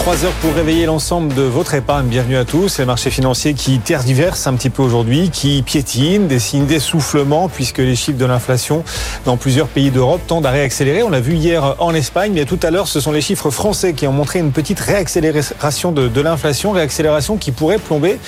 Trois 0.00 0.24
heures 0.24 0.32
pour 0.40 0.54
réveiller 0.54 0.86
l'ensemble 0.86 1.34
de 1.34 1.42
votre 1.42 1.74
épargne. 1.74 2.06
Bienvenue 2.06 2.38
à 2.38 2.46
tous. 2.46 2.78
Les 2.78 2.86
marchés 2.86 3.10
financiers 3.10 3.52
qui 3.52 3.80
tergiversent 3.80 4.46
un 4.46 4.54
petit 4.54 4.70
peu 4.70 4.82
aujourd'hui, 4.82 5.28
qui 5.28 5.60
piétinent, 5.60 6.26
des 6.26 6.38
signes 6.38 6.64
d'essoufflement 6.64 7.50
puisque 7.50 7.78
les 7.78 7.94
chiffres 7.94 8.16
de 8.16 8.24
l'inflation 8.24 8.82
dans 9.26 9.36
plusieurs 9.36 9.68
pays 9.68 9.90
d'Europe 9.90 10.22
tendent 10.26 10.46
à 10.46 10.52
réaccélérer. 10.52 11.02
On 11.02 11.10
l'a 11.10 11.20
vu 11.20 11.34
hier 11.34 11.76
en 11.80 11.94
Espagne, 11.94 12.32
mais 12.34 12.46
tout 12.46 12.58
à 12.62 12.70
l'heure, 12.70 12.88
ce 12.88 12.98
sont 12.98 13.12
les 13.12 13.20
chiffres 13.20 13.50
français 13.50 13.92
qui 13.92 14.06
ont 14.06 14.12
montré 14.12 14.38
une 14.38 14.52
petite 14.52 14.80
réaccélération 14.80 15.92
de, 15.92 16.08
de 16.08 16.20
l'inflation, 16.22 16.72
réaccélération 16.72 17.36
qui 17.36 17.52
pourrait 17.52 17.76
plomber 17.76 18.18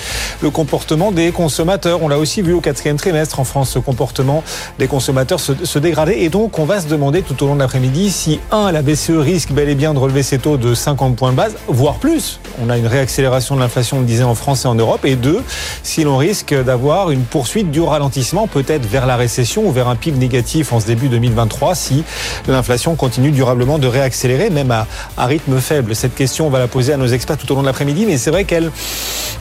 le 0.41 0.51
comportement 0.51 1.11
des 1.11 1.31
consommateurs. 1.31 2.03
On 2.03 2.07
l'a 2.07 2.19
aussi 2.19 2.43
vu 2.43 2.53
au 2.53 2.61
quatrième 2.61 2.97
trimestre 2.97 3.39
en 3.39 3.45
France, 3.45 3.71
ce 3.71 3.79
comportement 3.79 4.43
des 4.77 4.87
consommateurs 4.87 5.39
se, 5.39 5.53
se 5.63 5.79
dégrader. 5.79 6.17
Et 6.19 6.29
donc, 6.29 6.59
on 6.59 6.65
va 6.65 6.79
se 6.79 6.87
demander 6.87 7.23
tout 7.23 7.43
au 7.43 7.47
long 7.47 7.55
de 7.55 7.61
l'après-midi 7.61 8.11
si, 8.11 8.39
un, 8.51 8.71
la 8.71 8.83
BCE 8.83 9.17
risque 9.17 9.51
bel 9.51 9.69
et 9.69 9.75
bien 9.75 9.95
de 9.95 9.99
relever 9.99 10.21
ses 10.21 10.37
taux 10.37 10.57
de 10.57 10.75
50 10.75 11.15
points 11.15 11.31
de 11.31 11.37
base, 11.37 11.55
voire 11.73 11.95
plus. 11.95 12.39
On 12.63 12.69
a 12.69 12.77
une 12.77 12.87
réaccélération 12.87 13.55
de 13.55 13.59
l'inflation, 13.59 13.97
on 13.97 13.99
le 14.01 14.05
disait, 14.05 14.23
en 14.23 14.35
France 14.35 14.65
et 14.65 14.67
en 14.67 14.75
Europe. 14.75 15.05
Et 15.05 15.15
deux, 15.15 15.41
si 15.83 16.03
l'on 16.03 16.17
risque 16.17 16.53
d'avoir 16.53 17.11
une 17.11 17.23
poursuite 17.23 17.71
du 17.71 17.81
ralentissement, 17.81 18.47
peut-être 18.47 18.85
vers 18.85 19.05
la 19.05 19.15
récession 19.15 19.65
ou 19.65 19.71
vers 19.71 19.87
un 19.87 19.95
PIB 19.95 20.17
négatif 20.17 20.71
en 20.71 20.79
ce 20.79 20.85
début 20.85 21.09
2023, 21.09 21.75
si 21.75 22.03
l'inflation 22.47 22.95
continue 22.95 23.31
durablement 23.31 23.79
de 23.79 23.87
réaccélérer, 23.87 24.49
même 24.49 24.71
à, 24.71 24.87
rythme 25.17 25.59
faible. 25.59 25.95
Cette 25.95 26.15
question, 26.15 26.47
on 26.47 26.49
va 26.49 26.59
la 26.59 26.67
poser 26.67 26.93
à 26.93 26.97
nos 26.97 27.07
experts 27.07 27.37
tout 27.37 27.51
au 27.51 27.55
long 27.55 27.61
de 27.61 27.67
l'après-midi, 27.67 28.05
mais 28.05 28.17
c'est 28.17 28.31
vrai 28.31 28.43
qu'elle 28.45 28.71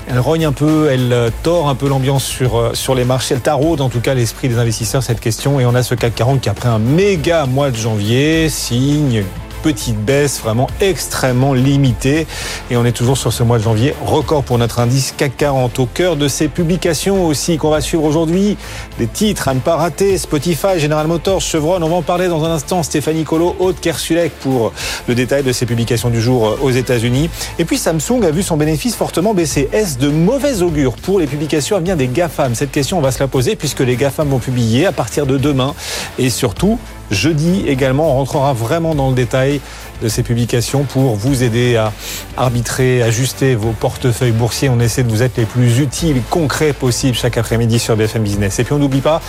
elle 0.09 0.19
rogne 0.19 0.47
un 0.47 0.53
peu, 0.53 0.89
elle 0.91 1.31
tord 1.43 1.69
un 1.69 1.75
peu 1.75 1.89
l'ambiance 1.89 2.25
sur, 2.25 2.71
sur 2.75 2.95
les 2.95 3.05
marchés, 3.05 3.35
elle 3.35 3.41
taraude 3.41 3.81
en 3.81 3.89
tout 3.89 4.01
cas 4.01 4.15
l'esprit 4.15 4.49
des 4.49 4.59
investisseurs, 4.59 5.03
cette 5.03 5.21
question. 5.21 5.61
Et 5.61 5.67
on 5.67 5.75
a 5.75 5.83
ce 5.83 5.95
CAC 5.95 6.15
40 6.15 6.41
qui, 6.41 6.49
après 6.49 6.69
un 6.69 6.79
méga 6.79 7.47
mois 7.47 7.71
de 7.71 7.77
janvier, 7.77 8.49
signe 8.49 9.25
petite 9.63 9.97
baisse 9.97 10.41
vraiment 10.41 10.69
extrêmement 10.81 11.55
limitée. 11.55 12.27
Et 12.71 12.77
on 12.77 12.85
est 12.85 12.93
toujours 12.93 13.17
sur 13.17 13.33
ce 13.33 13.43
mois 13.43 13.59
de 13.59 13.63
janvier. 13.63 13.95
Record 14.05 14.43
pour 14.43 14.59
notre 14.59 14.81
indice 14.81 15.15
CAC 15.17 15.37
40. 15.37 15.79
Au 15.79 15.87
cœur 15.87 16.17
de 16.17 16.29
ces 16.29 16.49
publications 16.49 17.27
aussi 17.27 17.57
qu'on 17.57 17.71
va 17.71 17.81
suivre 17.81 18.05
aujourd'hui. 18.05 18.57
Des 18.99 19.07
titres 19.07 19.49
à 19.49 19.55
ne 19.55 19.61
pas 19.61 19.77
rater. 19.77 20.19
Spotify, 20.19 20.79
General 20.79 21.07
Motors, 21.07 21.41
Chevron. 21.41 21.81
On 21.83 21.89
va 21.89 21.97
en 21.97 22.03
parler 22.03 22.29
dans 22.29 22.45
un 22.45 22.51
instant. 22.51 22.83
Stéphanie 22.83 23.25
Colo, 23.25 23.57
Haute 23.59 23.81
Kersulek 23.81 24.33
pour 24.41 24.73
le 25.09 25.15
détail 25.15 25.43
de 25.43 25.53
ces 25.53 25.67
publications 25.67 26.11
du 26.11 26.21
jour 26.21 26.59
aux 26.61 26.71
États-Unis. 26.71 27.31
Et 27.59 27.65
puis 27.65 27.79
Samsung 27.79 28.25
a 28.25 28.31
vu 28.31 28.43
son 28.43 28.57
bénéfice 28.57 28.97
fortement 28.97 29.35
baisser. 29.35 29.69
Est-ce 29.73 29.99
de 29.99 30.09
mauvais 30.09 30.63
augure 30.63 30.95
pour 30.95 31.21
les 31.21 31.27
publications? 31.27 31.77
À 31.77 31.79
venir 31.79 31.97
des 31.97 32.09
GAFAM 32.09 32.55
Cette 32.55 32.73
question, 32.73 32.99
on 32.99 33.01
va 33.01 33.13
se 33.13 33.21
la 33.21 33.29
poser 33.29 33.57
puisque 33.57 33.81
les 33.81 33.97
GAFAM 33.97 34.29
vont 34.29 34.39
publier 34.39 34.87
à 34.87 34.93
partir 34.93 35.27
de 35.27 35.39
demain. 35.39 35.75
Et 36.19 36.31
surtout, 36.31 36.79
Jeudi 37.13 37.65
également, 37.69 38.11
on 38.11 38.15
rentrera 38.15 38.55
vraiment 38.55 38.95
dans 38.95 39.11
le 39.11 39.15
détail 39.15 39.61
de 40.03 40.09
ces 40.09 40.23
publications 40.23 40.83
pour 40.83 41.15
vous 41.15 41.43
aider 41.43 41.77
à 41.77 41.93
arbitrer, 42.37 43.03
ajuster 43.03 43.55
vos 43.55 43.71
portefeuilles 43.71 44.33
boursiers. 44.33 44.69
On 44.69 44.81
essaie 44.81 45.03
de 45.03 45.11
vous 45.11 45.23
être 45.23 45.37
les 45.37 45.45
plus 45.45 45.79
utiles, 45.79 46.21
concrets 46.29 46.73
possibles 46.73 47.17
chaque 47.17 47.39
après-midi 47.39 47.79
sur 47.79 47.97
BFM 47.97 48.23
Business. 48.23 48.59
Et 48.59 48.65
puis 48.65 48.73
on 48.73 48.79
n'oublie 48.79 49.01
pas 49.01 49.23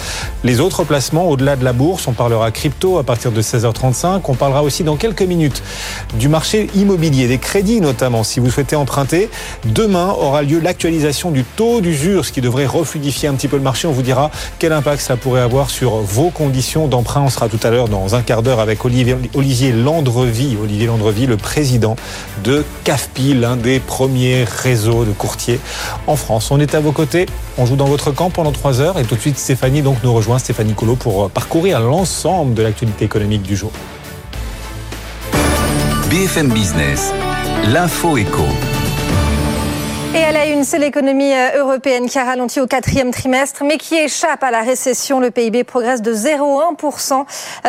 les 0.44 0.59
autres 0.59 0.83
placements 0.83 1.29
au-delà 1.29 1.55
de 1.55 1.63
la 1.63 1.73
bourse. 1.73 2.07
On 2.07 2.13
parlera 2.13 2.51
crypto 2.51 2.97
à 2.97 3.03
partir 3.03 3.31
de 3.31 3.41
16h35. 3.41 4.21
On 4.27 4.33
parlera 4.33 4.63
aussi 4.63 4.83
dans 4.83 4.95
quelques 4.95 5.21
minutes 5.21 5.61
du 6.16 6.27
marché 6.27 6.69
immobilier, 6.75 7.27
des 7.27 7.38
crédits 7.38 7.81
notamment. 7.81 8.23
Si 8.23 8.39
vous 8.39 8.49
souhaitez 8.49 8.75
emprunter, 8.75 9.29
demain 9.66 10.07
aura 10.07 10.41
lieu 10.41 10.59
l'actualisation 10.59 11.31
du 11.31 11.44
taux 11.44 11.81
d'usure, 11.81 12.25
ce 12.25 12.31
qui 12.31 12.41
devrait 12.41 12.66
refluidifier 12.66 13.29
un 13.29 13.35
petit 13.35 13.47
peu 13.47 13.57
le 13.57 13.63
marché. 13.63 13.88
On 13.88 13.91
vous 13.91 14.01
dira 14.01 14.31
quel 14.57 14.73
impact 14.73 15.01
ça 15.01 15.17
pourrait 15.17 15.41
avoir 15.41 15.69
sur 15.69 15.97
vos 15.97 16.29
conditions 16.29 16.88
d'emprunt. 16.88 17.22
On 17.22 17.29
sera 17.29 17.47
tout 17.47 17.59
à 17.61 17.69
l'heure 17.69 17.90
dans 17.90 18.16
un 18.16 18.22
quart 18.22 18.41
d'heure 18.41 18.59
avec 18.59 18.84
Olivier, 18.85 19.72
Landrevi 19.72 20.57
Olivier 20.63 20.88
Landrevi, 20.88 21.28
le 21.28 21.38
président 21.38 21.96
de 22.44 22.63
CAFPI, 22.84 23.34
l'un 23.35 23.56
des 23.56 23.79
premiers 23.79 24.44
réseaux 24.44 25.06
de 25.06 25.12
courtiers 25.12 25.59
en 26.07 26.16
France. 26.16 26.51
On 26.51 26.59
est 26.59 26.75
à 26.75 26.79
vos 26.79 26.91
côtés, 26.91 27.25
on 27.57 27.66
joue 27.66 27.75
dans 27.75 27.85
votre 27.85 28.12
camp 28.12 28.29
pendant 28.29 28.51
trois 28.51 28.81
heures 28.81 29.00
et 29.00 29.03
tout 29.03 29.16
de 29.16 29.22
suite 29.22 29.38
Stéphanie 29.38 29.81
donc 29.81 29.97
nous 30.03 30.13
rejoint, 30.13 30.40
Stéphanie 30.40 30.73
Colo, 30.73 30.96
pour 30.96 31.29
parcourir 31.29 31.79
l'ensemble 31.79 32.53
de 32.53 32.63
l'actualité 32.63 33.06
économique 33.06 33.44
du 33.44 33.56
jour. 33.56 33.72
BFM 36.09 36.50
Business, 36.50 37.12
l'info 37.72 38.18
éco. 38.18 38.44
Et 40.16 40.24
à 40.24 40.31
la 40.31 40.46
une, 40.46 40.63
c'est 40.63 40.78
l'économie 40.78 41.34
européenne 41.57 42.07
qui 42.07 42.19
a 42.19 42.24
ralenti 42.24 42.62
au 42.62 42.68
quatrième 42.68 43.09
trimestre, 43.09 43.63
mais 43.63 43.79
qui 43.79 43.96
échappe 43.96 44.44
à 44.44 44.51
la 44.51 44.62
récession. 44.62 45.19
Le 45.19 45.31
PIB 45.31 45.63
progresse 45.63 46.03
de 46.03 46.13
0,1% 46.13 47.25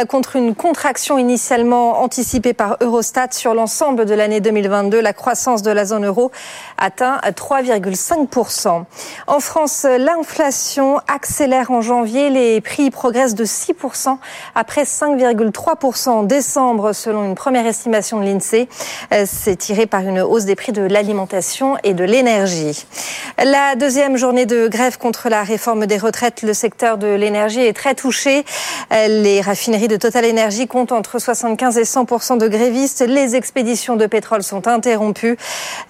contre 0.09 0.37
une 0.37 0.55
contraction 0.55 1.17
initialement 1.17 2.03
anticipée 2.03 2.53
par 2.53 2.77
Eurostat 2.83 3.29
sur 3.31 3.55
l'ensemble 3.55 4.05
de 4.05 4.13
l'année 4.13 4.43
2022. 4.43 5.01
La 5.01 5.15
croissance 5.15 5.63
de 5.63 5.71
la 5.71 5.87
zone 5.87 6.05
euro 6.05 6.33
atteint 6.77 7.19
3,5%. 7.25 8.85
En 9.27 9.41
France, 9.41 9.87
l'inflation 9.99 10.99
accélère 11.09 11.71
en 11.71 11.81
janvier. 11.81 12.29
Les 12.29 12.61
prix 12.61 12.91
progressent 12.91 13.35
de 13.35 13.47
6% 13.47 14.19
après 14.55 14.83
5,3% 14.83 16.09
en 16.11 16.23
décembre, 16.25 16.93
selon 16.93 17.25
une 17.25 17.37
première 17.37 17.67
estimation 17.67 18.21
de 18.21 18.27
l'INSEE. 18.27 18.69
C'est 19.25 19.57
tiré 19.57 19.87
par 19.87 20.03
une 20.03 20.21
hausse 20.21 20.45
des 20.45 20.57
prix 20.57 20.73
de 20.73 20.83
l'alimentation 20.83 21.79
et 21.85 21.95
de 21.95 22.05
l'énergie. 22.05 22.34
La 23.43 23.75
deuxième 23.77 24.17
journée 24.17 24.47
de 24.47 24.69
grève 24.69 24.99
contre 24.99 25.29
la 25.29 25.43
réforme 25.43 25.87
des 25.87 25.99
retraites, 25.99 26.43
le 26.43 26.55
secteur 26.55 26.99
de 26.99 27.07
l'énergie 27.07 27.61
est 27.61 27.73
très 27.73 27.95
touché. 27.95 28.45
Les 28.91 29.41
raffineries 29.41 29.89
de 29.89 29.97
Total 29.97 30.25
Energy 30.25 30.67
comptent 30.67 30.93
entre 30.93 31.19
75 31.19 31.79
et 31.79 31.83
100% 31.83 32.39
de 32.39 32.49
grévistes. 32.49 33.05
Les 33.07 33.37
expéditions 33.37 33.97
de 33.97 34.07
pétrole 34.07 34.43
sont 34.43 34.67
interrompues. 34.69 35.37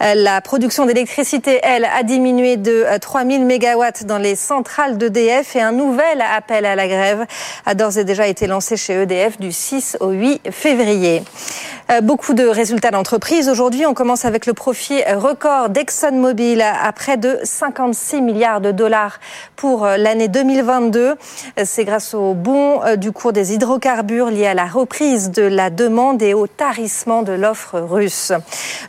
La 0.01 0.41
production 0.41 0.87
d'électricité, 0.87 1.61
elle, 1.63 1.85
a 1.85 2.03
diminué 2.03 2.57
de 2.57 2.85
3000 3.01 3.45
mégawatts 3.45 4.05
dans 4.05 4.19
les 4.19 4.37
centrales 4.37 4.99
d'EDF 4.99 5.57
et 5.57 5.61
un 5.61 5.73
nouvel 5.73 6.21
appel 6.21 6.67
à 6.67 6.77
la 6.77 6.89
grève 6.89 7.27
a 7.67 7.75
d'ores 7.75 7.99
et 7.99 8.05
déjà 8.05 8.27
été 8.27 8.47
lancé 8.47 8.77
chez 8.77 8.95
EDF 8.95 9.39
du 9.39 9.53
6 9.53 9.99
au 10.01 10.11
8 10.11 10.51
février. 10.51 11.23
Beaucoup 12.03 12.33
de 12.33 12.45
résultats 12.45 12.91
d'entreprise. 12.91 13.51
Aujourd'hui, 13.51 13.85
on 13.85 13.93
commence 13.93 14.25
avec 14.25 14.47
le 14.47 14.55
profit 14.55 15.03
record 15.15 15.69
d'ExxonMobil 15.69 16.63
à 16.63 16.91
près 16.93 17.19
de 17.19 17.39
56 17.43 18.23
milliards 18.23 18.63
de 18.63 18.73
dollars 18.73 19.21
pour 19.55 19.87
l'année 19.87 20.29
2022. 20.29 21.15
C'est 21.63 21.85
grâce 21.85 22.15
au 22.15 22.33
bond 22.33 22.81
du 22.97 23.13
cours 23.13 23.35
des 23.35 23.53
hydrocarbures 23.53 24.31
lié 24.31 24.47
à 24.47 24.55
la 24.55 24.65
reprise 24.65 25.31
de 25.31 25.43
la 25.43 25.69
demande 25.69 26.23
et 26.23 26.33
au 26.33 26.47
tarissement 26.47 27.23
de 27.23 27.33
l'offre 27.33 27.79
russe. 27.79 28.33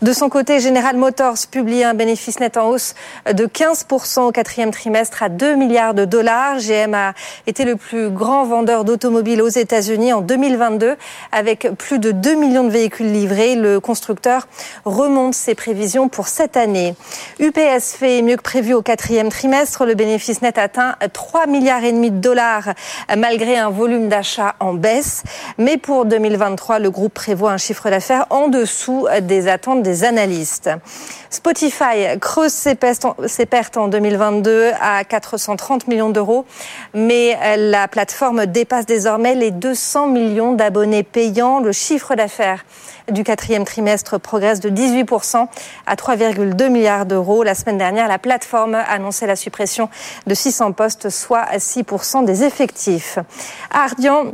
De 0.02 0.14
son 0.14 0.30
côté, 0.30 0.62
General 0.62 0.96
Motors 0.96 1.48
publie 1.52 1.84
un 1.84 1.96
bénéfice 1.96 2.40
net 2.40 2.56
en 2.56 2.70
hausse 2.70 2.96
de 3.32 3.46
15% 3.46 4.22
au 4.22 4.32
quatrième 4.32 4.72
trimestre 4.72 5.22
à 5.22 5.28
2 5.28 5.56
milliards 5.56 5.96
de 5.96 6.06
dollars. 6.06 6.60
GM 6.60 6.94
a 6.94 7.14
été 7.46 7.66
le 7.66 7.76
plus 7.76 8.10
grand 8.10 8.46
vendeur 8.46 8.86
d'automobiles 8.86 9.42
aux 9.42 9.50
États-Unis 9.50 10.14
en 10.14 10.22
2022 10.22 10.96
avec 11.34 11.68
plus 11.78 12.00
de 12.00 12.12
2 12.12 12.36
millions 12.36 12.64
de 12.64 12.70
véhicules 12.70 12.85
livrés. 13.00 13.56
Le 13.56 13.80
constructeur 13.80 14.48
remonte 14.86 15.34
ses 15.34 15.56
prévisions 15.56 16.10
pour 16.10 16.28
cette 16.28 16.58
année. 16.58 16.96
UPS 17.40 17.96
fait 17.98 18.22
mieux 18.22 18.38
que 18.38 18.42
prévu 18.42 18.74
au 18.74 18.82
quatrième 18.82 19.30
trimestre. 19.30 19.86
Le 19.86 19.94
bénéfice 19.94 20.42
net 20.42 20.58
atteint 20.58 20.96
3 21.14 21.48
milliards 21.48 21.84
et 21.84 21.92
demi 21.92 22.12
de 22.12 22.20
dollars 22.20 22.70
malgré 23.18 23.58
un 23.58 23.70
volume 23.70 24.10
d'achat 24.10 24.56
en 24.60 24.74
baisse. 24.74 25.24
Mais 25.58 25.78
pour 25.78 26.06
2023, 26.06 26.80
le 26.80 26.90
groupe 26.92 27.14
prévoit 27.14 27.52
un 27.52 27.58
chiffre 27.58 27.90
d'affaires 27.90 28.26
en 28.30 28.48
dessous 28.48 29.08
des 29.22 29.48
attentes 29.48 29.82
des 29.84 30.04
analystes. 30.04 30.70
Spotify 31.30 32.18
creuse 32.22 32.54
ses 32.54 32.76
pertes 32.76 33.78
en 33.78 33.88
2022 33.88 34.72
à 34.80 35.04
430 35.04 35.88
millions 35.88 36.10
d'euros, 36.10 36.46
mais 36.94 37.38
la 37.58 37.88
plateforme 37.88 38.46
dépasse 38.46 38.86
désormais 38.86 39.36
les 39.36 39.52
200 39.52 40.08
millions 40.08 40.54
d'abonnés 40.54 41.04
payants. 41.04 41.60
Le 41.60 41.72
chiffre 41.72 42.16
d'affaires 42.16 42.66
du 43.12 43.24
quatrième 43.24 43.66
trimestre 43.66 44.20
progresse 44.20 44.60
de 44.60 44.70
18% 44.70 45.48
à 45.86 45.96
3,2 45.96 46.70
milliards 46.70 47.06
d'euros. 47.06 47.44
La 47.44 47.56
semaine 47.56 47.78
dernière, 47.78 48.08
la 48.08 48.20
plateforme 48.20 48.76
annonçait 48.76 49.28
la 49.28 49.36
suppression 49.36 49.90
de 50.28 50.34
600 50.34 50.72
postes, 50.72 51.10
soit 51.10 51.46
6% 51.56 52.26
des 52.26 52.44
effectifs. 52.44 53.20
Ardian 53.72 54.34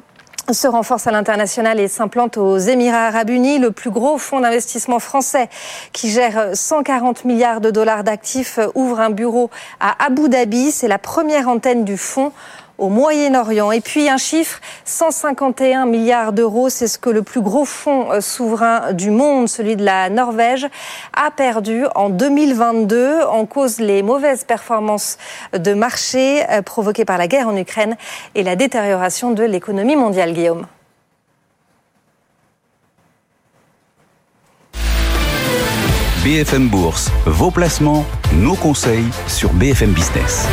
se 0.52 0.68
renforce 0.68 1.08
à 1.08 1.12
l'international 1.12 1.80
et 1.80 1.88
s'implante 1.88 2.38
aux 2.38 2.58
Émirats 2.58 3.08
arabes 3.08 3.30
unis, 3.30 3.60
le 3.60 3.72
plus 3.72 3.90
gros 3.90 4.18
fonds 4.18 4.42
d'investissement 4.42 5.00
français 5.00 5.50
qui 5.94 6.10
gère 6.10 6.50
140 6.54 7.26
milliards 7.26 7.62
de 7.62 7.72
dollars 7.72 8.04
d'actifs 8.04 8.60
ouvre 8.76 9.00
un 9.00 9.12
bureau 9.12 9.50
à 9.80 10.04
Abu 10.04 10.30
Dhabi. 10.30 10.72
C'est 10.72 10.88
la 10.88 10.98
première 10.98 11.48
antenne 11.48 11.86
du 11.86 11.98
fonds 11.98 12.32
au 12.82 12.90
Moyen-Orient. 12.90 13.72
Et 13.72 13.80
puis 13.80 14.10
un 14.10 14.18
chiffre, 14.18 14.60
151 14.86 15.86
milliards 15.86 16.34
d'euros, 16.34 16.70
c'est 16.70 16.88
ce 16.88 16.98
que 16.98 17.10
le 17.10 17.22
plus 17.22 17.42
gros 17.42 17.64
fonds 17.64 18.12
euh, 18.12 18.22
souverain 18.22 18.92
du 18.94 19.12
monde, 19.12 19.48
celui 19.48 19.76
de 19.76 19.86
la 19.86 20.10
Norvège, 20.10 20.68
a 21.14 21.32
perdu 21.32 21.86
en 21.96 22.10
2022 22.10 23.22
en 23.22 23.46
cause 23.46 23.80
les 23.80 24.02
mauvaises 24.02 24.44
performances 24.44 25.18
de 25.54 25.74
marché 25.74 26.44
euh, 26.50 26.62
provoquées 26.64 27.06
par 27.06 27.20
la 27.20 27.28
guerre 27.28 27.48
en 27.48 27.56
Ukraine 27.56 27.96
et 28.34 28.44
la 28.44 28.56
détérioration 28.56 29.32
de 29.32 29.44
l'économie 29.44 29.96
mondiale, 29.96 30.34
Guillaume. 30.34 30.66
BFM 36.24 36.68
Bourse, 36.68 37.10
vos 37.26 37.50
placements, 37.50 38.06
nos 38.34 38.56
conseils 38.56 39.08
sur 39.28 39.52
BFM 39.54 39.92
Business. 39.92 40.48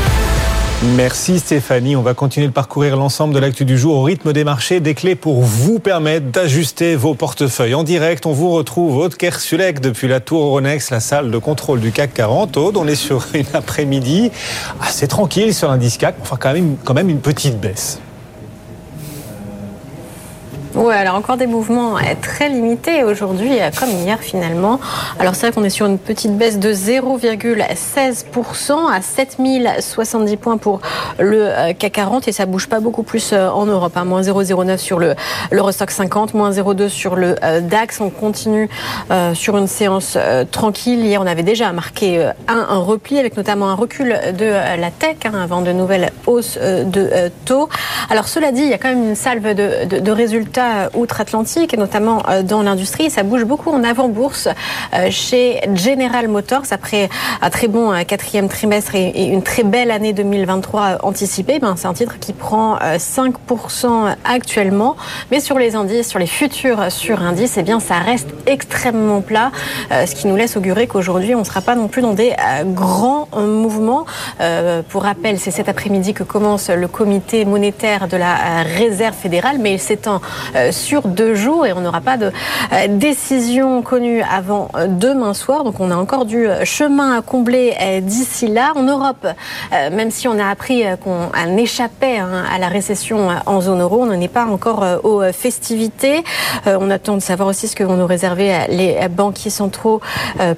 Merci 0.80 1.40
Stéphanie. 1.40 1.96
On 1.96 2.02
va 2.02 2.14
continuer 2.14 2.46
de 2.46 2.52
parcourir 2.52 2.96
l'ensemble 2.96 3.34
de 3.34 3.40
l'actu 3.40 3.64
du 3.64 3.76
jour 3.76 3.96
au 3.96 4.02
rythme 4.04 4.32
des 4.32 4.44
marchés, 4.44 4.78
des 4.78 4.94
clés 4.94 5.16
pour 5.16 5.42
vous 5.42 5.80
permettre 5.80 6.26
d'ajuster 6.26 6.94
vos 6.94 7.14
portefeuilles. 7.14 7.74
En 7.74 7.82
direct, 7.82 8.26
on 8.26 8.32
vous 8.32 8.50
retrouve 8.50 8.96
Aude 8.96 9.16
Kersulek 9.16 9.80
depuis 9.80 10.06
la 10.06 10.20
Tour 10.20 10.44
Euronext, 10.44 10.90
la 10.90 11.00
salle 11.00 11.32
de 11.32 11.38
contrôle 11.38 11.80
du 11.80 11.90
CAC 11.90 12.14
40. 12.14 12.56
Aude, 12.58 12.76
on 12.76 12.86
est 12.86 12.94
sur 12.94 13.26
une 13.34 13.46
après-midi 13.54 14.30
assez 14.80 15.08
tranquille 15.08 15.52
sur 15.52 15.68
l'indice 15.68 15.96
CAC, 15.96 16.14
enfin 16.22 16.36
quand 16.38 16.52
même, 16.52 16.76
quand 16.84 16.94
même 16.94 17.08
une 17.08 17.20
petite 17.20 17.58
baisse. 17.58 17.98
Ouais, 20.74 20.94
alors 20.94 21.14
encore 21.14 21.38
des 21.38 21.46
mouvements 21.46 21.96
euh, 21.96 22.00
très 22.20 22.50
limités 22.50 23.02
aujourd'hui, 23.02 23.58
euh, 23.58 23.70
comme 23.78 23.88
hier 23.88 24.18
finalement. 24.20 24.78
Alors 25.18 25.34
c'est 25.34 25.46
vrai 25.46 25.54
qu'on 25.54 25.64
est 25.64 25.70
sur 25.70 25.86
une 25.86 25.98
petite 25.98 26.36
baisse 26.36 26.58
de 26.58 26.74
0,16% 26.74 28.92
à 28.92 29.00
7070 29.00 30.36
points 30.36 30.58
pour 30.58 30.82
le 31.18 31.40
euh, 31.40 31.72
CAC 31.72 31.92
40 31.92 32.28
et 32.28 32.32
ça 32.32 32.44
bouge 32.44 32.68
pas 32.68 32.80
beaucoup 32.80 33.02
plus 33.02 33.32
en 33.32 33.64
Europe. 33.64 33.96
Hein. 33.96 34.04
Moins 34.04 34.20
0,09 34.20 34.76
sur 34.76 34.98
le 34.98 35.14
l'Eurostock 35.50 35.90
50, 35.90 36.34
moins 36.34 36.50
0,2 36.50 36.88
sur 36.88 37.16
le 37.16 37.36
DAX. 37.62 38.02
On 38.02 38.10
continue 38.10 38.68
sur 39.34 39.56
une 39.56 39.66
séance 39.66 40.18
tranquille. 40.50 41.02
Hier, 41.04 41.20
on 41.20 41.26
avait 41.26 41.42
déjà 41.42 41.72
marqué 41.72 42.30
un, 42.46 42.78
repli 42.78 43.18
avec 43.18 43.36
notamment 43.36 43.68
un 43.70 43.74
recul 43.74 44.16
de 44.38 44.44
la 44.44 44.90
tech 44.90 45.16
hein, 45.24 45.32
avant 45.42 45.62
de 45.62 45.72
nouvelles 45.72 46.12
hausses 46.26 46.58
de 46.58 47.32
taux. 47.46 47.68
Alors 48.10 48.28
cela 48.28 48.52
dit, 48.52 48.62
il 48.62 48.68
y 48.68 48.74
a 48.74 48.78
quand 48.78 48.88
même 48.88 49.08
une 49.08 49.16
salve 49.16 49.54
de 49.54 50.10
résultats 50.10 50.57
euh, 50.58 50.88
outre-Atlantique, 50.94 51.76
notamment 51.76 52.22
euh, 52.28 52.42
dans 52.42 52.62
l'industrie. 52.62 53.10
Ça 53.10 53.22
bouge 53.22 53.44
beaucoup 53.44 53.70
en 53.70 53.84
avant-bourse 53.84 54.48
euh, 54.94 55.08
chez 55.10 55.60
General 55.74 56.26
Motors 56.28 56.64
après 56.70 57.08
un 57.42 57.50
très 57.50 57.68
bon 57.68 57.92
quatrième 58.04 58.48
trimestre 58.48 58.94
et 58.94 59.26
une 59.26 59.42
très 59.42 59.62
belle 59.62 59.90
année 59.90 60.12
2023 60.12 60.98
anticipée. 61.02 61.58
Ben, 61.58 61.74
c'est 61.76 61.86
un 61.86 61.92
titre 61.92 62.18
qui 62.18 62.32
prend 62.32 62.76
5% 62.78 64.14
actuellement, 64.24 64.96
mais 65.30 65.40
sur 65.40 65.58
les 65.58 65.74
indices, 65.74 66.08
sur 66.08 66.18
les 66.18 66.26
futurs 66.26 66.90
sur 66.90 67.22
indices, 67.22 67.54
eh 67.56 67.62
bien, 67.62 67.80
ça 67.80 67.98
reste 67.98 68.28
extrêmement 68.46 69.20
plat, 69.20 69.50
ce 69.90 70.14
qui 70.14 70.26
nous 70.26 70.36
laisse 70.36 70.56
augurer 70.56 70.86
qu'aujourd'hui, 70.86 71.34
on 71.34 71.40
ne 71.40 71.44
sera 71.44 71.60
pas 71.60 71.74
non 71.74 71.88
plus 71.88 72.02
dans 72.02 72.14
des 72.14 72.34
grands 72.66 73.28
mouvements. 73.36 74.06
Pour 74.88 75.02
rappel, 75.02 75.38
c'est 75.38 75.50
cet 75.50 75.68
après-midi 75.68 76.14
que 76.14 76.22
commence 76.22 76.70
le 76.70 76.88
comité 76.88 77.44
monétaire 77.44 78.08
de 78.08 78.16
la 78.16 78.62
Réserve 78.62 79.14
fédérale, 79.14 79.58
mais 79.58 79.72
il 79.74 79.80
s'étend 79.80 80.20
sur 80.70 81.08
deux 81.08 81.34
jours 81.34 81.66
et 81.66 81.72
on 81.72 81.80
n'aura 81.80 82.00
pas 82.00 82.16
de 82.16 82.32
euh, 82.72 82.86
décision 82.88 83.82
connue 83.82 84.22
avant 84.22 84.70
euh, 84.74 84.86
demain 84.88 85.34
soir. 85.34 85.64
Donc 85.64 85.80
on 85.80 85.90
a 85.90 85.96
encore 85.96 86.24
du 86.24 86.46
chemin 86.64 87.18
à 87.18 87.22
combler 87.22 87.74
d'ici 88.02 88.48
là. 88.48 88.72
En 88.76 88.82
Europe, 88.82 89.26
même 89.72 90.10
si 90.10 90.28
on 90.28 90.38
a 90.38 90.46
appris 90.46 90.84
qu'on 91.02 91.56
échappait 91.56 92.18
hein, 92.18 92.44
à 92.52 92.58
la 92.58 92.68
récession 92.68 93.28
en 93.46 93.60
zone 93.60 93.80
euro, 93.80 94.02
on 94.02 94.06
n'en 94.06 94.20
est 94.20 94.28
pas 94.28 94.46
encore 94.46 94.84
aux 95.04 95.22
festivités. 95.32 96.22
On 96.66 96.90
attend 96.90 97.16
de 97.16 97.22
savoir 97.22 97.48
aussi 97.48 97.68
ce 97.68 97.76
que 97.76 97.84
vont 97.84 97.96
nous 97.96 98.06
réserver 98.06 98.52
les 98.68 98.96
banquiers 99.08 99.50
centraux 99.50 100.00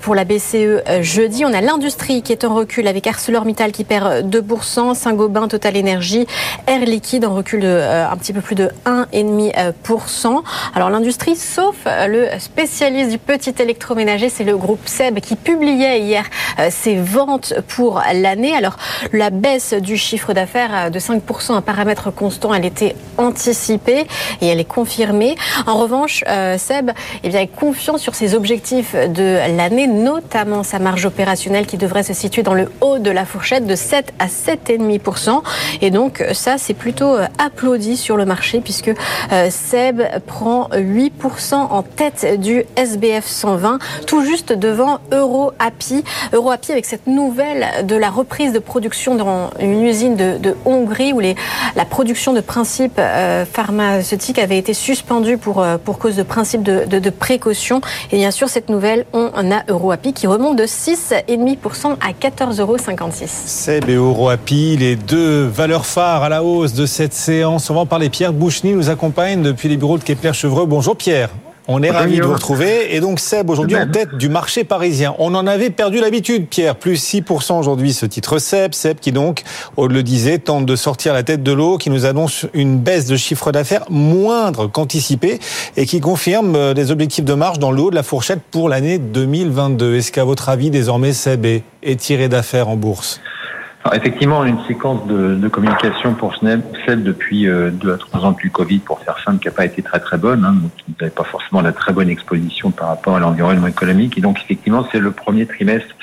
pour 0.00 0.14
la 0.14 0.24
BCE 0.24 1.02
jeudi. 1.02 1.44
On 1.44 1.52
a 1.52 1.60
l'industrie 1.60 2.22
qui 2.22 2.32
est 2.32 2.44
en 2.44 2.54
recul 2.54 2.88
avec 2.88 3.06
ArcelorMittal 3.06 3.72
qui 3.72 3.84
perd 3.84 4.28
2%, 4.28 4.94
Saint-Gobain, 4.94 5.48
Total 5.48 5.76
Energy, 5.76 6.26
Air 6.66 6.80
Liquide 6.80 7.24
en 7.24 7.34
recul 7.34 7.60
de 7.60 7.80
un 8.10 8.16
petit 8.16 8.32
peu 8.32 8.40
plus 8.40 8.54
de 8.56 8.70
1,5%. 8.86 9.79
Alors 10.74 10.90
l'industrie, 10.90 11.34
sauf 11.34 11.74
euh, 11.86 12.06
le 12.06 12.38
spécialiste 12.38 13.10
du 13.10 13.18
petit 13.18 13.54
électroménager, 13.58 14.28
c'est 14.28 14.44
le 14.44 14.56
groupe 14.56 14.86
SEB 14.86 15.20
qui 15.20 15.34
publiait 15.34 16.00
hier 16.00 16.24
euh, 16.58 16.68
ses 16.70 16.96
ventes 16.96 17.54
pour 17.66 18.00
l'année. 18.14 18.54
Alors 18.54 18.76
la 19.12 19.30
baisse 19.30 19.74
du 19.74 19.96
chiffre 19.96 20.32
d'affaires 20.32 20.86
euh, 20.86 20.90
de 20.90 20.98
5% 20.98 21.54
un 21.54 21.60
paramètre 21.60 22.12
constant, 22.12 22.54
elle 22.54 22.64
était 22.64 22.94
anticipée 23.18 24.06
et 24.40 24.46
elle 24.46 24.60
est 24.60 24.64
confirmée. 24.64 25.34
En 25.66 25.76
revanche, 25.76 26.22
SEB 26.26 26.90
eh 27.24 27.28
bien, 27.28 27.40
est 27.40 27.46
confiant 27.48 27.98
sur 27.98 28.14
ses 28.14 28.34
objectifs 28.34 28.94
de 28.94 29.56
l'année, 29.56 29.86
notamment 29.86 30.62
sa 30.62 30.78
marge 30.78 31.06
opérationnelle 31.06 31.66
qui 31.66 31.76
devrait 31.76 32.02
se 32.02 32.12
situer 32.12 32.42
dans 32.42 32.54
le 32.54 32.70
haut 32.80 32.98
de 32.98 33.10
la 33.10 33.24
fourchette 33.24 33.66
de 33.66 33.74
7 33.74 34.12
à 34.18 34.26
7,5%. 34.26 35.42
Et 35.80 35.90
donc 35.90 36.24
ça, 36.32 36.58
c'est 36.58 36.74
plutôt 36.74 37.16
applaudi 37.38 37.96
sur 37.96 38.16
le 38.16 38.24
marché 38.24 38.60
puisque 38.60 38.92
Seb 39.70 40.02
prend 40.26 40.68
8% 40.72 41.54
en 41.54 41.84
tête 41.84 42.40
du 42.40 42.64
SBF 42.74 43.24
120, 43.24 43.78
tout 44.04 44.24
juste 44.24 44.52
devant 44.52 44.98
EuroAPI. 45.12 46.02
EuroAPI 46.32 46.72
avec 46.72 46.86
cette 46.86 47.06
nouvelle 47.06 47.86
de 47.86 47.94
la 47.94 48.10
reprise 48.10 48.52
de 48.52 48.58
production 48.58 49.14
dans 49.14 49.50
une 49.60 49.84
usine 49.84 50.16
de, 50.16 50.56
Hongrie 50.64 51.12
où 51.12 51.20
les, 51.20 51.36
la 51.76 51.84
production 51.84 52.32
de 52.32 52.40
principes 52.40 52.98
euh, 52.98 53.44
pharmaceutiques 53.44 54.40
avait 54.40 54.58
été 54.58 54.74
suspendue 54.74 55.38
pour, 55.38 55.62
euh, 55.62 55.78
pour 55.78 56.00
cause 56.00 56.16
de 56.16 56.24
principe 56.24 56.64
de, 56.64 56.84
de, 56.86 57.10
précaution. 57.10 57.80
Et 58.10 58.16
bien 58.16 58.32
sûr, 58.32 58.48
cette 58.48 58.70
nouvelle, 58.70 59.06
on 59.12 59.52
a 59.52 59.62
EuroAPI 59.68 60.12
qui 60.12 60.26
remonte 60.26 60.56
de 60.56 60.64
6,5% 60.64 61.96
à 62.00 62.10
14,56 62.10 62.60
euros. 62.60 62.76
Seb 62.76 63.88
et 63.88 63.94
EuroAPI, 63.94 64.76
les 64.78 64.96
deux 64.96 65.44
valeurs 65.44 65.86
phares 65.86 66.24
à 66.24 66.28
la 66.28 66.42
hausse 66.42 66.72
de 66.72 66.86
cette 66.86 67.14
séance. 67.14 67.70
On 67.70 67.74
va 67.74 67.80
en 67.80 67.86
parler. 67.86 68.10
Pierre 68.10 68.32
Bouchny 68.32 68.72
nous 68.72 68.90
accompagne 68.90 69.42
depuis 69.42 69.59
les 69.68 69.76
bureaux 69.76 69.98
de 69.98 70.04
Kepler-Chevreux. 70.04 70.66
Bonjour 70.66 70.96
Pierre. 70.96 71.30
On 71.68 71.82
est 71.82 71.90
ravi 71.90 72.18
de 72.18 72.24
vous 72.24 72.32
retrouver. 72.32 72.96
Et 72.96 73.00
donc 73.00 73.20
Seb, 73.20 73.48
aujourd'hui 73.48 73.76
en 73.76 73.86
tête 73.86 74.16
du 74.16 74.28
marché 74.28 74.64
parisien. 74.64 75.14
On 75.18 75.34
en 75.34 75.46
avait 75.46 75.70
perdu 75.70 76.00
l'habitude, 76.00 76.48
Pierre. 76.48 76.74
Plus 76.74 76.96
6% 76.96 77.58
aujourd'hui 77.58 77.92
ce 77.92 78.06
titre 78.06 78.38
Seb. 78.38 78.74
Seb 78.74 78.98
qui 78.98 79.12
donc, 79.12 79.42
on 79.76 79.86
le 79.86 80.02
disait, 80.02 80.38
tente 80.38 80.66
de 80.66 80.74
sortir 80.74 81.12
la 81.12 81.22
tête 81.22 81.44
de 81.44 81.52
l'eau, 81.52 81.78
qui 81.78 81.90
nous 81.90 82.06
annonce 82.06 82.46
une 82.54 82.78
baisse 82.78 83.06
de 83.06 83.16
chiffre 83.16 83.52
d'affaires 83.52 83.84
moindre 83.88 84.66
qu'anticipée 84.66 85.38
et 85.76 85.86
qui 85.86 86.00
confirme 86.00 86.56
euh, 86.56 86.74
des 86.74 86.90
objectifs 86.90 87.24
de 87.24 87.34
marge 87.34 87.58
dans 87.58 87.70
le 87.70 87.80
haut 87.82 87.90
de 87.90 87.94
la 87.94 88.02
fourchette 88.02 88.40
pour 88.50 88.68
l'année 88.68 88.98
2022. 88.98 89.96
Est-ce 89.96 90.10
qu'à 90.10 90.24
votre 90.24 90.48
avis, 90.48 90.70
désormais, 90.70 91.12
Seb 91.12 91.46
est 91.46 92.00
tiré 92.00 92.28
d'affaires 92.28 92.68
en 92.68 92.76
bourse? 92.76 93.20
Alors 93.82 93.94
effectivement, 93.94 94.44
une 94.44 94.62
séquence 94.66 95.06
de, 95.06 95.36
de 95.36 95.48
communication 95.48 96.12
pour 96.12 96.36
celle 96.36 97.02
depuis 97.02 97.48
euh, 97.48 97.70
deux 97.70 97.94
à 97.94 97.96
trois 97.96 98.20
ans 98.26 98.36
le 98.42 98.50
Covid, 98.50 98.80
pour 98.80 99.00
faire 99.00 99.18
simple, 99.24 99.38
qui 99.38 99.48
n'a 99.48 99.54
pas 99.54 99.64
été 99.64 99.82
très 99.82 99.98
très 100.00 100.18
bonne, 100.18 100.44
hein, 100.44 100.54
donc 100.54 101.10
pas 101.12 101.24
forcément 101.24 101.62
la 101.62 101.72
très 101.72 101.94
bonne 101.94 102.10
exposition 102.10 102.70
par 102.70 102.88
rapport 102.88 103.16
à 103.16 103.20
l'environnement 103.20 103.68
économique. 103.68 104.18
Et 104.18 104.20
donc 104.20 104.38
effectivement, 104.38 104.86
c'est 104.92 104.98
le 104.98 105.12
premier 105.12 105.46
trimestre 105.46 105.94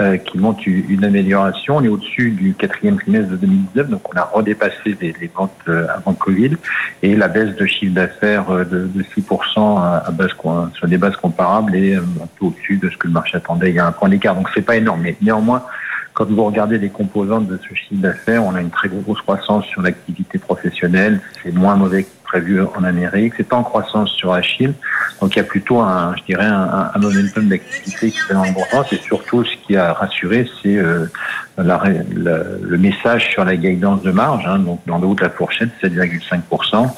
euh, 0.00 0.16
qui 0.16 0.38
montre 0.38 0.60
une 0.66 1.04
amélioration. 1.04 1.78
On 1.78 1.82
est 1.82 1.88
au-dessus 1.88 2.30
du 2.30 2.54
quatrième 2.54 2.98
trimestre 2.98 3.30
de 3.30 3.36
2019, 3.36 3.88
donc 3.88 4.14
on 4.14 4.16
a 4.16 4.24
redépassé 4.24 4.96
les, 5.00 5.12
les 5.20 5.30
ventes 5.34 5.52
euh, 5.66 5.88
avant 5.92 6.14
Covid 6.14 6.56
et 7.02 7.16
la 7.16 7.26
baisse 7.26 7.56
de 7.56 7.66
chiffre 7.66 7.94
d'affaires 7.94 8.48
euh, 8.50 8.64
de, 8.64 8.86
de 8.86 9.02
6% 9.02 9.80
à, 9.80 10.08
base, 10.12 10.30
sur 10.74 10.86
des 10.86 10.98
bases 10.98 11.16
comparables 11.16 11.74
est 11.74 11.96
un 11.96 12.28
peu 12.38 12.46
au-dessus 12.46 12.76
de 12.76 12.88
ce 12.90 12.96
que 12.96 13.08
le 13.08 13.12
marché 13.12 13.36
attendait. 13.36 13.70
Il 13.70 13.74
y 13.74 13.80
a 13.80 13.86
un 13.88 13.92
point 13.92 14.08
d'écart, 14.08 14.36
donc 14.36 14.48
c'est 14.54 14.62
pas 14.62 14.76
énorme, 14.76 15.00
mais 15.02 15.16
néanmoins 15.20 15.64
quand 16.14 16.30
vous 16.30 16.44
regardez 16.44 16.78
les 16.78 16.90
composantes 16.90 17.48
de 17.48 17.58
ce 17.68 17.74
chiffre 17.74 18.00
d'affaires, 18.00 18.44
on 18.44 18.54
a 18.54 18.60
une 18.60 18.70
très 18.70 18.88
grosse 18.88 19.20
croissance 19.20 19.64
sur 19.66 19.82
l'activité 19.82 20.38
professionnelle. 20.38 21.20
C'est 21.42 21.52
moins 21.52 21.74
mauvais 21.74 22.04
que 22.04 22.08
prévu 22.22 22.62
en 22.62 22.84
Amérique. 22.84 23.34
C'est 23.36 23.52
en 23.52 23.64
croissance 23.64 24.10
sur 24.12 24.32
la 24.32 24.40
Chine. 24.40 24.74
Donc 25.20 25.34
il 25.34 25.38
y 25.38 25.40
a 25.40 25.44
plutôt 25.44 25.80
un, 25.80 26.14
je 26.16 26.22
dirais, 26.22 26.46
un, 26.46 26.98
momentum 27.00 27.48
d'activité 27.48 28.12
qui 28.12 28.18
est 28.30 28.34
en 28.34 28.44
sens. 28.70 28.92
Et 28.92 28.96
surtout, 28.98 29.44
ce 29.44 29.56
qui 29.66 29.76
a 29.76 29.92
rassuré, 29.92 30.48
c'est 30.62 30.76
euh, 30.76 31.06
le 31.58 32.76
message 32.78 33.30
sur 33.30 33.44
la 33.44 33.56
guidance 33.56 34.02
de 34.02 34.12
marge. 34.12 34.46
Hein, 34.46 34.60
donc 34.60 34.80
dans 34.86 34.98
le 34.98 35.08
haut 35.08 35.14
de 35.14 35.22
la 35.22 35.30
fourchette, 35.30 35.70
7,5%. 35.82 36.90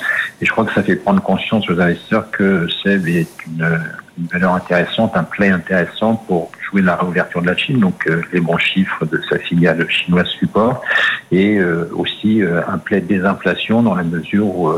Et 0.43 0.47
je 0.47 0.53
crois 0.53 0.67
que 0.67 0.75
ça 0.75 0.83
fait 0.83 0.97
prendre 0.97 1.23
conscience 1.23 1.69
aux 1.71 1.81
investisseurs 1.81 2.31
que 2.31 2.69
SEB 2.83 3.09
est 3.09 3.31
une, 3.47 3.81
une 4.19 4.27
valeur 4.27 4.55
intéressante, 4.55 5.17
un 5.17 5.25
play 5.25 5.51
intéressant 5.51 6.17
pour 6.17 6.51
jouer 6.71 6.83
la 6.83 6.97
réouverture 6.97 7.43
de 7.43 7.47
la 7.47 7.57
Chine, 7.57 7.81
donc 7.81 8.07
euh, 8.07 8.23
les 8.33 8.41
bons 8.41 8.59
chiffres 8.59 9.05
de 9.05 9.21
sa 9.29 9.39
filiale 9.39 9.89
chinoise 9.91 10.29
support, 10.29 10.83
et 11.31 11.59
euh, 11.59 11.89
aussi 11.95 12.43
euh, 12.43 12.61
un 12.67 12.79
play 12.79 13.01
désinflation 13.01 13.83
dans 13.83 13.95
la 13.95 14.03
mesure 14.03 14.47
où 14.47 14.73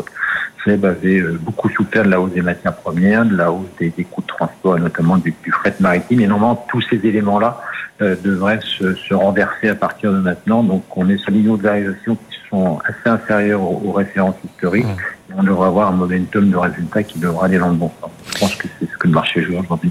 SEB 0.64 0.85
avait 0.85 1.23
beaucoup 1.40 1.68
souffert 1.71 2.04
de 2.04 2.11
la 2.11 2.21
hausse 2.21 2.33
des 2.33 2.42
matières 2.42 2.75
premières, 2.75 3.25
de 3.25 3.37
la 3.37 3.52
hausse 3.52 3.68
des, 3.78 3.90
coûts 4.04 4.23
de 4.23 4.26
transport, 4.26 4.76
et 4.76 4.80
notamment 4.80 5.16
du, 5.16 5.35
fret 5.52 5.75
maritime. 5.78 6.21
Et 6.21 6.26
normalement, 6.26 6.66
tous 6.68 6.83
ces 6.83 6.97
éléments-là 6.97 7.61
devraient 8.00 8.61
se, 8.61 8.95
se, 8.95 9.14
renverser 9.14 9.68
à 9.68 9.75
partir 9.76 10.12
de 10.12 10.18
maintenant. 10.18 10.64
Donc, 10.64 10.85
on 10.97 11.09
est 11.09 11.16
sur 11.18 11.30
l'île 11.30 11.47
de 11.47 11.92
qui 12.04 12.28
sont 12.50 12.78
assez 12.85 13.09
inférieures 13.09 13.62
aux, 13.62 13.93
références 13.93 14.37
historiques. 14.45 14.85
Mmh. 14.85 15.35
On 15.37 15.43
devrait 15.43 15.69
avoir 15.69 15.88
un 15.88 15.97
momentum 15.97 16.50
de 16.50 16.57
résultats 16.57 17.02
qui 17.02 17.19
devra 17.19 17.47
aller 17.47 17.59
dans 17.59 17.69
le 17.69 17.75
bon 17.75 17.90
sens. 18.00 18.11
Je 18.35 18.38
pense 18.38 18.55
que 18.55 18.69
c'est 18.78 18.87
ce 18.87 18.97
que 18.97 19.07
le 19.07 19.14
marché 19.14 19.43
joue 19.43 19.59
aujourd'hui. 19.59 19.90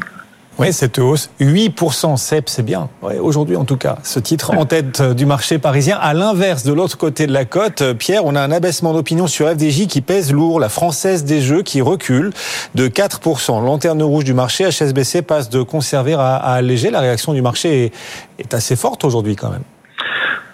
Oui, 0.59 0.73
cette 0.73 0.97
hausse, 0.97 1.29
8% 1.39 2.17
CEP, 2.17 2.49
c'est 2.49 2.63
bien. 2.63 2.89
Aujourd'hui, 3.21 3.55
en 3.55 3.63
tout 3.63 3.77
cas, 3.77 3.99
ce 4.01 4.19
titre 4.19 4.57
en 4.57 4.65
tête 4.65 5.03
du 5.03 5.27
marché 5.27 5.59
parisien. 5.59 5.99
À 6.01 6.15
l'inverse, 6.15 6.63
de 6.63 6.73
l'autre 6.73 6.97
côté 6.97 7.27
de 7.27 7.31
la 7.31 7.45
côte, 7.45 7.83
Pierre, 7.93 8.25
on 8.25 8.33
a 8.33 8.41
un 8.41 8.51
abaissement 8.51 8.91
d'opinion 8.91 9.27
sur 9.27 9.47
FDJ 9.47 9.85
qui 9.85 10.01
pèse 10.01 10.33
lourd. 10.33 10.59
La 10.59 10.69
française 10.69 11.25
des 11.25 11.41
jeux 11.41 11.61
qui 11.61 11.79
recule 11.79 12.31
de 12.73 12.87
4%. 12.87 13.63
Lanterne 13.63 14.01
rouge 14.01 14.23
du 14.23 14.33
marché, 14.33 14.67
HSBC 14.67 15.21
passe 15.21 15.49
de 15.49 15.61
conserver 15.61 16.15
à, 16.15 16.37
alléger. 16.37 16.89
La 16.89 17.01
réaction 17.01 17.33
du 17.33 17.43
marché 17.43 17.91
est 18.39 18.53
assez 18.55 18.75
forte 18.75 19.05
aujourd'hui 19.05 19.35
quand 19.35 19.51
même. 19.51 19.63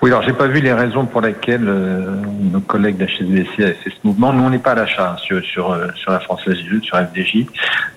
Oui, 0.04 0.10
alors 0.10 0.22
j'ai 0.22 0.34
pas 0.34 0.48
vu 0.48 0.60
les 0.60 0.74
raisons 0.74 1.06
pour 1.06 1.22
lesquelles 1.22 1.66
euh, 1.66 2.18
nos 2.42 2.60
collègues 2.60 2.98
d'HSBC 2.98 3.64
avaient 3.64 3.72
fait 3.72 3.90
ce 3.90 4.06
mouvement. 4.06 4.34
Nous, 4.34 4.44
on 4.44 4.50
n'est 4.50 4.60
pas 4.60 4.72
à 4.72 4.76
l'achat 4.76 5.16
sur, 5.18 5.42
sur, 5.46 5.72
euh, 5.72 5.88
sur 5.96 6.12
la 6.12 6.20
Française 6.20 6.58
du 6.58 6.82
sur 6.84 6.98
FDJ, 6.98 7.46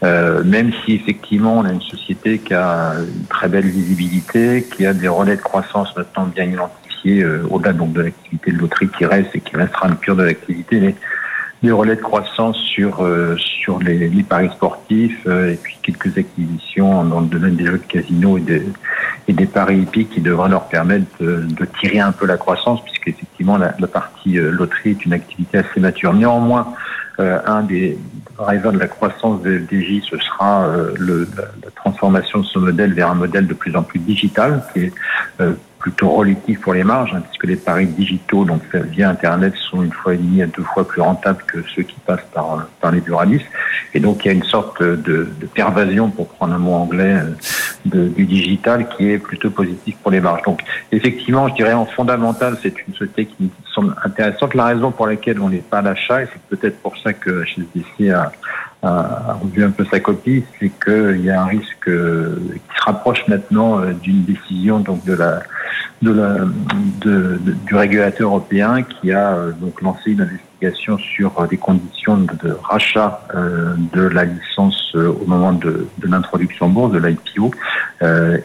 euh, 0.04 0.44
même 0.44 0.70
si 0.84 0.94
effectivement 0.94 1.58
on 1.58 1.64
a 1.64 1.72
une 1.72 1.82
société 1.82 2.38
qui 2.38 2.54
a 2.54 2.92
une 2.92 3.26
très 3.26 3.48
belle 3.48 3.66
visibilité, 3.66 4.64
qui 4.72 4.86
a 4.86 4.94
des 4.94 5.08
relais 5.08 5.34
de 5.34 5.42
croissance 5.42 5.96
maintenant 5.96 6.26
bien 6.26 6.44
identifiés, 6.44 7.26
au-delà 7.50 7.72
donc 7.72 7.92
de 7.92 8.02
l'activité 8.02 8.52
de 8.52 8.58
loterie 8.58 8.88
qui 8.96 9.04
reste 9.04 9.34
et 9.34 9.40
qui 9.40 9.56
restera 9.56 9.88
une 9.88 9.96
cure 9.96 10.14
de 10.14 10.22
l'activité, 10.22 10.78
mais 10.78 10.94
des 11.66 11.72
relais 11.72 11.96
de 11.96 12.00
croissance 12.00 12.56
sur 12.56 13.06
sur 13.36 13.78
les, 13.80 14.08
paris 14.22 14.50
sportifs 14.54 15.26
et 15.26 15.58
puis 15.62 15.76
quelques 15.82 16.16
acquisitions 16.16 17.04
dans 17.04 17.20
le 17.20 17.26
domaine 17.26 17.56
des 17.56 17.66
jeux 17.66 17.78
de 17.78 17.92
casino 17.92 18.38
et 18.38 18.40
des 18.40 18.62
et 19.28 19.32
des 19.32 19.46
paris 19.46 19.78
hippiques 19.78 20.10
qui 20.10 20.20
devraient 20.20 20.48
leur 20.48 20.68
permettre 20.68 21.06
de, 21.20 21.64
tirer 21.80 22.00
un 22.00 22.12
peu 22.12 22.26
la 22.26 22.36
croissance, 22.36 22.82
puisque 22.84 23.08
effectivement 23.08 23.56
la, 23.56 23.72
partie 23.86 24.38
euh, 24.38 24.50
loterie 24.50 24.90
est 24.90 25.04
une 25.04 25.12
activité 25.12 25.58
assez 25.58 25.80
mature. 25.80 26.14
Néanmoins, 26.14 26.74
euh, 27.18 27.40
un 27.46 27.62
des 27.62 27.98
drivers 28.38 28.72
de 28.72 28.78
la 28.78 28.88
croissance 28.88 29.42
de 29.42 29.58
FDJ, 29.58 30.02
ce 30.08 30.18
sera 30.18 30.66
euh, 30.66 30.92
le, 30.96 31.28
la, 31.36 31.70
transformation 31.74 32.40
de 32.40 32.44
ce 32.44 32.58
modèle 32.58 32.92
vers 32.92 33.10
un 33.10 33.14
modèle 33.14 33.46
de 33.46 33.54
plus 33.54 33.74
en 33.74 33.82
plus 33.82 33.98
digital, 33.98 34.62
qui 34.72 34.80
est 34.80 34.92
plutôt 35.86 36.08
relatif 36.08 36.60
pour 36.62 36.74
les 36.74 36.82
marges, 36.82 37.14
hein, 37.14 37.20
puisque 37.20 37.44
les 37.44 37.54
paris 37.54 37.86
digitaux, 37.86 38.44
donc 38.44 38.62
via 38.74 39.08
Internet, 39.08 39.54
sont 39.54 39.84
une 39.84 39.92
fois 39.92 40.14
et 40.14 40.16
demie 40.16 40.42
à 40.42 40.48
deux 40.48 40.64
fois 40.64 40.84
plus 40.86 41.00
rentables 41.00 41.44
que 41.46 41.58
ceux 41.76 41.84
qui 41.84 41.94
passent 42.04 42.26
par, 42.34 42.66
par 42.80 42.90
les 42.90 43.00
buralistes. 43.00 43.46
Et 43.94 44.00
donc 44.00 44.24
il 44.24 44.26
y 44.26 44.30
a 44.32 44.34
une 44.34 44.42
sorte 44.42 44.82
de, 44.82 44.96
de 45.40 45.46
pervasion, 45.46 46.10
pour 46.10 46.26
prendre 46.26 46.54
un 46.54 46.58
mot 46.58 46.72
anglais, 46.72 47.20
de, 47.84 48.08
du 48.08 48.26
digital 48.26 48.88
qui 48.88 49.12
est 49.12 49.18
plutôt 49.18 49.50
positif 49.50 49.96
pour 50.02 50.10
les 50.10 50.20
marges. 50.20 50.42
Donc 50.42 50.60
effectivement, 50.90 51.46
je 51.50 51.54
dirais 51.54 51.72
en 51.72 51.86
fondamental, 51.86 52.56
c'est 52.60 52.74
une 52.88 52.94
société 52.94 53.26
qui 53.26 53.48
semble 53.72 53.94
intéressante. 54.04 54.54
La 54.54 54.64
raison 54.64 54.90
pour 54.90 55.06
laquelle 55.06 55.38
on 55.40 55.50
n'est 55.50 55.58
pas 55.58 55.78
à 55.78 55.82
l'achat, 55.82 56.22
et 56.24 56.26
c'est 56.32 56.56
peut-être 56.56 56.82
pour 56.82 56.98
ça 56.98 57.12
que 57.12 57.44
HSBC 57.44 58.10
a, 58.10 58.32
a 58.86 59.38
revu 59.42 59.64
un 59.64 59.70
peu 59.70 59.84
sa 59.84 60.00
copie, 60.00 60.44
c'est 60.58 60.70
qu'il 60.84 61.24
y 61.24 61.30
a 61.30 61.42
un 61.42 61.46
risque 61.46 61.84
qui 61.84 62.76
se 62.78 62.84
rapproche 62.84 63.26
maintenant 63.28 63.80
euh, 63.80 63.92
d'une 63.92 64.22
décision 64.24 64.80
donc 64.80 65.04
de 65.04 65.14
la 65.14 65.42
de 66.02 66.12
la 66.12 66.44
du 67.66 67.74
régulateur 67.74 68.28
européen 68.28 68.82
qui 68.82 69.12
a 69.12 69.34
euh, 69.34 69.52
donc 69.52 69.80
lancé 69.82 70.12
une 70.12 70.20
investigation 70.22 70.55
sur 70.96 71.46
les 71.50 71.56
conditions 71.56 72.16
de, 72.16 72.56
rachat 72.62 73.20
euh, 73.34 73.74
de 73.92 74.02
la 74.02 74.24
licence 74.24 74.94
au 74.94 75.26
moment 75.26 75.52
de, 75.52 75.86
de 75.98 76.06
l'introduction 76.08 76.68
bourse 76.68 76.92
de 76.92 76.98
l'IPO 76.98 77.50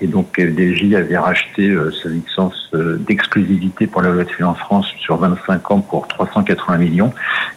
et 0.01 0.07
donc 0.07 0.27
FDJ 0.37 0.93
avait 0.95 1.17
racheté 1.17 1.73
sa 2.01 2.09
licence 2.09 2.69
d'exclusivité 2.73 3.87
pour 3.87 4.01
la 4.01 4.09
loterie 4.09 4.43
en 4.43 4.53
France 4.53 4.87
sur 4.99 5.17
25 5.17 5.71
ans 5.71 5.79
pour 5.79 6.07
380 6.07 6.77
millions. 6.77 7.13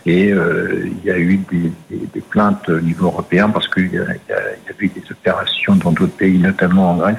Et 0.06 0.28
il 0.28 1.04
y 1.04 1.10
a 1.10 1.18
eu 1.18 1.40
des, 1.50 2.20
plaintes 2.30 2.68
au 2.68 2.80
niveau 2.80 3.06
européen 3.06 3.48
parce 3.48 3.68
qu'il 3.68 3.86
y, 3.86 3.96
y, 3.96 4.00
avait 4.00 4.88
des 4.88 5.02
opérations 5.10 5.74
dans 5.76 5.92
d'autres 5.92 6.16
pays, 6.16 6.38
notamment 6.38 6.92
en 6.92 6.96
Grèce, 6.96 7.18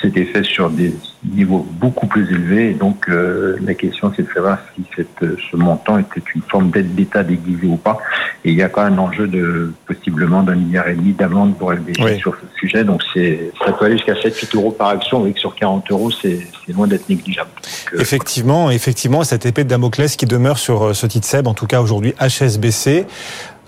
qui 0.00 0.06
s'étaient 0.06 0.24
faites 0.24 0.44
sur 0.44 0.70
des 0.70 0.94
niveaux 1.24 1.66
beaucoup 1.70 2.06
plus 2.06 2.30
élevés. 2.30 2.70
Et 2.70 2.74
donc 2.74 3.08
euh, 3.08 3.56
la 3.62 3.74
question 3.74 4.12
c'est 4.16 4.22
de 4.22 4.32
savoir 4.32 4.58
si 4.74 4.84
cette, 4.96 5.24
ce 5.50 5.56
montant 5.56 5.98
était 5.98 6.22
une 6.34 6.42
forme 6.42 6.70
d'aide 6.70 6.94
d'État 6.94 7.24
déguisée 7.24 7.66
ou 7.66 7.76
pas. 7.76 7.98
Et 8.44 8.50
il 8.50 8.56
y 8.56 8.62
a 8.62 8.68
quand 8.68 8.84
même 8.84 8.94
un 8.94 9.02
enjeu 9.02 9.26
de 9.26 9.72
possiblement 9.86 10.42
d'un 10.42 10.54
milliard 10.54 10.88
et 10.88 10.94
demi 10.94 11.12
d'amende 11.12 11.56
pour 11.56 11.72
LBG 11.72 12.18
sur 12.18 12.34
ce 12.34 12.58
sujet. 12.58 12.84
Donc 12.84 13.02
c'est 13.12 13.52
ça 13.64 13.72
peut 13.72 13.86
aller 13.86 13.96
jusqu'à 13.96 14.14
7-8 14.14 14.56
euros 14.56 14.70
par 14.70 14.88
action, 14.88 15.22
avec 15.22 15.38
sur 15.38 15.54
40 15.54 15.90
euros 15.90 16.10
c'est 16.10 16.40
loin 16.72 16.86
d'être 16.86 17.08
négligeable. 17.08 17.50
Euh, 17.94 18.00
effectivement, 18.00 18.70
effectivement, 18.70 19.24
cette 19.24 19.46
épée 19.46 19.64
de 19.64 19.68
Damoclès 19.68 20.16
qui 20.16 20.26
demeure 20.26 20.58
sur 20.58 20.88
euh, 20.88 20.94
ce 20.94 21.06
titre 21.06 21.26
SEB, 21.26 21.46
en 21.46 21.54
tout 21.54 21.66
cas 21.66 21.80
aujourd'hui 21.80 22.14
HSBC 22.20 23.06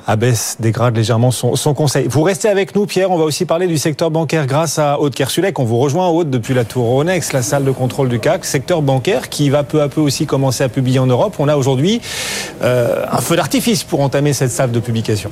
abaisse, 0.07 0.57
dégrade 0.61 0.97
légèrement 0.97 1.31
son, 1.31 1.75
conseil. 1.75 2.07
Vous 2.09 2.23
restez 2.23 2.49
avec 2.49 2.75
nous, 2.75 2.87
Pierre. 2.87 3.11
On 3.11 3.19
va 3.19 3.25
aussi 3.25 3.45
parler 3.45 3.67
du 3.67 3.79
secteur 3.79 4.11
bancaire 4.11 4.47
grâce 4.47 4.79
à 4.79 4.99
Aude 5.01 5.15
Kersulek. 5.15 5.59
On 5.59 5.65
vous 5.65 5.79
rejoint, 5.79 6.09
Aude, 6.09 6.31
depuis 6.31 6.55
la 6.55 6.65
tour 6.65 6.85
Ronex, 6.87 7.33
la 7.33 7.43
salle 7.43 7.65
de 7.65 7.71
contrôle 7.71 8.09
du 8.09 8.19
CAC. 8.19 8.45
Secteur 8.45 8.83
bancaire 8.83 9.29
qui 9.29 9.51
va 9.51 9.63
peu 9.63 9.83
à 9.83 9.89
peu 9.89 10.01
aussi 10.01 10.27
commencer 10.27 10.65
à 10.65 10.69
publier 10.69 10.99
en 10.99 11.07
Europe. 11.07 11.37
On 11.39 11.49
a 11.49 11.57
aujourd'hui 11.57 12.01
euh, 12.63 13.05
un 13.11 13.21
feu 13.21 13.37
d'artifice 13.37 13.85
pour 13.85 14.01
entamer 14.01 14.33
cette 14.33 14.51
salle 14.51 14.73
de 14.73 14.81
publication. 14.81 15.31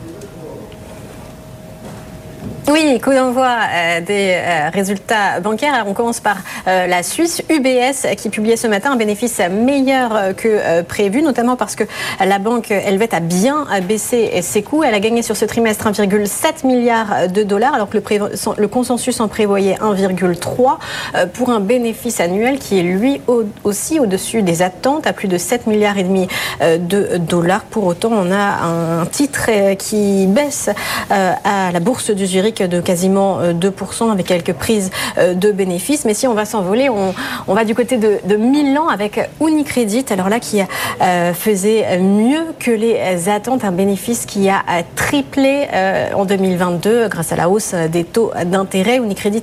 Oui, 2.71 3.01
coup 3.03 3.15
d'envoi 3.15 3.49
euh, 3.49 4.01
des 4.03 4.35
euh, 4.35 4.69
résultats 4.71 5.41
bancaires. 5.41 5.85
On 5.87 5.95
commence 5.95 6.21
par 6.21 6.37
euh, 6.67 6.87
la 6.87 7.03
Suisse, 7.03 7.43
UBS, 7.49 8.15
qui 8.19 8.29
publiait 8.29 8.59
ce 8.59 8.67
matin 8.67 8.93
un 8.93 8.97
bénéfice 8.97 9.41
meilleur 9.51 10.37
que 10.37 10.83
prévu, 10.83 11.23
notamment 11.23 11.57
parce 11.57 11.77
que 11.77 11.85
la 12.23 12.39
banque 12.39 12.71
helvète 12.71 13.15
a 13.15 13.21
bien 13.21 13.67
baissé 13.87 14.43
ses 14.43 14.63
coûts. 14.63 14.85
Elle 14.85 14.95
a 14.95 15.01
gagné 15.01 15.23
sur 15.23 15.35
ce 15.35 15.47
trimestre 15.47 15.87
1,7 15.87 16.67
milliard 16.67 17.29
de 17.29 17.43
dollars, 17.43 17.75
alors 17.75 17.89
que 17.89 17.97
le, 17.97 18.69
consensus 18.69 19.21
en 19.21 19.29
prévoyait 19.29 19.77
1,3 19.77 21.29
pour 21.33 21.51
un 21.51 21.61
bénéfice 21.61 22.21
annuel 22.21 22.59
qui 22.59 22.79
est 22.79 22.83
lui 22.83 23.21
aussi 23.65 23.99
au-dessus 23.99 24.43
des 24.43 24.61
attentes, 24.63 25.07
à 25.07 25.13
plus 25.13 25.29
de 25.29 25.39
7 25.39 25.67
milliards 25.67 25.99
et 25.99 26.05
demi 26.05 26.29
de 26.61 27.17
dollars. 27.17 27.63
Pour 27.63 27.85
autant, 27.87 28.11
on 28.13 28.31
a 28.31 29.01
un 29.01 29.07
titre 29.07 29.49
qui 29.77 30.27
baisse 30.27 30.69
à 31.11 31.73
la 31.73 31.81
bourse 31.81 32.11
du 32.11 32.27
Zurich 32.27 32.58
de 32.63 32.81
quasiment 32.81 33.41
2% 33.43 34.09
euh, 34.09 34.13
avec 34.13 34.27
quelques 34.27 34.53
prises 34.53 34.91
euh, 35.19 35.35
de 35.35 35.53
bénéfices. 35.53 36.05
Mais 36.05 36.15
si 36.15 36.27
on 36.27 36.35
va 36.35 36.45
s'envoler, 36.45 36.89
on, 36.89 37.15
on, 37.47 37.55
va 37.55 37.65
du 37.65 37.75
côté 37.75 37.97
de, 37.97 38.19
de, 38.25 38.37
Milan 38.37 38.89
avec 38.89 39.29
Unicredit, 39.41 40.05
alors 40.11 40.29
là 40.29 40.41
qui 40.41 40.61
euh, 41.03 41.33
faisait 41.35 41.99
mieux 41.99 42.47
que 42.59 42.71
les 42.71 43.29
attentes, 43.29 43.65
un 43.65 43.73
bénéfice 43.73 44.27
qui 44.27 44.49
a 44.49 44.63
triplé 44.95 45.67
en 46.15 46.25
2022 46.25 47.09
grâce 47.09 47.33
à 47.33 47.37
la 47.37 47.49
hausse 47.49 47.75
des 47.75 48.05
taux 48.05 48.33
d'intérêt. 48.47 48.97
Unicredit 48.97 49.43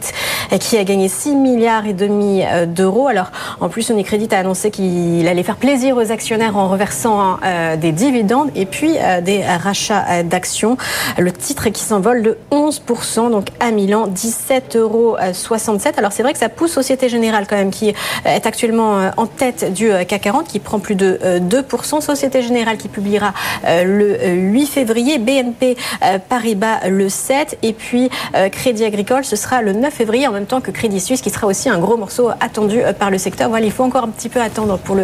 qui 0.60 0.77
a 0.77 0.84
gagné 0.84 1.07
6 1.07 1.36
milliards 1.36 1.86
et 1.86 1.93
demi 1.93 2.43
d'euros. 2.67 3.07
Alors 3.07 3.31
en 3.60 3.69
plus 3.69 3.89
Unicredit 3.89 4.34
a 4.34 4.39
annoncé 4.39 4.72
qu'il 4.72 5.27
allait 5.27 5.43
faire 5.43 5.57
plaisir 5.57 5.98
aux 5.98 6.12
actionnaires 6.12 6.57
en 6.57 6.69
reversant 6.69 7.38
des 7.79 7.91
dividendes 7.91 8.50
et 8.55 8.65
puis 8.65 8.95
des 9.24 9.43
rachats 9.43 10.24
d'actions. 10.24 10.77
Le 11.17 11.31
titre 11.31 11.69
qui 11.69 11.81
s'envole 11.81 12.24
de 12.24 12.38
11% 12.51 13.05
donc 13.06 13.48
à 13.60 13.72
Milan, 13.72 14.08
17,67 14.08 14.78
euros. 14.78 15.16
Alors 15.98 16.12
c'est 16.12 16.24
vrai 16.24 16.34
que 16.34 16.40
ça 16.40 16.50
pousse 16.50 16.72
Société 16.72 17.08
Générale 17.08 17.46
quand 17.48 17.56
même, 17.56 17.72
qui 17.72 17.90
est 17.90 18.46
actuellement 18.46 18.98
euh, 18.98 19.10
en 19.18 19.28
tête 19.28 19.74
du 19.74 19.92
euh, 19.92 20.04
CAC 20.04 20.22
40, 20.22 20.48
qui 20.48 20.60
prend 20.60 20.80
plus 20.80 20.96
de 20.96 21.20
2%. 21.24 21.98
Euh, 21.98 22.02
Société 22.02 22.42
Générale 22.42 22.78
qui 22.78 22.88
publiera 22.88 23.34
le 23.66 24.18
8 24.28 24.66
février, 24.68 25.18
BNP 25.18 25.78
Paribas 26.30 26.88
le 26.88 27.10
7, 27.10 27.58
et 27.64 27.74
puis 27.74 28.10
Crédit 28.52 28.84
Agricole, 28.84 29.24
ce 29.24 29.36
sera 29.36 29.62
le 29.62 29.74
9 29.74 29.94
février, 29.94 30.28
en 30.28 30.32
même 30.32 30.46
temps 30.46 30.62
que 30.62 30.72
Crédit 30.72 31.00
Suisse, 31.00 31.22
qui 31.22 31.30
sera 31.30 31.48
aussi 31.48 31.70
un 31.70 31.80
gros 31.80 31.98
morceau 31.98 32.30
attendu 32.40 32.82
par 33.00 33.12
le 33.12 33.18
secteur. 33.18 33.50
Voilà, 33.50 33.66
il 33.66 33.72
faut 33.72 33.84
encore 33.84 34.04
un 34.04 34.10
petit 34.10 34.30
peu 34.30 34.42
attendre 34.42 34.78
pour, 34.78 34.96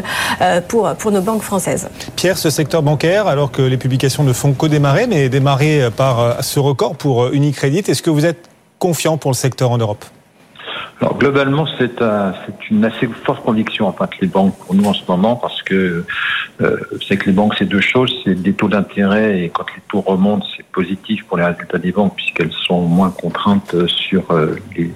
nos 1.12 1.22
banques 1.22 1.44
françaises. 1.44 1.90
Pierre, 2.16 2.38
ce 2.38 2.50
secteur 2.50 2.84
bancaire, 2.84 3.28
alors 3.28 3.52
que 3.52 3.62
les 3.62 3.78
publications 3.78 4.24
ne 4.24 4.34
font 4.34 4.54
que 4.54 4.66
démarrer, 4.66 5.08
mais 5.08 5.30
démarrer 5.30 5.90
par 5.96 6.44
ce 6.44 6.60
record 6.60 6.96
pour 6.96 7.28
Unicredit, 7.28 7.84
est-ce 7.92 8.02
que 8.02 8.10
vous 8.10 8.26
êtes 8.26 8.50
confiant 8.80 9.18
pour 9.18 9.32
le 9.32 9.36
secteur 9.36 9.72
en 9.72 9.78
Europe? 9.78 10.06
Alors, 11.02 11.18
globalement, 11.18 11.66
c'est 11.80 12.00
une 12.70 12.86
assez 12.86 13.08
forte 13.26 13.44
conviction 13.44 13.88
en 13.88 13.92
fait 13.92 14.10
les 14.22 14.28
banques 14.28 14.56
pour 14.60 14.76
nous 14.76 14.86
en 14.86 14.94
ce 14.94 15.02
moment 15.08 15.36
parce 15.36 15.64
que 15.64 16.06
euh, 16.62 16.78
c'est 17.08 17.18
que 17.18 17.26
les 17.26 17.32
banques 17.32 17.56
c'est 17.58 17.66
deux 17.66 17.82
choses, 17.82 18.16
c'est 18.24 18.40
des 18.40 18.54
taux 18.54 18.68
d'intérêt 18.68 19.42
et 19.42 19.50
quand 19.50 19.66
les 19.76 19.82
taux 19.90 20.02
remontent, 20.02 20.46
c'est 20.56 20.66
positif 20.68 21.26
pour 21.26 21.38
les 21.38 21.44
résultats 21.44 21.80
des 21.80 21.92
banques 21.92 22.16
puisqu'elles 22.16 22.52
sont 22.68 22.82
moins 22.82 23.10
contraintes 23.10 23.76
sur 23.88 24.30
euh, 24.30 24.58
les, 24.78 24.92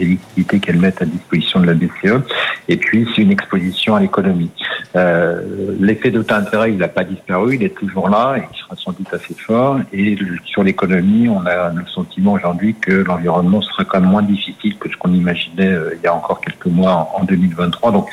les, 0.00 0.06
liquidités 0.06 0.58
qu'elles 0.58 0.78
mettent 0.78 1.02
à 1.02 1.04
disposition 1.04 1.60
de 1.60 1.66
la 1.66 1.74
BCE. 1.74 2.22
Et 2.68 2.78
puis 2.78 3.06
c'est 3.14 3.20
une 3.20 3.32
exposition 3.32 3.94
à 3.94 4.00
l'économie. 4.00 4.50
Euh, 4.96 5.42
L'effet 5.78 6.10
de 6.10 6.22
taux 6.22 6.34
d'intérêt 6.34 6.72
il 6.72 6.78
n'a 6.78 6.88
pas 6.88 7.04
disparu, 7.04 7.56
il 7.56 7.62
est 7.62 7.74
toujours 7.74 8.08
là, 8.08 8.36
et 8.38 8.42
il 8.50 8.58
sera 8.58 8.74
sans 8.76 8.92
doute 8.92 9.12
assez 9.12 9.34
fort. 9.34 9.80
Et 9.92 10.16
sur 10.46 10.62
l'économie, 10.62 11.28
on 11.28 11.44
a 11.44 11.70
le 11.70 11.86
sentiment 11.88 12.32
aujourd'hui 12.32 12.74
que 12.74 12.92
l'environnement 12.92 13.60
sera 13.60 13.84
quand 13.84 14.00
même 14.00 14.08
moins 14.08 14.22
difficile 14.22 14.78
que 14.78 14.88
ce 14.88 14.96
qu'on 14.96 15.12
imaginait 15.46 15.74
euh, 15.74 15.94
il 15.96 16.02
y 16.02 16.06
a 16.06 16.14
encore 16.14 16.40
quelques 16.40 16.66
mois 16.66 17.10
en 17.14 17.24
2023. 17.24 17.92
Donc 17.92 18.08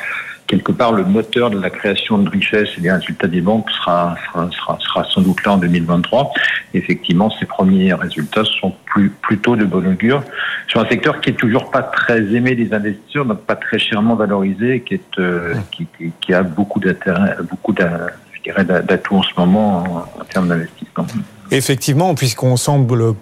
quelque 0.48 0.72
part 0.72 0.92
le 0.92 1.04
moteur 1.04 1.52
de 1.52 1.60
la 1.60 1.70
création 1.70 2.18
de 2.18 2.30
richesse 2.30 2.70
et 2.78 2.82
des 2.82 2.92
résultats 2.92 3.28
des 3.28 3.42
banques 3.42 3.70
sera, 3.70 4.16
sera, 4.34 4.78
sera, 4.80 5.06
sans 5.06 5.22
doute 5.22 5.44
là 5.46 5.54
en 5.54 5.58
2023. 5.58 6.34
Effectivement, 6.74 7.30
ces 7.40 7.46
premiers 7.46 7.94
résultats 7.94 8.44
sont 8.60 8.74
plus, 8.86 9.10
plutôt 9.10 9.56
de 9.56 9.66
bon 9.66 9.88
augure 9.88 10.24
sur 10.68 10.80
un 10.80 10.88
secteur 10.88 11.22
qui 11.22 11.30
est 11.30 11.34
toujours 11.34 11.70
pas 11.70 11.84
très 11.84 12.20
aimé 12.34 12.56
des 12.56 12.74
investisseurs, 12.74 13.26
donc 13.26 13.42
pas 13.42 13.56
très 13.56 13.78
chèrement 13.78 14.16
valorisé, 14.16 14.82
qui, 14.82 14.96
est, 14.96 15.20
euh, 15.20 15.54
qui, 15.72 15.88
qui, 16.20 16.34
a 16.34 16.42
beaucoup 16.42 16.80
d'intérêt, 16.80 17.38
beaucoup 17.50 17.74
d'atouts 17.74 19.18
en 19.18 19.24
ce 19.24 19.32
moment 19.38 19.84
en, 19.84 20.22
en 20.22 20.26
termes 20.26 20.48
d'investissement. 20.48 21.06
Effectivement, 21.52 22.14
puisqu'on 22.16 22.58
semble 22.58 23.16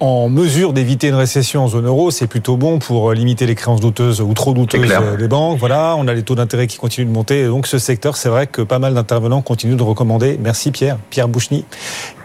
en 0.00 0.28
mesure 0.28 0.72
d'éviter 0.72 1.08
une 1.08 1.14
récession 1.14 1.64
en 1.64 1.68
zone 1.68 1.86
euro, 1.86 2.10
c'est 2.10 2.26
plutôt 2.26 2.56
bon 2.56 2.78
pour 2.78 3.12
limiter 3.12 3.46
les 3.46 3.54
créances 3.54 3.80
douteuses 3.80 4.20
ou 4.20 4.34
trop 4.34 4.52
douteuses 4.52 4.92
des 5.18 5.28
banques. 5.28 5.58
Voilà, 5.58 5.94
on 5.98 6.06
a 6.06 6.12
les 6.12 6.22
taux 6.22 6.34
d'intérêt 6.34 6.66
qui 6.66 6.76
continuent 6.76 7.08
de 7.08 7.12
monter. 7.12 7.46
donc 7.46 7.66
ce 7.66 7.78
secteur, 7.78 8.16
c'est 8.16 8.28
vrai 8.28 8.46
que 8.46 8.62
pas 8.62 8.78
mal 8.78 8.94
d'intervenants 8.94 9.40
continuent 9.40 9.76
de 9.76 9.82
recommander. 9.82 10.38
Merci 10.42 10.70
Pierre, 10.70 10.98
Pierre 11.10 11.28
Bouchny. 11.28 11.64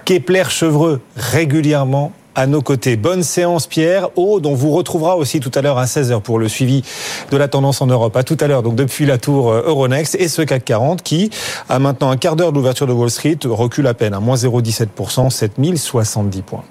Kepler 0.04 0.44
Chevreux 0.50 1.00
régulièrement 1.16 2.12
à 2.36 2.48
nos 2.48 2.62
côtés. 2.62 2.98
Bonne 2.98 3.24
séance 3.24 3.68
Pierre. 3.68 4.10
Oh, 4.16 4.40
dont 4.40 4.54
vous 4.54 4.72
retrouvera 4.72 5.16
aussi 5.16 5.40
tout 5.40 5.52
à 5.56 5.62
l'heure 5.62 5.78
à 5.78 5.86
16h 5.86 6.22
pour 6.22 6.40
le 6.40 6.50
suivi 6.50 6.84
de 7.32 7.38
la 7.38 7.48
tendance 7.48 7.82
en 7.82 7.88
Europe. 7.88 8.16
À 8.18 8.24
tout 8.24 8.38
à 8.40 8.48
l'heure, 8.48 8.64
donc 8.64 8.76
depuis 8.76 9.06
la 9.06 9.18
tour 9.18 9.50
euh, 9.50 9.64
Euronext 9.66 10.16
et 10.16 10.28
ce 10.28 10.42
CAC 10.42 10.66
40 10.66 11.04
qui 11.04 11.30
a 11.70 11.80
maintenant 11.80 12.10
un 12.10 12.18
quart 12.18 12.36
d'heure 12.36 12.52
d'ouverture 12.52 12.88
de 12.88 12.94
Wall 12.94 13.10
Street, 13.10 13.38
recule 13.46 13.88
à 13.88 13.94
peine 13.94 14.14
à 14.14 14.20
moins 14.20 14.36
0,17%, 14.36 15.30
7070 15.30 16.42
points. 16.42 16.64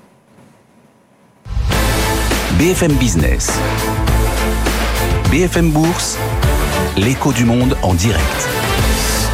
BFM 2.61 2.93
Business. 2.99 3.59
BFM 5.31 5.71
Bourse. 5.71 6.19
L'écho 6.95 7.33
du 7.33 7.47
monde 7.47 7.75
en 7.81 7.95
direct. 7.95 8.60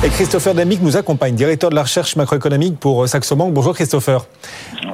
Et 0.04 0.08
Christopher 0.10 0.54
Damic 0.54 0.82
nous 0.82 0.98
accompagne, 0.98 1.34
directeur 1.34 1.70
de 1.70 1.74
la 1.74 1.82
recherche 1.82 2.16
macroéconomique 2.16 2.78
pour 2.78 3.08
Saxo 3.08 3.34
Bank. 3.34 3.54
Bonjour 3.54 3.74
Christopher. 3.74 4.26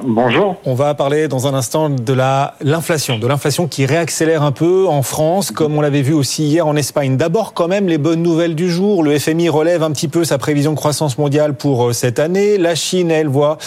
Bonjour. 0.05 0.55
On 0.65 0.73
va 0.73 0.93
parler 0.95 1.27
dans 1.27 1.45
un 1.45 1.53
instant 1.53 1.89
de 1.89 2.13
la 2.13 2.55
l'inflation, 2.61 3.19
de 3.19 3.27
l'inflation 3.27 3.67
qui 3.67 3.85
réaccélère 3.85 4.43
un 4.43 4.51
peu 4.51 4.87
en 4.87 5.01
France, 5.01 5.51
comme 5.51 5.77
on 5.77 5.81
l'avait 5.81 6.01
vu 6.01 6.13
aussi 6.13 6.45
hier 6.45 6.65
en 6.65 6.75
Espagne. 6.75 7.17
D'abord, 7.17 7.53
quand 7.53 7.67
même, 7.67 7.87
les 7.87 7.97
bonnes 7.97 8.23
nouvelles 8.23 8.55
du 8.55 8.69
jour. 8.69 9.03
Le 9.03 9.17
FMI 9.19 9.49
relève 9.49 9.83
un 9.83 9.91
petit 9.91 10.07
peu 10.07 10.23
sa 10.23 10.37
prévision 10.37 10.71
de 10.71 10.77
croissance 10.77 11.17
mondiale 11.17 11.53
pour 11.53 11.89
euh, 11.89 11.93
cette 11.93 12.19
année. 12.19 12.57
La 12.57 12.73
Chine, 12.73 13.11
elle 13.11 13.27
voit 13.27 13.57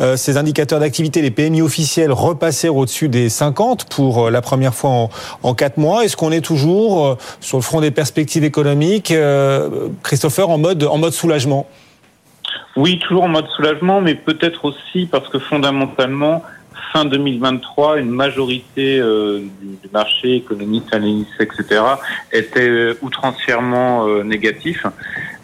euh, 0.00 0.16
ses 0.16 0.38
indicateurs 0.38 0.80
d'activité, 0.80 1.22
les 1.22 1.30
PMI 1.30 1.62
officiels, 1.62 2.12
repasser 2.12 2.68
au-dessus 2.68 3.08
des 3.08 3.28
50 3.28 3.84
pour 3.84 4.26
euh, 4.26 4.30
la 4.30 4.40
première 4.42 4.74
fois 4.74 4.90
en, 4.90 5.10
en 5.42 5.54
4 5.54 5.76
mois. 5.76 6.04
Est-ce 6.04 6.16
qu'on 6.16 6.32
est 6.32 6.40
toujours 6.40 7.16
sur 7.40 7.58
le 7.58 7.62
front 7.62 7.80
des 7.80 7.90
perspectives 7.90 8.44
économiques, 8.44 9.12
Christopher, 10.02 10.48
en 10.50 10.58
mode 10.58 10.85
en 10.86 10.98
mode 10.98 11.12
soulagement? 11.12 11.68
Oui, 12.76 12.98
toujours 12.98 13.24
en 13.24 13.28
mode 13.28 13.48
soulagement, 13.56 14.00
mais 14.00 14.14
peut-être 14.14 14.66
aussi 14.66 15.06
parce 15.06 15.28
que 15.28 15.38
fondamentalement, 15.38 16.42
fin 16.92 17.04
2023, 17.04 17.98
une 17.98 18.10
majorité 18.10 18.98
euh, 19.00 19.40
du, 19.60 19.88
marché 19.92 20.36
économique, 20.36 20.84
analystes, 20.92 21.40
etc., 21.40 21.82
était 22.32 22.68
euh, 22.68 22.98
outrancièrement 23.02 24.06
euh, 24.06 24.22
négatif. 24.22 24.84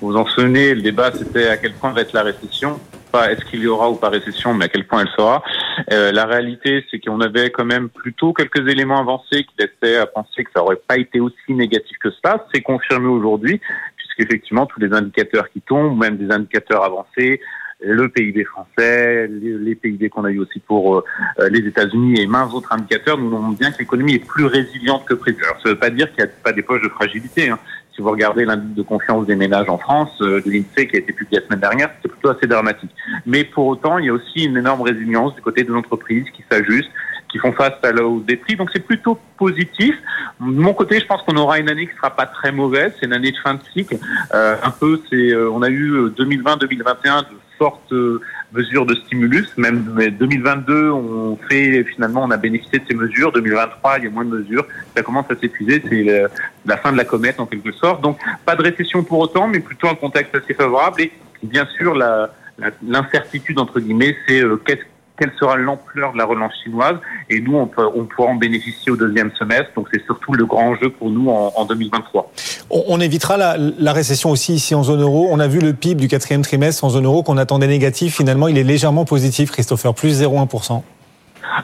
Vous 0.00 0.08
vous 0.08 0.16
en 0.16 0.26
souvenez, 0.26 0.74
le 0.74 0.82
débat, 0.82 1.10
c'était 1.12 1.48
à 1.48 1.56
quel 1.56 1.72
point 1.72 1.92
va 1.92 2.02
être 2.02 2.12
la 2.12 2.22
récession 2.22 2.78
pas 3.10 3.30
est-ce 3.30 3.44
qu'il 3.44 3.60
y 3.60 3.66
aura 3.66 3.90
ou 3.90 3.96
pas 3.96 4.08
récession, 4.08 4.54
mais 4.54 4.64
à 4.64 4.68
quel 4.68 4.86
point 4.86 5.02
elle 5.02 5.10
sera. 5.14 5.42
la 5.88 6.24
réalité, 6.24 6.82
c'est 6.90 6.98
qu'on 6.98 7.20
avait 7.20 7.50
quand 7.50 7.66
même 7.66 7.90
plutôt 7.90 8.32
quelques 8.32 8.66
éléments 8.66 9.00
avancés 9.00 9.44
qui 9.44 9.54
laissaient 9.58 9.98
à 9.98 10.06
penser 10.06 10.44
que 10.44 10.50
ça 10.56 10.62
aurait 10.62 10.80
pas 10.88 10.96
été 10.96 11.20
aussi 11.20 11.36
négatif 11.50 11.98
que 11.98 12.08
cela. 12.10 12.46
C'est 12.54 12.62
confirmé 12.62 13.08
aujourd'hui 13.08 13.60
puisqu'effectivement 14.14 14.66
tous 14.66 14.80
les 14.80 14.92
indicateurs 14.92 15.48
qui 15.50 15.60
tombent, 15.60 15.98
même 15.98 16.16
des 16.16 16.30
indicateurs 16.30 16.84
avancés, 16.84 17.40
le 17.84 18.08
PIB 18.08 18.44
français, 18.44 19.28
les, 19.28 19.74
PIB 19.74 20.08
qu'on 20.08 20.24
a 20.24 20.30
eu 20.30 20.38
aussi 20.38 20.60
pour 20.60 20.98
euh, 20.98 21.48
les 21.50 21.66
États-Unis 21.66 22.20
et 22.20 22.26
maints 22.26 22.48
autres 22.52 22.72
indicateurs 22.72 23.18
nous 23.18 23.28
montrent 23.28 23.58
bien 23.58 23.72
que 23.72 23.78
l'économie 23.78 24.14
est 24.14 24.24
plus 24.24 24.44
résiliente 24.44 25.04
que 25.04 25.14
prévu. 25.14 25.42
Alors, 25.44 25.56
ça 25.56 25.68
ne 25.68 25.74
veut 25.74 25.80
pas 25.80 25.90
dire 25.90 26.08
qu'il 26.12 26.24
n'y 26.24 26.30
a 26.30 26.32
pas 26.44 26.52
des 26.52 26.62
poches 26.62 26.82
de 26.82 26.88
fragilité. 26.88 27.50
Hein. 27.50 27.58
Si 27.94 28.00
vous 28.00 28.10
regardez 28.10 28.44
l'indice 28.44 28.74
de 28.76 28.82
confiance 28.82 29.26
des 29.26 29.34
ménages 29.34 29.68
en 29.68 29.78
France, 29.78 30.16
euh, 30.22 30.40
de 30.40 30.50
l'INSEE 30.50 30.86
qui 30.86 30.96
a 30.96 31.00
été 31.00 31.12
publié 31.12 31.40
la 31.40 31.46
semaine 31.46 31.60
dernière, 31.60 31.90
c'est 32.00 32.08
plutôt 32.08 32.30
assez 32.30 32.46
dramatique. 32.46 32.90
Mais 33.26 33.44
pour 33.44 33.66
autant, 33.66 33.98
il 33.98 34.06
y 34.06 34.08
a 34.08 34.12
aussi 34.12 34.44
une 34.44 34.56
énorme 34.56 34.82
résilience 34.82 35.34
du 35.34 35.42
côté 35.42 35.64
de 35.64 35.72
l'entreprise 35.72 36.24
qui 36.30 36.44
s'ajuste 36.50 36.90
qui 37.32 37.38
font 37.38 37.52
face 37.52 37.72
à 37.82 37.90
la 37.90 38.02
des 38.24 38.36
prix. 38.36 38.56
Donc 38.56 38.70
c'est 38.72 38.84
plutôt 38.84 39.18
positif. 39.38 39.96
De 40.38 40.46
mon 40.46 40.74
côté, 40.74 41.00
je 41.00 41.06
pense 41.06 41.22
qu'on 41.22 41.36
aura 41.36 41.58
une 41.58 41.70
année 41.70 41.88
qui 41.88 41.96
sera 41.96 42.10
pas 42.10 42.26
très 42.26 42.52
mauvaise. 42.52 42.92
C'est 43.00 43.06
une 43.06 43.14
année 43.14 43.32
de 43.32 43.36
fin 43.38 43.54
de 43.54 43.62
cycle. 43.72 43.96
Euh, 44.34 44.56
un 44.62 44.70
peu, 44.70 45.00
c'est, 45.10 45.32
euh, 45.32 45.50
on 45.50 45.62
a 45.62 45.70
eu 45.70 46.08
2020-2021 46.10 47.18
euh, 47.18 47.20
de 47.22 47.26
fortes 47.58 47.94
mesures 48.52 48.84
de 48.84 48.94
stimulus. 48.94 49.48
Même 49.56 50.12
2022, 50.18 50.90
on 50.90 51.38
fait 51.48 51.84
finalement, 51.84 52.22
on 52.24 52.30
a 52.30 52.36
bénéficié 52.36 52.80
de 52.80 52.84
ces 52.86 52.94
mesures. 52.94 53.32
2023, 53.32 53.98
il 53.98 54.04
y 54.04 54.06
a 54.08 54.10
moins 54.10 54.26
de 54.26 54.36
mesures. 54.36 54.66
Ça 54.94 55.02
commence 55.02 55.30
à 55.30 55.36
s'épuiser. 55.36 55.82
C'est 55.88 56.28
la 56.66 56.76
fin 56.76 56.92
de 56.92 56.98
la 56.98 57.04
comète 57.04 57.40
en 57.40 57.46
quelque 57.46 57.72
sorte. 57.72 58.02
Donc 58.02 58.18
pas 58.44 58.56
de 58.56 58.62
récession 58.62 59.02
pour 59.04 59.20
autant, 59.20 59.48
mais 59.48 59.60
plutôt 59.60 59.88
un 59.88 59.94
contexte 59.94 60.34
assez 60.34 60.52
favorable. 60.52 61.00
Et 61.00 61.12
bien 61.42 61.66
sûr, 61.78 61.94
la, 61.94 62.30
l'incertitude 62.86 63.58
entre 63.58 63.80
guillemets, 63.80 64.16
c'est 64.26 64.42
qu'est-ce 64.66 64.91
quelle 65.18 65.32
sera 65.38 65.56
l'ampleur 65.56 66.12
de 66.12 66.18
la 66.18 66.24
relance 66.24 66.52
chinoise 66.62 66.96
et 67.28 67.40
nous 67.40 67.56
on, 67.56 67.66
peut, 67.66 67.86
on 67.94 68.04
pourra 68.04 68.30
en 68.30 68.34
bénéficier 68.34 68.90
au 68.92 68.96
deuxième 68.96 69.30
semestre. 69.38 69.70
Donc 69.76 69.88
c'est 69.92 70.04
surtout 70.04 70.32
le 70.32 70.46
grand 70.46 70.70
enjeu 70.70 70.90
pour 70.90 71.10
nous 71.10 71.30
en, 71.30 71.52
en 71.54 71.64
2023. 71.64 72.32
On, 72.70 73.00
évitera 73.00 73.36
la, 73.36 73.56
la, 73.56 73.92
récession 73.92 74.30
aussi 74.30 74.54
ici 74.54 74.74
en 74.74 74.82
zone 74.82 75.02
euro. 75.02 75.28
On 75.30 75.38
a 75.38 75.46
vu 75.46 75.60
le 75.60 75.74
PIB 75.74 76.00
du 76.00 76.08
quatrième 76.08 76.42
trimestre 76.42 76.84
en 76.84 76.90
zone 76.90 77.04
euro 77.04 77.22
qu'on 77.22 77.36
attendait 77.36 77.66
négatif. 77.66 78.16
Finalement, 78.16 78.48
il 78.48 78.56
est 78.56 78.64
légèrement 78.64 79.04
positif, 79.04 79.50
Christopher, 79.50 79.94
plus 79.94 80.22
0,1%. 80.22 80.82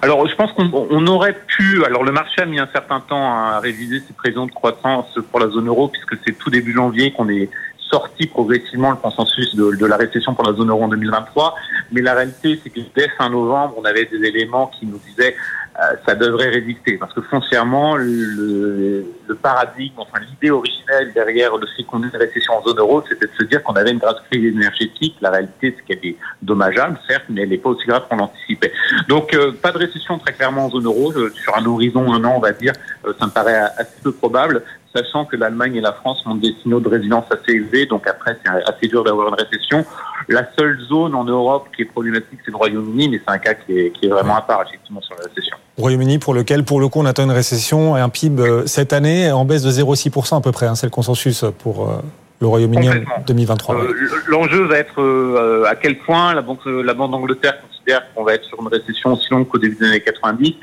Alors, 0.03 0.29
je 0.29 0.35
pense 0.35 0.53
qu'on 0.53 1.07
aurait 1.07 1.37
pu. 1.47 1.83
Alors, 1.85 2.05
le 2.05 2.13
marché 2.13 2.43
a 2.43 2.47
mis 2.47 2.59
un 2.59 2.69
certain 2.71 3.01
temps 3.01 3.33
à 3.33 3.59
réviser 3.61 4.01
ses 4.01 4.13
prévisions 4.13 4.47
de 4.47 4.53
croissance 4.53 5.19
pour 5.31 5.41
la 5.41 5.49
zone 5.49 5.69
euro, 5.69 5.89
puisque 5.89 6.17
c'est 6.27 6.37
tout 6.37 6.51
début 6.51 6.75
janvier 6.75 7.13
qu'on 7.13 7.29
est 7.29 7.49
sorti 7.91 8.27
progressivement 8.27 8.91
le 8.91 8.97
consensus 8.97 9.55
de, 9.55 9.77
de, 9.77 9.87
la 9.87 9.97
récession 9.97 10.35
pour 10.35 10.45
la 10.45 10.53
zone 10.53 10.71
euro 10.71 10.85
en 10.85 10.89
2023. 10.89 11.55
Mais 11.93 12.03
la 12.03 12.15
réalité, 12.15 12.61
c'est 12.63 12.71
que 12.71 12.81
dès 12.95 13.09
fin 13.17 13.31
novembre, 13.31 13.75
on 13.79 13.85
avait 13.85 14.05
des 14.07 14.27
éléments 14.27 14.67
qui 14.79 14.87
nous 14.87 14.99
disaient 14.99 15.35
euh, 15.81 15.95
ça 16.05 16.17
devrait 16.17 16.49
résister. 16.49 16.97
Parce 16.99 17.13
que 17.13 17.21
foncièrement, 17.21 17.95
le, 17.95 19.05
le 19.29 19.35
paradigme, 19.37 19.95
enfin 19.99 20.19
l'idée 20.19 20.51
originelle 20.51 21.13
derrière 21.15 21.57
le 21.57 21.69
fait 21.77 21.85
qu'on 21.85 22.03
ait 22.03 22.09
une 22.13 22.19
récession 22.19 22.55
en 22.55 22.63
zone 22.65 22.79
euro, 22.79 23.05
c'était 23.09 23.27
de 23.27 23.33
se 23.39 23.45
dire 23.45 23.63
qu'on 23.63 23.75
avait 23.75 23.93
une 23.93 23.99
grave 23.99 24.17
crise 24.29 24.45
énergétique. 24.45 25.15
La 25.21 25.31
réalité, 25.31 25.77
c'est 25.77 25.85
qu'elle 25.85 26.05
est 26.05 26.17
dommageable, 26.43 26.99
certes, 27.09 27.27
mais 27.29 27.43
elle 27.43 27.51
n'est 27.51 27.59
pas 27.59 27.71
aussi 27.71 27.87
grave 27.87 28.07
qu'on 28.11 28.17
l'anticipait. 28.17 28.73
Donc, 29.09 29.33
euh, 29.35 29.53
pas 29.53 29.71
de 29.71 29.79
récession 29.79 30.19
très 30.19 30.33
clairement 30.33 30.67
en 30.67 30.71
zone 30.71 30.87
euro. 30.87 31.13
Sur 31.13 31.57
un 31.57 31.65
horizon 31.65 32.13
un 32.13 32.25
an, 32.25 32.35
on 32.37 32.41
va 32.41 32.51
dire, 32.51 32.73
ça 33.19 33.27
me 33.27 33.31
paraît 33.31 33.61
assez 33.77 34.01
peu 34.03 34.13
probable 34.13 34.63
sachant 34.95 35.25
que 35.25 35.37
l'Allemagne 35.37 35.77
et 35.77 35.81
la 35.81 35.93
France 35.93 36.23
ont 36.27 36.35
des 36.35 36.55
signaux 36.63 36.81
de 36.81 36.89
résilience 36.89 37.25
assez 37.31 37.57
élevés, 37.57 37.87
donc 37.87 38.07
après 38.07 38.39
c'est 38.43 38.51
assez 38.51 38.89
dur 38.89 39.05
d'avoir 39.05 39.29
une 39.29 39.35
récession. 39.35 39.85
La 40.29 40.49
seule 40.59 40.79
zone 40.89 41.15
en 41.15 41.25
Europe 41.25 41.69
qui 41.75 41.83
est 41.83 41.87
problématique, 41.87 42.39
c'est 42.45 42.51
le 42.51 42.57
Royaume-Uni, 42.57 43.09
mais 43.09 43.21
c'est 43.25 43.33
un 43.33 43.39
cas 43.39 43.55
qui 43.55 43.79
est, 43.79 43.91
qui 43.91 44.07
est, 44.07 44.09
vraiment 44.09 44.37
à 44.37 44.43
part 44.43 44.63
effectivement 44.67 45.01
sur 45.01 45.15
la 45.17 45.29
récession. 45.29 45.57
Royaume-Uni 45.79 46.19
pour 46.19 46.35
lequel, 46.35 46.65
pour 46.65 46.81
le 46.81 46.89
coup, 46.89 47.01
on 47.01 47.07
attend 47.07 47.25
une 47.25 47.31
récession 47.31 47.97
et 47.97 48.01
un 48.01 48.09
PIB 48.09 48.43
euh, 48.43 48.67
cette 48.67 48.93
année 48.93 49.31
en 49.31 49.45
baisse 49.45 49.63
de 49.63 49.71
0,6% 49.71 50.39
à 50.39 50.41
peu 50.41 50.53
près, 50.53 50.67
hein, 50.67 50.75
c'est 50.75 50.87
le 50.87 50.91
consensus 50.91 51.45
pour 51.59 51.89
euh, 51.89 52.03
le 52.41 52.47
Royaume-Uni 52.47 52.89
en 52.89 53.21
2023. 53.27 53.75
Euh, 53.75 53.93
L'enjeu 54.29 54.65
va 54.65 54.79
être 54.79 55.01
euh, 55.01 55.65
à 55.67 55.75
quel 55.75 55.99
point 55.99 56.35
la 56.35 56.43
Banque, 56.43 56.67
la 56.67 56.95
Banque 56.95 57.11
d'Angleterre 57.11 57.59
considère 57.89 58.03
qu'on 58.15 58.25
va 58.25 58.35
être 58.35 58.45
sur 58.45 58.61
une 58.61 58.69
récession 58.69 59.13
aussi 59.13 59.27
longue 59.31 59.49
qu'au 59.49 59.59
début 59.59 59.77
des 59.77 59.87
années 59.87 60.01
90. 60.01 60.55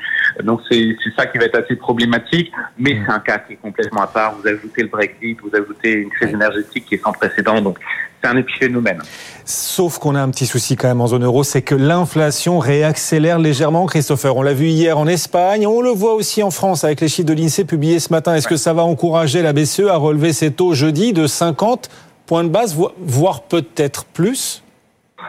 Donc 0.44 0.60
c'est 0.70 0.96
ça 1.16 1.26
qui 1.26 1.38
va 1.38 1.44
être 1.44 1.58
assez 1.58 1.76
problématique, 1.76 2.52
mais 2.78 2.94
mm. 2.94 3.04
c'est 3.06 3.12
un 3.12 3.18
cas 3.20 3.38
qui 3.38 3.54
est 3.54 3.56
complètement 3.56 4.02
à 4.02 4.06
part. 4.06 4.36
Vous 4.36 4.46
ajoutez 4.46 4.82
le 4.82 4.88
Brexit, 4.88 5.38
vous 5.42 5.50
ajoutez 5.54 5.92
une 5.94 6.10
crise 6.10 6.30
énergétique 6.30 6.86
qui 6.86 6.94
est 6.96 7.02
sans 7.02 7.12
précédent, 7.12 7.60
donc 7.60 7.78
c'est 8.22 8.28
un 8.28 8.36
épiphénomène. 8.36 9.02
Sauf 9.44 9.98
qu'on 9.98 10.14
a 10.14 10.20
un 10.20 10.30
petit 10.30 10.46
souci 10.46 10.76
quand 10.76 10.88
même 10.88 11.00
en 11.00 11.06
zone 11.08 11.24
euro, 11.24 11.44
c'est 11.44 11.62
que 11.62 11.74
l'inflation 11.74 12.58
réaccélère 12.58 13.38
légèrement, 13.38 13.86
Christopher. 13.86 14.36
On 14.36 14.42
l'a 14.42 14.54
vu 14.54 14.66
hier 14.66 14.98
en 14.98 15.06
Espagne, 15.06 15.66
on 15.66 15.80
le 15.80 15.90
voit 15.90 16.14
aussi 16.14 16.42
en 16.42 16.50
France 16.50 16.84
avec 16.84 17.00
les 17.00 17.08
chiffres 17.08 17.28
de 17.28 17.34
l'INSEE 17.34 17.64
publiés 17.64 17.98
ce 17.98 18.12
matin. 18.12 18.34
Est-ce 18.34 18.48
que 18.48 18.56
ça 18.56 18.72
va 18.72 18.82
encourager 18.82 19.42
la 19.42 19.52
BCE 19.52 19.88
à 19.90 19.96
relever 19.96 20.32
ses 20.32 20.52
taux 20.52 20.74
jeudi 20.74 21.12
de 21.12 21.26
50 21.26 21.88
points 22.26 22.44
de 22.44 22.48
base, 22.48 22.76
voire 22.98 23.42
peut-être 23.42 24.04
plus? 24.04 24.62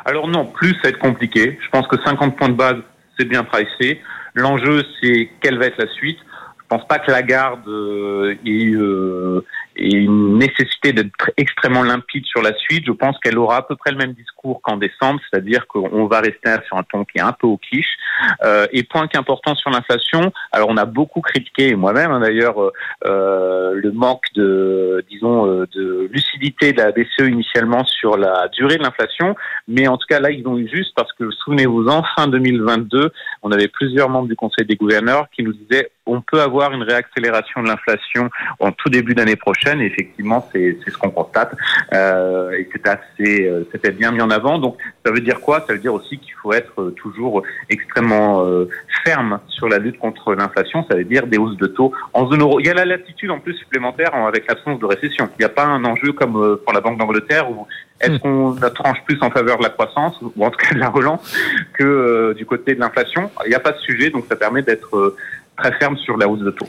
Alors 0.05 0.27
non, 0.27 0.45
plus 0.45 0.71
ça 0.75 0.83
va 0.83 0.89
être 0.89 0.99
compliqué. 0.99 1.57
Je 1.61 1.69
pense 1.69 1.87
que 1.87 1.95
50 2.03 2.37
points 2.37 2.49
de 2.49 2.53
base, 2.55 2.77
c'est 3.17 3.25
bien 3.25 3.43
pricé. 3.43 4.01
L'enjeu, 4.33 4.83
c'est 5.01 5.29
quelle 5.41 5.57
va 5.57 5.65
être 5.65 5.77
la 5.77 5.87
suite. 5.93 6.19
Je 6.59 6.75
pense 6.75 6.87
pas 6.87 6.99
que 6.99 7.09
la 7.11 7.21
garde 7.21 7.67
euh, 7.67 8.35
ait, 8.45 8.73
euh, 8.73 9.43
une 9.77 10.37
nécessité 10.37 10.93
d'être 10.93 11.31
extrêmement 11.37 11.83
limpide 11.83 12.25
sur 12.25 12.41
la 12.41 12.53
suite. 12.55 12.83
Je 12.85 12.91
pense 12.91 13.17
qu'elle 13.19 13.37
aura 13.37 13.57
à 13.57 13.61
peu 13.61 13.75
près 13.75 13.91
le 13.91 13.97
même 13.97 14.13
discours 14.13 14.61
qu'en 14.61 14.77
décembre, 14.77 15.19
c'est-à-dire 15.29 15.67
qu'on 15.67 16.05
va 16.05 16.19
rester 16.19 16.49
sur 16.67 16.77
un 16.77 16.83
ton 16.83 17.03
qui 17.03 17.17
est 17.17 17.21
un 17.21 17.33
peu 17.33 17.47
au 17.47 17.57
quiche. 17.57 17.97
Euh, 18.43 18.67
et 18.71 18.83
point 18.83 19.07
important 19.15 19.55
sur 19.55 19.69
l'inflation, 19.69 20.31
alors 20.51 20.69
on 20.69 20.77
a 20.77 20.85
beaucoup 20.85 21.21
critiqué, 21.21 21.75
moi-même 21.75 22.11
hein, 22.11 22.19
d'ailleurs, 22.19 22.71
euh, 23.05 23.73
le 23.73 23.91
manque 23.91 24.25
de, 24.35 25.03
disons, 25.09 25.45
de 25.45 26.09
lucidité 26.11 26.27
lucidité 26.37 26.73
de 26.73 26.81
la 26.81 26.91
BCE 26.91 27.29
initialement 27.29 27.83
sur 27.85 28.17
la 28.17 28.47
durée 28.49 28.77
de 28.77 28.83
l'inflation, 28.83 29.35
mais 29.67 29.87
en 29.87 29.97
tout 29.97 30.07
cas 30.07 30.19
là 30.19 30.31
ils 30.31 30.47
ont 30.47 30.57
eu 30.57 30.67
juste 30.67 30.93
parce 30.95 31.11
que 31.13 31.29
souvenez-vous-en, 31.31 32.03
fin 32.15 32.27
2022, 32.27 33.11
on 33.43 33.51
avait 33.51 33.67
plusieurs 33.67 34.09
membres 34.09 34.27
du 34.27 34.35
Conseil 34.35 34.65
des 34.65 34.75
gouverneurs 34.75 35.27
qui 35.35 35.43
nous 35.43 35.53
disaient 35.53 35.91
on 36.07 36.21
peut 36.21 36.41
avoir 36.41 36.71
une 36.71 36.83
réaccélération 36.83 37.61
de 37.61 37.67
l'inflation 37.67 38.29
en 38.59 38.71
tout 38.71 38.89
début 38.89 39.13
d'année 39.13 39.35
prochaine. 39.35 39.81
Et 39.81 39.85
effectivement, 39.85 40.47
c'est 40.51 40.77
ce 40.85 40.97
qu'on 40.97 41.11
constate. 41.11 41.53
Euh, 41.93 42.51
et 42.51 42.67
c'est 42.71 42.87
assez, 42.87 43.47
euh, 43.47 43.67
c'était 43.71 43.91
bien 43.91 44.11
mis 44.11 44.21
en 44.21 44.29
avant. 44.29 44.57
Donc, 44.57 44.77
ça 45.05 45.11
veut 45.11 45.21
dire 45.21 45.39
quoi? 45.41 45.63
Ça 45.67 45.73
veut 45.73 45.79
dire 45.79 45.93
aussi 45.93 46.17
qu'il 46.17 46.33
faut 46.41 46.53
être 46.53 46.91
toujours 46.91 47.43
extrêmement 47.69 48.45
euh, 48.45 48.69
ferme 49.03 49.39
sur 49.47 49.67
la 49.67 49.77
lutte 49.77 49.99
contre 49.99 50.33
l'inflation. 50.33 50.85
Ça 50.89 50.95
veut 50.95 51.03
dire 51.03 51.27
des 51.27 51.37
hausses 51.37 51.57
de 51.57 51.67
taux 51.67 51.91
en 52.13 52.27
zone 52.27 52.41
euro. 52.41 52.59
Il 52.59 52.65
y 52.65 52.69
a 52.69 52.73
la 52.73 52.85
latitude 52.85 53.31
en 53.31 53.39
plus 53.39 53.53
supplémentaire 53.55 54.13
avec 54.15 54.47
l'absence 54.47 54.79
de 54.79 54.85
récession. 54.85 55.29
Il 55.37 55.41
n'y 55.41 55.45
a 55.45 55.49
pas 55.49 55.65
un 55.65 55.83
enjeu 55.85 56.13
comme 56.13 56.37
euh, 56.37 56.61
pour 56.63 56.73
la 56.73 56.81
Banque 56.81 56.97
d'Angleterre 56.97 57.49
où 57.49 57.67
est-ce 57.99 58.13
hmm. 58.13 58.19
qu'on 58.19 58.55
tranche 58.75 58.99
plus 59.05 59.17
en 59.21 59.31
faveur 59.31 59.57
de 59.57 59.63
la 59.63 59.69
croissance, 59.69 60.15
ou 60.21 60.45
en 60.45 60.51
tout 60.51 60.57
cas 60.57 60.73
de 60.73 60.79
la 60.79 60.89
relance, 60.89 61.35
que 61.73 61.83
euh, 61.83 62.33
du 62.35 62.45
côté 62.45 62.75
de 62.75 62.79
l'inflation? 62.79 63.31
Il 63.45 63.49
n'y 63.49 63.55
a 63.55 63.59
pas 63.59 63.71
de 63.71 63.79
sujet, 63.79 64.09
donc 64.09 64.25
ça 64.29 64.35
permet 64.35 64.61
d'être 64.61 65.15
très 65.57 65.77
ferme 65.77 65.97
sur 65.97 66.17
la 66.17 66.27
hausse 66.27 66.41
de 66.41 66.51
taux. 66.51 66.67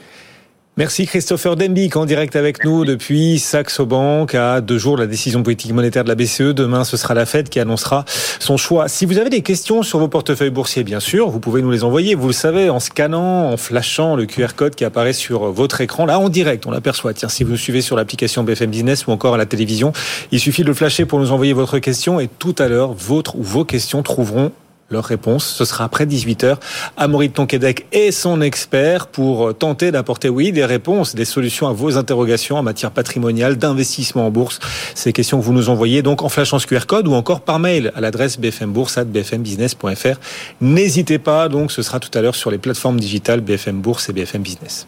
Merci 0.78 1.06
Christopher 1.06 1.56
Denbick 1.56 1.96
en 1.96 2.06
direct 2.06 2.36
avec 2.36 2.64
nous 2.64 2.84
depuis 2.84 3.40
Saxo 3.40 3.84
Bank 3.84 4.36
à 4.36 4.60
deux 4.60 4.78
jours 4.78 4.94
de 4.94 5.00
la 5.00 5.08
décision 5.08 5.42
politique 5.42 5.72
monétaire 5.72 6.04
de 6.04 6.08
la 6.08 6.14
BCE. 6.14 6.54
Demain, 6.54 6.84
ce 6.84 6.96
sera 6.96 7.14
la 7.14 7.26
Fed 7.26 7.48
qui 7.48 7.58
annoncera 7.58 8.04
son 8.38 8.56
choix. 8.56 8.86
Si 8.86 9.04
vous 9.04 9.18
avez 9.18 9.28
des 9.28 9.42
questions 9.42 9.82
sur 9.82 9.98
vos 9.98 10.06
portefeuilles 10.06 10.50
boursiers, 10.50 10.84
bien 10.84 11.00
sûr, 11.00 11.30
vous 11.30 11.40
pouvez 11.40 11.62
nous 11.62 11.72
les 11.72 11.82
envoyer. 11.82 12.14
Vous 12.14 12.28
le 12.28 12.32
savez, 12.32 12.70
en 12.70 12.78
scannant, 12.78 13.50
en 13.50 13.56
flashant 13.56 14.14
le 14.14 14.26
QR 14.26 14.54
code 14.54 14.76
qui 14.76 14.84
apparaît 14.84 15.12
sur 15.12 15.50
votre 15.50 15.80
écran, 15.80 16.06
là 16.06 16.20
en 16.20 16.28
direct, 16.28 16.64
on 16.64 16.70
l'aperçoit. 16.70 17.12
Tiens, 17.12 17.28
si 17.28 17.42
vous 17.42 17.50
nous 17.50 17.56
suivez 17.56 17.80
sur 17.80 17.96
l'application 17.96 18.44
BFM 18.44 18.70
Business 18.70 19.08
ou 19.08 19.10
encore 19.10 19.34
à 19.34 19.38
la 19.38 19.46
télévision, 19.46 19.92
il 20.30 20.38
suffit 20.38 20.62
de 20.62 20.68
le 20.68 20.74
flasher 20.74 21.06
pour 21.06 21.18
nous 21.18 21.32
envoyer 21.32 21.54
votre 21.54 21.80
question 21.80 22.20
et 22.20 22.28
tout 22.28 22.54
à 22.56 22.68
l'heure, 22.68 22.92
votre 22.92 23.34
ou 23.34 23.42
vos 23.42 23.64
questions 23.64 24.04
trouveront 24.04 24.52
leur 24.90 25.04
réponse. 25.04 25.44
Ce 25.46 25.64
sera 25.64 25.84
après 25.84 26.06
18h. 26.06 26.56
Amaury 26.96 27.30
Tonquédec 27.30 27.86
est 27.92 28.10
son 28.10 28.40
expert 28.40 29.06
pour 29.06 29.56
tenter 29.56 29.90
d'apporter, 29.90 30.28
oui, 30.28 30.52
des 30.52 30.64
réponses, 30.64 31.14
des 31.14 31.24
solutions 31.24 31.68
à 31.68 31.72
vos 31.72 31.96
interrogations 31.96 32.56
en 32.56 32.62
matière 32.62 32.90
patrimoniale, 32.90 33.56
d'investissement 33.56 34.26
en 34.26 34.30
bourse. 34.30 34.60
Ces 34.94 35.12
questions 35.12 35.38
que 35.38 35.44
vous 35.44 35.52
nous 35.52 35.68
envoyez 35.68 36.02
donc 36.02 36.22
en 36.22 36.28
flashant 36.28 36.58
ce 36.58 36.66
QR 36.66 36.86
code 36.86 37.06
ou 37.06 37.14
encore 37.14 37.40
par 37.40 37.58
mail 37.58 37.92
à 37.94 38.00
l'adresse 38.00 38.38
bfmbourse.bfmbusiness.fr. 38.38 40.20
N'hésitez 40.60 41.18
pas, 41.18 41.48
donc 41.48 41.72
ce 41.72 41.82
sera 41.82 42.00
tout 42.00 42.16
à 42.16 42.22
l'heure 42.22 42.34
sur 42.34 42.50
les 42.50 42.58
plateformes 42.58 42.98
digitales 42.98 43.40
BFM 43.40 43.80
Bourse 43.80 44.08
et 44.08 44.12
BFM 44.12 44.42
Business. 44.42 44.86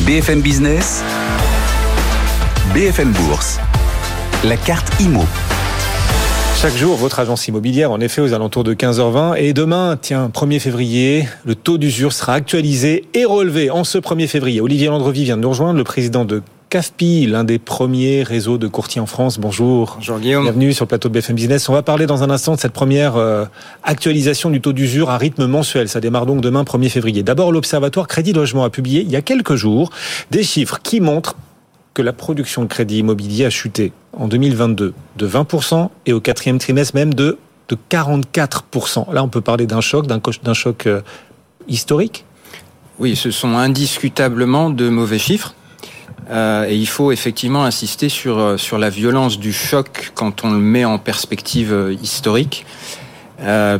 BFM 0.00 0.42
Business, 0.42 1.02
BFM 2.74 3.12
Bourse, 3.12 3.58
la 4.44 4.56
carte 4.56 5.00
IMO. 5.00 5.24
Chaque 6.58 6.74
jour, 6.74 6.96
votre 6.96 7.20
agence 7.20 7.46
immobilière, 7.48 7.90
en 7.90 8.00
effet, 8.00 8.22
aux 8.22 8.32
alentours 8.32 8.64
de 8.64 8.72
15h20. 8.72 9.36
Et 9.36 9.52
demain, 9.52 9.98
tiens, 10.00 10.30
1er 10.32 10.58
février, 10.58 11.28
le 11.44 11.54
taux 11.54 11.76
d'usure 11.76 12.14
sera 12.14 12.32
actualisé 12.32 13.04
et 13.12 13.26
relevé 13.26 13.70
en 13.70 13.84
ce 13.84 13.98
1er 13.98 14.26
février. 14.26 14.62
Olivier 14.62 14.86
Landrevi 14.86 15.24
vient 15.24 15.36
de 15.36 15.42
nous 15.42 15.50
rejoindre, 15.50 15.76
le 15.76 15.84
président 15.84 16.24
de 16.24 16.42
CAFPI, 16.70 17.26
l'un 17.26 17.44
des 17.44 17.58
premiers 17.58 18.22
réseaux 18.22 18.56
de 18.56 18.68
courtiers 18.68 19.02
en 19.02 19.06
France. 19.06 19.38
Bonjour. 19.38 19.96
Bonjour 19.96 20.18
Guillaume. 20.18 20.44
Bienvenue 20.44 20.72
sur 20.72 20.86
le 20.86 20.88
plateau 20.88 21.10
de 21.10 21.14
BFM 21.14 21.36
Business. 21.36 21.68
On 21.68 21.74
va 21.74 21.82
parler 21.82 22.06
dans 22.06 22.22
un 22.22 22.30
instant 22.30 22.54
de 22.54 22.58
cette 22.58 22.72
première 22.72 23.16
euh, 23.16 23.44
actualisation 23.84 24.48
du 24.48 24.62
taux 24.62 24.72
d'usure 24.72 25.10
à 25.10 25.18
rythme 25.18 25.46
mensuel. 25.46 25.90
Ça 25.90 26.00
démarre 26.00 26.24
donc 26.24 26.40
demain 26.40 26.62
1er 26.62 26.88
février. 26.88 27.22
D'abord, 27.22 27.52
l'Observatoire 27.52 28.08
Crédit 28.08 28.32
Logement 28.32 28.64
a 28.64 28.70
publié 28.70 29.02
il 29.02 29.10
y 29.10 29.16
a 29.16 29.22
quelques 29.22 29.56
jours 29.56 29.90
des 30.30 30.42
chiffres 30.42 30.80
qui 30.82 31.00
montrent 31.00 31.36
que 31.96 32.02
la 32.02 32.12
production 32.12 32.62
de 32.62 32.68
crédit 32.68 32.98
immobilier 32.98 33.46
a 33.46 33.50
chuté 33.50 33.90
en 34.12 34.28
2022 34.28 34.92
de 35.16 35.26
20% 35.26 35.88
et 36.04 36.12
au 36.12 36.20
quatrième 36.20 36.58
trimestre 36.58 36.94
même 36.94 37.14
de, 37.14 37.38
de 37.70 37.78
44%. 37.90 39.14
Là, 39.14 39.24
on 39.24 39.28
peut 39.28 39.40
parler 39.40 39.66
d'un 39.66 39.80
choc, 39.80 40.06
d'un 40.06 40.54
choc 40.54 40.86
euh, 40.86 41.00
historique? 41.68 42.26
Oui, 42.98 43.16
ce 43.16 43.30
sont 43.30 43.56
indiscutablement 43.56 44.68
de 44.68 44.90
mauvais 44.90 45.18
chiffres. 45.18 45.54
Euh, 46.28 46.68
et 46.68 46.76
il 46.76 46.86
faut 46.86 47.12
effectivement 47.12 47.64
insister 47.64 48.10
sur, 48.10 48.38
euh, 48.38 48.56
sur 48.58 48.76
la 48.76 48.90
violence 48.90 49.38
du 49.38 49.54
choc 49.54 50.12
quand 50.14 50.44
on 50.44 50.50
le 50.50 50.58
met 50.58 50.84
en 50.84 50.98
perspective 50.98 51.96
historique. 52.02 52.66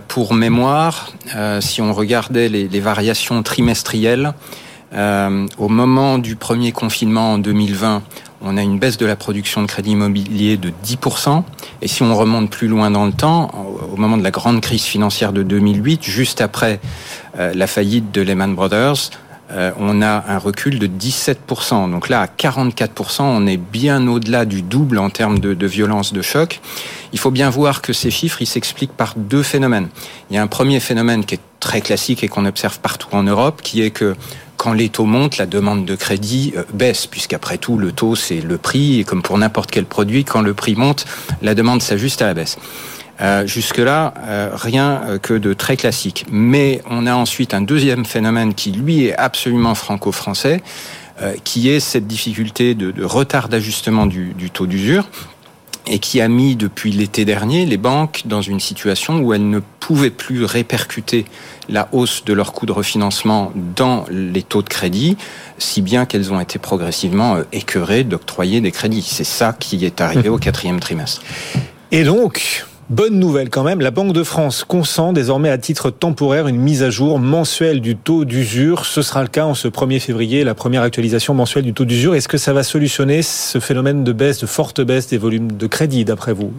pour 0.09 0.33
mémoire, 0.33 1.13
si 1.61 1.83
on 1.83 1.93
regardait 1.93 2.49
les, 2.49 2.67
les 2.69 2.81
variations 2.81 3.43
trimestrielles, 3.43 4.33
euh, 4.95 5.47
au 5.59 5.69
moment 5.69 6.19
du 6.19 6.37
premier 6.37 6.73
confinement 6.73 7.35
en 7.35 7.39
2020, 7.39 8.03
on 8.43 8.57
a 8.57 8.63
une 8.63 8.79
baisse 8.79 8.99
de 8.99 9.07
la 9.07 9.17
production 9.17 9.63
de 9.63 9.67
crédit 9.67 9.93
immobilier 9.93 10.57
de 10.57 10.73
10%. 10.85 11.43
Et 11.83 11.89
si 11.89 12.03
on 12.03 12.15
remonte 12.15 12.51
plus 12.51 12.69
loin 12.69 12.91
dans 12.91 13.07
le 13.07 13.13
temps, 13.13 13.51
au 13.93 13.97
moment 13.97 14.17
de 14.17 14.23
la 14.23 14.31
grande 14.31 14.61
crise 14.61 14.85
financière 14.85 15.33
de 15.33 15.43
2008, 15.43 16.05
juste 16.05 16.41
après 16.41 16.81
euh, 17.39 17.53
la 17.55 17.67
faillite 17.67 18.13
de 18.13 18.21
Lehman 18.23 18.55
Brothers, 18.55 19.11
euh, 19.53 19.71
on 19.79 20.03
a 20.03 20.25
un 20.29 20.39
recul 20.39 20.79
de 20.79 20.87
17%. 20.87 21.91
Donc 21.91 22.09
là, 22.09 22.23
à 22.23 22.27
44%, 22.27 23.23
on 23.23 23.47
est 23.47 23.57
bien 23.57 24.07
au-delà 24.09 24.45
du 24.45 24.63
double 24.63 24.99
en 24.99 25.11
termes 25.11 25.39
de, 25.39 25.55
de, 25.55 25.67
violence 25.67 26.13
de 26.13 26.23
choc. 26.23 26.61
Il 27.13 27.19
faut 27.19 27.31
bien 27.31 27.49
voir 27.49 27.83
que 27.83 27.93
ces 27.93 28.11
chiffres, 28.11 28.43
ils 28.43 28.47
s'expliquent 28.47 28.97
par 28.97 29.15
deux 29.17 29.43
phénomènes. 29.43 29.89
Il 30.31 30.37
y 30.37 30.39
a 30.39 30.43
un 30.43 30.49
premier 30.49 30.81
phénomène 30.81 31.25
qui 31.25 31.37
est 31.37 31.41
très 31.61 31.81
classique 31.81 32.25
et 32.25 32.29
qu'on 32.29 32.45
observe 32.45 32.81
partout 32.81 33.09
en 33.13 33.23
Europe, 33.23 33.61
qui 33.63 33.83
est 33.83 33.91
que 33.91 34.15
quand 34.57 34.73
les 34.73 34.89
taux 34.89 35.05
montent, 35.05 35.39
la 35.39 35.47
demande 35.47 35.85
de 35.85 35.95
crédit 35.95 36.53
euh, 36.57 36.65
baisse, 36.73 37.07
puisqu'après 37.07 37.59
tout, 37.59 37.79
le 37.79 37.93
taux, 37.93 38.17
c'est 38.17 38.41
le 38.41 38.59
prix, 38.59 39.01
et 39.01 39.05
comme 39.05 39.23
pour 39.23 39.39
n'importe 39.39 39.71
quel 39.71 39.85
produit, 39.85 40.25
quand 40.25 40.43
le 40.43 40.55
prix 40.55 40.75
monte, 40.75 41.07
la 41.43 41.55
demande 41.55 41.83
s'ajuste 41.83 42.23
à 42.23 42.27
la 42.27 42.35
baisse. 42.35 42.59
Euh, 43.21 43.47
Jusque-là, 43.47 44.13
euh, 44.19 44.51
rien 44.53 45.03
euh, 45.05 45.19
que 45.19 45.35
de 45.35 45.55
très 45.55 45.77
classique. 45.77 46.27
Mais 46.31 46.83
on 46.91 47.07
a 47.07 47.15
ensuite 47.15 47.55
un 47.55 47.63
deuxième 47.63 48.05
phénomène 48.05 48.55
qui, 48.55 48.73
lui, 48.73 49.07
est 49.07 49.17
absolument 49.17 49.75
franco-français, 49.75 50.63
euh, 51.23 51.35
qui 51.45 51.71
est 51.71 51.81
cette 51.81 52.07
difficulté 52.07 52.75
de, 52.75 52.91
de 52.91 53.05
retard 53.05 53.49
d'ajustement 53.49 54.07
du, 54.07 54.35
du 54.35 54.51
taux 54.51 54.67
d'usure 54.67 55.09
et 55.89 56.01
qui 56.01 56.21
a 56.21 56.27
mis 56.27 56.57
depuis 56.57 56.91
l'été 56.91 57.25
dernier 57.25 57.65
les 57.65 57.77
banques 57.77 58.23
dans 58.25 58.43
une 58.43 58.59
situation 58.59 59.21
où 59.21 59.33
elles 59.33 59.49
ne 59.49 59.61
pouvaient 59.61 60.11
plus 60.11 60.45
répercuter 60.45 61.25
la 61.69 61.89
hausse 61.93 62.25
de 62.25 62.33
leur 62.33 62.53
coût 62.53 62.67
de 62.67 62.73
refinancement 62.73 63.53
dans 63.55 64.05
les 64.11 64.43
taux 64.43 64.63
de 64.63 64.69
crédit, 64.69 65.17
si 65.59 65.83
bien 65.83 66.05
qu'elles 66.05 66.33
ont 66.33 66.41
été 66.41 66.59
progressivement 66.59 67.37
écœurées 67.53 68.03
d'octroyer 68.03 68.61
des 68.61 68.73
crédits. 68.73 69.07
C'est 69.07 69.25
ça 69.25 69.55
qui 69.59 69.85
est 69.85 70.01
arrivé 70.01 70.29
au 70.29 70.39
quatrième 70.39 70.81
trimestre. 70.81 71.23
Et 71.93 72.03
donc, 72.03 72.67
Bonne 72.89 73.19
nouvelle 73.19 73.51
quand 73.51 73.65
même, 73.65 73.81
la 73.81 73.91
Banque 73.91 74.13
de 74.13 74.23
France 74.23 74.63
consent 74.63 75.13
désormais 75.13 75.51
à 75.51 75.59
titre 75.59 75.91
temporaire 75.91 76.47
une 76.47 76.61
mise 76.61 76.85
à 76.85 76.91
jour 76.91 77.19
mensuelle 77.19 77.81
du 77.81 77.97
taux 77.97 78.25
d'usure. 78.25 78.87
Ce 78.87 79.03
sera 79.03 79.23
le 79.23 79.29
cas 79.29 79.45
en 79.45 79.55
ce 79.55 79.67
1er 79.67 79.99
février, 79.99 80.45
la 80.45 80.55
première 80.55 80.83
actualisation 80.83 81.35
mensuelle 81.35 81.65
du 81.65 81.73
taux 81.73 81.85
d'usure. 81.85 82.15
Est-ce 82.15 82.29
que 82.29 82.39
ça 82.39 82.53
va 82.53 82.63
solutionner 82.63 83.23
ce 83.23 83.59
phénomène 83.59 84.05
de 84.05 84.13
baisse, 84.13 84.39
de 84.39 84.47
forte 84.47 84.81
baisse 84.81 85.09
des 85.09 85.19
volumes 85.19 85.51
de 85.51 85.67
crédit 85.67 86.05
d'après 86.05 86.33
vous? 86.33 86.53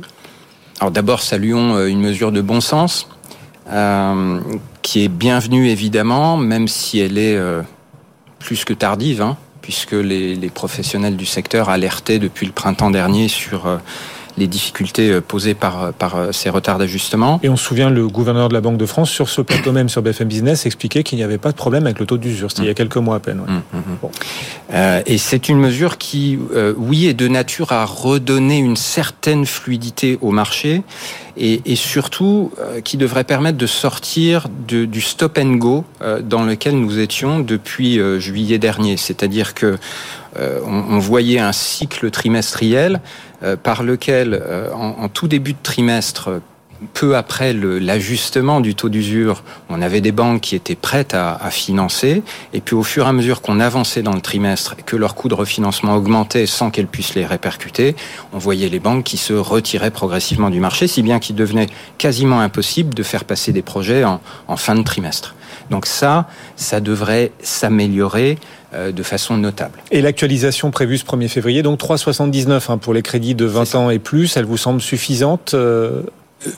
Alors 0.81 0.91
d'abord, 0.91 1.21
saluons 1.21 1.77
euh, 1.77 1.87
une 1.87 2.01
mesure 2.01 2.33
de 2.33 2.41
bon 2.41 2.59
sens 2.59 3.07
euh, 3.71 4.41
qui 4.81 5.05
est 5.05 5.09
bienvenue 5.09 5.69
évidemment, 5.69 6.35
même 6.35 6.67
si 6.67 6.99
elle 6.99 7.17
est 7.17 7.37
euh, 7.37 7.61
plus 8.39 8.65
que 8.65 8.73
tardive, 8.73 9.21
hein, 9.21 9.37
puisque 9.61 9.93
les, 9.93 10.51
professionnels 10.53 11.15
du 11.15 11.25
secteur 11.25 11.69
alertaient 11.69 12.19
depuis 12.19 12.45
le 12.45 12.51
printemps 12.51 12.91
dernier 12.91 13.29
sur... 13.29 13.79
les 14.37 14.47
difficultés 14.47 15.11
euh, 15.11 15.21
posées 15.21 15.53
par, 15.53 15.83
euh, 15.83 15.91
par 15.91 16.15
euh, 16.15 16.31
ces 16.31 16.49
retards 16.49 16.77
d'ajustement. 16.77 17.39
Et 17.43 17.49
on 17.49 17.57
se 17.57 17.65
souvient, 17.65 17.89
le 17.89 18.07
gouverneur 18.07 18.49
de 18.49 18.53
la 18.53 18.61
Banque 18.61 18.77
de 18.77 18.85
France, 18.85 19.09
sur 19.09 19.29
ce 19.29 19.41
plateau 19.41 19.71
même 19.71 19.89
sur 19.89 20.01
BFM 20.01 20.27
Business, 20.27 20.65
expliquait 20.65 21.03
qu'il 21.03 21.17
n'y 21.17 21.23
avait 21.23 21.37
pas 21.37 21.51
de 21.51 21.57
problème 21.57 21.85
avec 21.85 21.99
le 21.99 22.05
taux 22.05 22.17
d'usure. 22.17 22.51
C'était 22.51 22.61
mmh. 22.61 22.65
il 22.65 22.67
y 22.67 22.71
a 22.71 22.75
quelques 22.75 22.97
mois 22.97 23.15
à 23.15 23.19
peine. 23.19 23.39
Ouais. 23.39 23.51
Mmh, 23.51 23.77
mmh. 23.77 23.97
Bon. 24.01 24.11
Euh, 24.73 25.01
et 25.05 25.17
c'est 25.17 25.49
une 25.49 25.59
mesure 25.59 25.97
qui, 25.97 26.37
euh, 26.53 26.73
oui, 26.77 27.07
est 27.07 27.13
de 27.13 27.27
nature 27.27 27.71
à 27.71 27.85
redonner 27.85 28.57
une 28.57 28.75
certaine 28.75 29.45
fluidité 29.45 30.17
au 30.21 30.31
marché 30.31 30.81
et, 31.37 31.61
et 31.65 31.75
surtout 31.75 32.51
euh, 32.59 32.81
qui 32.81 32.97
devrait 32.97 33.23
permettre 33.23 33.57
de 33.57 33.67
sortir 33.67 34.47
de, 34.67 34.85
du 34.85 35.01
stop 35.01 35.37
and 35.37 35.55
go 35.55 35.85
dans 36.21 36.43
lequel 36.43 36.77
nous 36.79 36.99
étions 36.99 37.39
depuis 37.39 37.99
juillet 38.19 38.57
dernier. 38.57 38.97
C'est-à-dire 38.97 39.53
que 39.53 39.77
on, 40.39 40.83
on, 40.89 40.99
voyait 40.99 41.39
un 41.39 41.51
cycle 41.51 42.11
trimestriel 42.11 43.01
par 43.55 43.83
lequel, 43.83 44.33
euh, 44.33 44.71
en, 44.73 45.03
en, 45.03 45.09
tout 45.09 45.27
début 45.27 45.53
de 45.53 45.61
trimestre, 45.61 46.41
peu 46.93 47.15
après 47.15 47.53
l'ajustement 47.53 48.61
du 48.61 48.75
taux 48.75 48.89
d'usure, 48.89 49.43
on 49.69 49.81
avait 49.81 50.01
des 50.01 50.11
banques 50.11 50.41
qui 50.41 50.55
étaient 50.55 50.75
prêtes 50.75 51.13
à, 51.13 51.35
à, 51.35 51.49
financer, 51.49 52.21
et 52.53 52.61
puis 52.61 52.75
au 52.75 52.83
fur 52.83 53.05
et 53.05 53.09
à 53.09 53.13
mesure 53.13 53.41
qu'on 53.41 53.59
avançait 53.59 54.03
dans 54.03 54.13
le 54.13 54.21
trimestre 54.21 54.75
et 54.77 54.83
que 54.83 54.95
leur 54.95 55.15
coût 55.15 55.27
de 55.27 55.33
refinancement 55.33 55.95
augmentait 55.95 56.45
sans 56.45 56.69
qu'elles 56.69 56.87
puissent 56.87 57.15
les 57.15 57.25
répercuter, 57.25 57.95
on 58.33 58.37
voyait 58.37 58.69
les 58.69 58.79
banques 58.79 59.03
qui 59.03 59.17
se 59.17 59.33
retiraient 59.33 59.91
progressivement 59.91 60.49
du 60.49 60.59
marché, 60.59 60.87
si 60.87 61.01
bien 61.01 61.19
qu'il 61.19 61.35
devenait 61.35 61.67
quasiment 61.97 62.39
impossible 62.39 62.93
de 62.93 63.03
faire 63.03 63.25
passer 63.25 63.51
des 63.51 63.63
projets 63.63 64.03
en, 64.03 64.21
en 64.47 64.57
fin 64.57 64.75
de 64.75 64.83
trimestre. 64.83 65.35
Donc 65.69 65.85
ça, 65.85 66.27
ça 66.55 66.79
devrait 66.79 67.31
s'améliorer 67.41 68.37
de 68.73 69.03
façon 69.03 69.37
notable. 69.37 69.79
Et 69.91 70.01
l'actualisation 70.01 70.71
prévue 70.71 70.97
ce 70.97 71.05
1er 71.05 71.29
février, 71.29 71.63
donc 71.63 71.79
3,79 71.79 72.71
hein, 72.71 72.77
pour 72.77 72.93
les 72.93 73.01
crédits 73.01 73.35
de 73.35 73.45
20 73.45 73.75
ans 73.75 73.89
et 73.89 73.99
plus, 73.99 74.35
elle 74.37 74.45
vous 74.45 74.57
semble 74.57 74.81
suffisante 74.81 75.55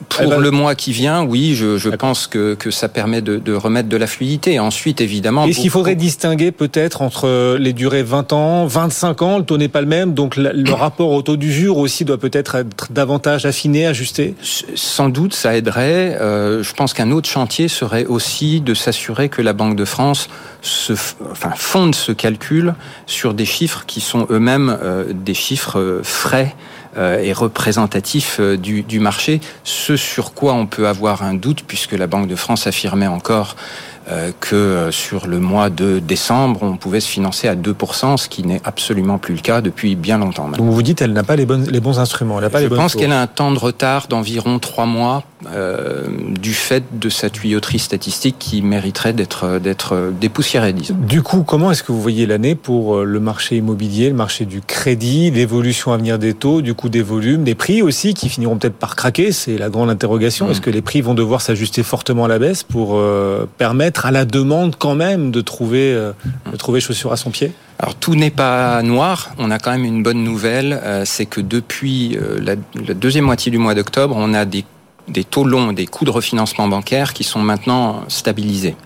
pour 0.08 0.38
le 0.38 0.50
mois 0.50 0.74
qui 0.74 0.92
vient, 0.92 1.24
oui, 1.24 1.54
je, 1.54 1.78
je 1.78 1.88
pense 1.88 2.26
que, 2.26 2.54
que 2.54 2.70
ça 2.70 2.88
permet 2.88 3.22
de, 3.22 3.38
de, 3.38 3.54
remettre 3.54 3.88
de 3.88 3.96
la 3.96 4.06
fluidité. 4.06 4.58
Ensuite, 4.58 5.00
évidemment... 5.00 5.46
Est-ce 5.46 5.60
qu'il 5.60 5.70
faudrait 5.70 5.94
distinguer 5.94 6.52
peut-être 6.52 7.00
entre 7.02 7.56
les 7.56 7.72
durées 7.72 8.02
20 8.02 8.32
ans, 8.32 8.66
25 8.66 9.22
ans, 9.22 9.38
le 9.38 9.44
taux 9.44 9.56
n'est 9.56 9.68
pas 9.68 9.80
le 9.80 9.86
même, 9.86 10.12
donc 10.12 10.36
le 10.36 10.72
rapport 10.72 11.10
au 11.10 11.22
taux 11.22 11.36
d'usure 11.36 11.78
aussi 11.78 12.04
doit 12.04 12.18
peut-être 12.18 12.56
être 12.56 12.92
davantage 12.92 13.46
affiné, 13.46 13.86
ajusté 13.86 14.34
Sans 14.74 15.08
doute, 15.08 15.34
ça 15.34 15.56
aiderait. 15.56 16.16
Euh, 16.20 16.62
je 16.62 16.74
pense 16.74 16.92
qu'un 16.92 17.10
autre 17.10 17.28
chantier 17.28 17.68
serait 17.68 18.04
aussi 18.04 18.60
de 18.60 18.74
s'assurer 18.74 19.28
que 19.28 19.40
la 19.40 19.52
Banque 19.52 19.76
de 19.76 19.84
France 19.84 20.28
se, 20.62 20.92
enfin, 21.30 21.52
fonde 21.56 21.94
ce 21.94 22.12
calcul 22.12 22.74
sur 23.06 23.34
des 23.34 23.44
chiffres 23.44 23.84
qui 23.86 24.00
sont 24.00 24.26
eux-mêmes 24.30 24.76
euh, 24.82 25.04
des 25.12 25.34
chiffres 25.34 25.78
euh, 25.78 26.00
frais 26.02 26.54
euh, 26.54 26.79
est 26.96 27.32
représentatif 27.32 28.38
euh, 28.40 28.56
du, 28.56 28.82
du, 28.82 28.98
marché, 28.98 29.40
ce 29.64 29.96
sur 29.96 30.34
quoi 30.34 30.54
on 30.54 30.66
peut 30.66 30.88
avoir 30.88 31.22
un 31.22 31.34
doute, 31.34 31.62
puisque 31.66 31.92
la 31.92 32.06
Banque 32.06 32.26
de 32.26 32.34
France 32.34 32.66
affirmait 32.66 33.06
encore 33.06 33.54
euh, 33.54 33.99
que 34.40 34.88
sur 34.90 35.26
le 35.26 35.38
mois 35.38 35.70
de 35.70 35.98
décembre, 35.98 36.62
on 36.62 36.76
pouvait 36.76 37.00
se 37.00 37.08
financer 37.08 37.48
à 37.48 37.54
2%, 37.54 38.16
ce 38.16 38.28
qui 38.28 38.42
n'est 38.44 38.60
absolument 38.64 39.18
plus 39.18 39.34
le 39.34 39.40
cas 39.40 39.60
depuis 39.60 39.96
bien 39.96 40.18
longtemps. 40.18 40.48
Maintenant. 40.48 40.64
Donc 40.64 40.74
vous 40.74 40.82
dites 40.82 40.98
qu'elle 40.98 41.12
n'a 41.12 41.22
pas 41.22 41.36
les, 41.36 41.46
bonnes, 41.46 41.66
les 41.70 41.80
bons 41.80 41.98
instruments. 41.98 42.40
Elle 42.40 42.50
pas 42.50 42.60
Je 42.60 42.66
les 42.66 42.76
pense 42.76 42.94
qu'elle 42.94 43.12
a 43.12 43.20
un 43.20 43.26
temps 43.26 43.52
de 43.52 43.58
retard 43.58 44.08
d'environ 44.08 44.58
3 44.58 44.86
mois 44.86 45.24
euh, 45.46 46.06
du 46.38 46.52
fait 46.52 46.84
de 46.92 47.08
sa 47.08 47.30
tuyauterie 47.30 47.78
statistique 47.78 48.36
qui 48.38 48.60
mériterait 48.60 49.14
d'être 49.14 49.58
d'être 49.58 50.12
dépoussiérée, 50.20 50.72
disons. 50.72 50.96
Du 51.00 51.22
coup, 51.22 51.44
comment 51.44 51.70
est-ce 51.70 51.82
que 51.82 51.92
vous 51.92 52.02
voyez 52.02 52.26
l'année 52.26 52.54
pour 52.54 52.96
euh, 52.96 53.04
le 53.04 53.20
marché 53.20 53.56
immobilier, 53.56 54.10
le 54.10 54.14
marché 54.14 54.44
du 54.44 54.60
crédit, 54.60 55.30
l'évolution 55.30 55.92
à 55.92 55.96
venir 55.96 56.18
des 56.18 56.34
taux, 56.34 56.60
du 56.60 56.74
coup 56.74 56.88
des 56.88 57.02
volumes, 57.02 57.44
des 57.44 57.54
prix 57.54 57.80
aussi 57.80 58.12
qui 58.12 58.28
finiront 58.28 58.56
peut-être 58.56 58.76
par 58.76 58.96
craquer? 58.96 59.32
C'est 59.32 59.56
la 59.56 59.70
grande 59.70 59.88
interrogation. 59.88 60.46
Mmh. 60.46 60.50
Est-ce 60.50 60.60
que 60.60 60.70
les 60.70 60.82
prix 60.82 61.00
vont 61.00 61.14
devoir 61.14 61.40
s'ajuster 61.40 61.82
fortement 61.82 62.26
à 62.26 62.28
la 62.28 62.38
baisse 62.38 62.62
pour 62.62 62.96
euh, 62.96 63.46
permettre 63.56 63.99
à 64.04 64.10
la 64.10 64.24
demande 64.24 64.76
quand 64.76 64.94
même 64.94 65.30
de 65.30 65.40
trouver, 65.40 65.92
euh, 65.92 66.12
de 66.50 66.56
trouver 66.56 66.80
chaussures 66.80 67.12
à 67.12 67.16
son 67.16 67.30
pied? 67.30 67.52
Alors 67.78 67.94
tout 67.94 68.14
n'est 68.14 68.30
pas 68.30 68.82
noir. 68.82 69.30
On 69.38 69.50
a 69.50 69.58
quand 69.58 69.70
même 69.70 69.84
une 69.84 70.02
bonne 70.02 70.22
nouvelle, 70.22 70.78
euh, 70.82 71.04
c'est 71.04 71.26
que 71.26 71.40
depuis 71.40 72.16
euh, 72.16 72.38
la, 72.40 72.94
deuxième 72.94 73.24
moitié 73.24 73.50
du 73.50 73.58
mois 73.58 73.74
d'octobre, 73.74 74.14
on 74.18 74.34
a 74.34 74.44
des, 74.44 74.64
des, 75.08 75.24
taux 75.24 75.44
longs, 75.44 75.72
des 75.72 75.86
coûts 75.86 76.04
de 76.04 76.10
refinancement 76.10 76.68
bancaire 76.68 77.14
qui 77.14 77.24
sont 77.24 77.40
maintenant 77.40 78.02
stabilisés. 78.08 78.76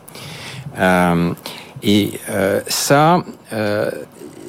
Et 1.86 2.12
ça, 2.66 3.22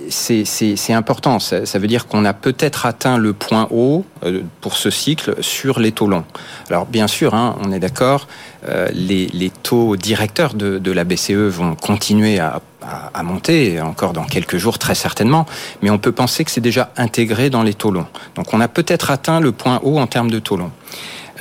c'est 0.09 0.93
important. 0.93 1.39
Ça, 1.39 1.65
ça, 1.65 1.79
veut 1.79 1.87
dire 1.87 2.07
qu'on 2.07 2.25
a 2.25 2.33
peut-être 2.33 2.85
atteint 2.85 3.17
le 3.17 3.33
point 3.33 3.67
haut 3.71 4.05
euh, 4.23 4.41
pour 4.61 4.75
ce 4.75 4.89
cycle 4.89 5.35
sur 5.41 5.79
les 5.79 5.91
taux 5.91 6.07
longs. 6.07 6.25
Alors 6.69 6.85
bien 6.85 7.07
sûr, 7.07 7.33
hein, 7.33 7.55
on 7.61 7.71
est 7.71 7.79
d'accord, 7.79 8.27
euh, 8.67 8.87
les, 8.93 9.27
les, 9.27 9.49
taux 9.49 9.95
directeurs 9.95 10.53
de, 10.53 10.77
de, 10.77 10.91
la 10.91 11.03
BCE 11.03 11.31
vont 11.31 11.75
continuer 11.75 12.39
à, 12.39 12.61
à, 12.81 13.11
à, 13.13 13.23
monter, 13.23 13.81
encore 13.81 14.13
dans 14.13 14.25
quelques 14.25 14.57
jours 14.57 14.79
très 14.79 14.95
certainement, 14.95 15.45
mais 15.81 15.89
on 15.89 15.97
peut 15.97 16.11
penser 16.11 16.43
que 16.45 16.51
c'est 16.51 16.61
déjà 16.61 16.91
intégré 16.97 17.49
dans 17.49 17.63
les 17.63 17.73
taux 17.73 17.91
longs. 17.91 18.07
Donc 18.35 18.53
on 18.53 18.61
a 18.61 18.67
peut-être 18.67 19.11
atteint 19.11 19.39
le 19.39 19.51
point 19.51 19.79
haut 19.83 19.99
en 19.99 20.07
termes 20.07 20.31
de 20.31 20.39
taux 20.39 20.57
longs. 20.57 20.71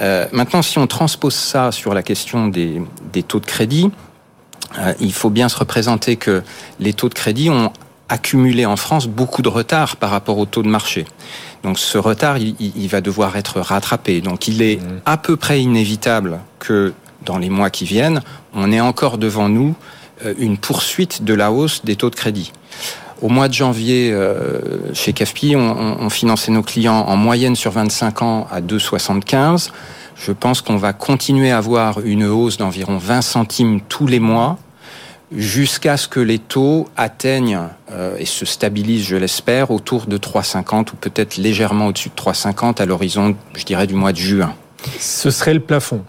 Euh, 0.00 0.26
maintenant, 0.32 0.62
si 0.62 0.78
on 0.78 0.86
transpose 0.86 1.34
ça 1.34 1.72
sur 1.72 1.94
la 1.94 2.02
question 2.02 2.48
des, 2.48 2.82
des 3.12 3.22
taux 3.22 3.40
de 3.40 3.46
crédit, 3.46 3.90
euh, 4.78 4.92
il 5.00 5.12
faut 5.12 5.30
bien 5.30 5.48
se 5.48 5.56
représenter 5.56 6.16
que 6.16 6.42
les 6.80 6.92
taux 6.92 7.08
de 7.08 7.14
crédit 7.14 7.50
ont 7.50 7.72
accumulé 8.08 8.66
en 8.66 8.76
France 8.76 9.06
beaucoup 9.06 9.42
de 9.42 9.48
retard 9.48 9.96
par 9.96 10.10
rapport 10.10 10.38
au 10.38 10.46
taux 10.46 10.62
de 10.62 10.68
marché. 10.68 11.06
Donc 11.62 11.78
ce 11.78 11.96
retard, 11.96 12.38
il, 12.38 12.54
il 12.60 12.88
va 12.88 13.00
devoir 13.00 13.36
être 13.36 13.60
rattrapé. 13.60 14.20
Donc 14.20 14.48
il 14.48 14.62
est 14.62 14.76
mmh. 14.76 15.00
à 15.06 15.16
peu 15.16 15.36
près 15.36 15.60
inévitable 15.60 16.40
que 16.58 16.92
dans 17.24 17.38
les 17.38 17.48
mois 17.48 17.70
qui 17.70 17.84
viennent, 17.84 18.20
on 18.54 18.70
ait 18.70 18.80
encore 18.80 19.18
devant 19.18 19.48
nous 19.48 19.74
euh, 20.24 20.34
une 20.38 20.58
poursuite 20.58 21.24
de 21.24 21.34
la 21.34 21.50
hausse 21.50 21.84
des 21.84 21.96
taux 21.96 22.10
de 22.10 22.14
crédit. 22.14 22.52
Au 23.22 23.28
mois 23.28 23.48
de 23.48 23.54
janvier, 23.54 24.10
euh, 24.12 24.92
chez 24.92 25.12
CAFPI, 25.12 25.56
on, 25.56 26.02
on, 26.02 26.10
finançait 26.10 26.52
nos 26.52 26.62
clients 26.62 27.04
en 27.06 27.16
moyenne 27.16 27.56
sur 27.56 27.70
25 27.70 28.22
ans 28.22 28.46
à 28.50 28.60
2,75. 28.60 29.70
Je 30.16 30.32
pense 30.32 30.60
qu'on 30.60 30.76
va 30.76 30.92
continuer 30.92 31.50
à 31.50 31.58
avoir 31.58 32.00
une 32.00 32.24
hausse 32.24 32.58
d'environ 32.58 32.98
20 32.98 33.22
centimes 33.22 33.80
tous 33.88 34.06
les 34.06 34.20
mois 34.20 34.58
jusqu'à 35.32 35.96
ce 35.96 36.08
que 36.08 36.20
les 36.20 36.38
taux 36.38 36.88
atteignent 36.96 37.68
euh, 37.90 38.16
et 38.18 38.24
se 38.24 38.44
stabilisent, 38.44 39.06
je 39.06 39.16
l'espère, 39.16 39.70
autour 39.70 40.06
de 40.06 40.18
3,50 40.18 40.92
ou 40.92 40.96
peut-être 40.96 41.36
légèrement 41.36 41.86
au-dessus 41.86 42.10
de 42.10 42.14
3,50 42.14 42.80
à 42.80 42.86
l'horizon, 42.86 43.36
je 43.54 43.64
dirais, 43.64 43.86
du 43.86 43.94
mois 43.94 44.12
de 44.12 44.18
juin. 44.18 44.54
Ce 44.98 45.30
serait 45.30 45.54
le 45.54 45.60
plafond 45.60 46.04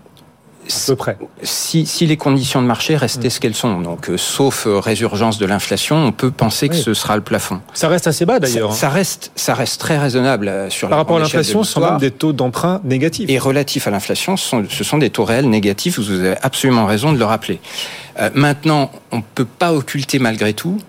à 0.68 0.88
peu 0.88 0.96
près. 0.96 1.18
Si, 1.44 1.86
si 1.86 2.06
les 2.06 2.18
conditions 2.18 2.62
de 2.62 2.68
marché 2.68 2.96
restaient 2.96 3.28
mmh. 3.28 3.32
ce 3.32 3.40
qu'elles 3.40 3.56
sont, 3.56 3.82
donc 3.82 4.10
euh, 4.10 4.18
sauf 4.18 4.66
euh, 4.66 4.80
résurgence 4.80 5.38
de 5.38 5.46
l'inflation, 5.46 5.98
on 5.98 6.12
peut 6.12 6.32
penser 6.32 6.70
que 6.70 6.76
ce 6.76 6.94
sera 6.94 7.16
le 7.16 7.22
plafond. 7.22 7.62
Ça 7.74 7.88
reste 7.88 8.08
assez 8.08 8.26
bas 8.26 8.40
d'ailleurs. 8.40 8.74
Ça, 8.74 8.80
ça, 8.80 8.90
reste, 8.90 9.32
ça 9.36 9.54
reste 9.54 9.80
très 9.80 9.98
raisonnable 9.98 10.48
euh, 10.48 10.70
sur 10.70 10.90
Par 10.90 10.98
rapport 10.98 11.18
à 11.18 11.20
l'inflation, 11.20 11.64
ce 11.64 11.74
sont 11.74 11.82
même 11.82 11.98
des 11.98 12.12
taux 12.12 12.34
d'emprunt 12.34 12.82
négatifs. 12.84 13.30
Et 13.30 13.40
relatif 13.40 13.88
à 13.88 13.92
l'inflation, 13.92 14.38
ce, 14.38 14.56
ce 14.70 14.84
sont 14.84 14.98
des 14.98 15.10
taux 15.10 15.26
réels 15.26 15.50
négatifs. 15.50 16.00
Vous 16.00 16.12
avez 16.12 16.36
absolument 16.42 16.86
raison 16.86 17.14
de 17.14 17.18
le 17.18 17.26
rappeler. 17.26 17.60
Euh, 18.20 18.30
maintenant, 18.34 18.92
on 19.12 19.18
ne 19.18 19.24
peut 19.34 19.46
pas 19.46 19.74
occulter 19.74 20.20
malgré 20.20 20.54
tout 20.54 20.80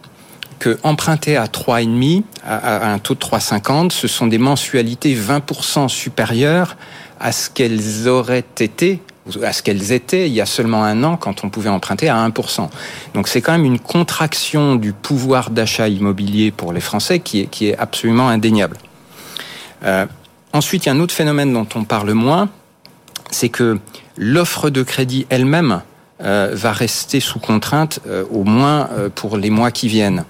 que 0.58 0.78
emprunter 0.82 1.36
à 1.36 1.46
3,5 1.46 2.22
à, 2.46 2.56
à 2.56 2.92
un 2.92 2.98
taux 2.98 3.14
de 3.14 3.20
3,50, 3.20 3.90
ce 3.90 4.08
sont 4.08 4.26
des 4.26 4.38
mensualités 4.38 5.14
20% 5.14 5.88
supérieures 5.88 6.76
à 7.20 7.32
ce 7.32 7.50
qu'elles 7.50 8.08
auraient 8.08 8.44
été 8.60 9.00
à 9.42 9.52
ce 9.52 9.62
qu'elles 9.62 9.92
étaient 9.92 10.28
il 10.28 10.32
y 10.32 10.40
a 10.40 10.46
seulement 10.46 10.84
un 10.84 11.02
an 11.02 11.16
quand 11.16 11.44
on 11.44 11.50
pouvait 11.50 11.68
emprunter 11.68 12.08
à 12.08 12.28
1%. 12.28 12.68
Donc 13.14 13.28
c'est 13.28 13.40
quand 13.40 13.52
même 13.52 13.64
une 13.64 13.78
contraction 13.78 14.76
du 14.76 14.92
pouvoir 14.92 15.50
d'achat 15.50 15.88
immobilier 15.88 16.50
pour 16.50 16.72
les 16.72 16.80
Français 16.80 17.20
qui 17.20 17.40
est, 17.42 17.46
qui 17.46 17.68
est 17.68 17.76
absolument 17.76 18.28
indéniable. 18.28 18.78
Euh, 19.84 20.06
ensuite, 20.52 20.84
il 20.84 20.88
y 20.88 20.92
a 20.92 20.94
un 20.94 21.00
autre 21.00 21.14
phénomène 21.14 21.52
dont 21.52 21.66
on 21.74 21.84
parle 21.84 22.12
moins, 22.12 22.48
c'est 23.30 23.48
que 23.48 23.78
l'offre 24.16 24.70
de 24.70 24.82
crédit 24.82 25.26
elle-même 25.28 25.82
euh, 26.22 26.50
va 26.54 26.72
rester 26.72 27.20
sous 27.20 27.40
contrainte 27.40 28.00
euh, 28.06 28.24
au 28.30 28.44
moins 28.44 28.88
pour 29.14 29.36
les 29.36 29.50
mois 29.50 29.70
qui 29.70 29.88
viennent. 29.88 30.24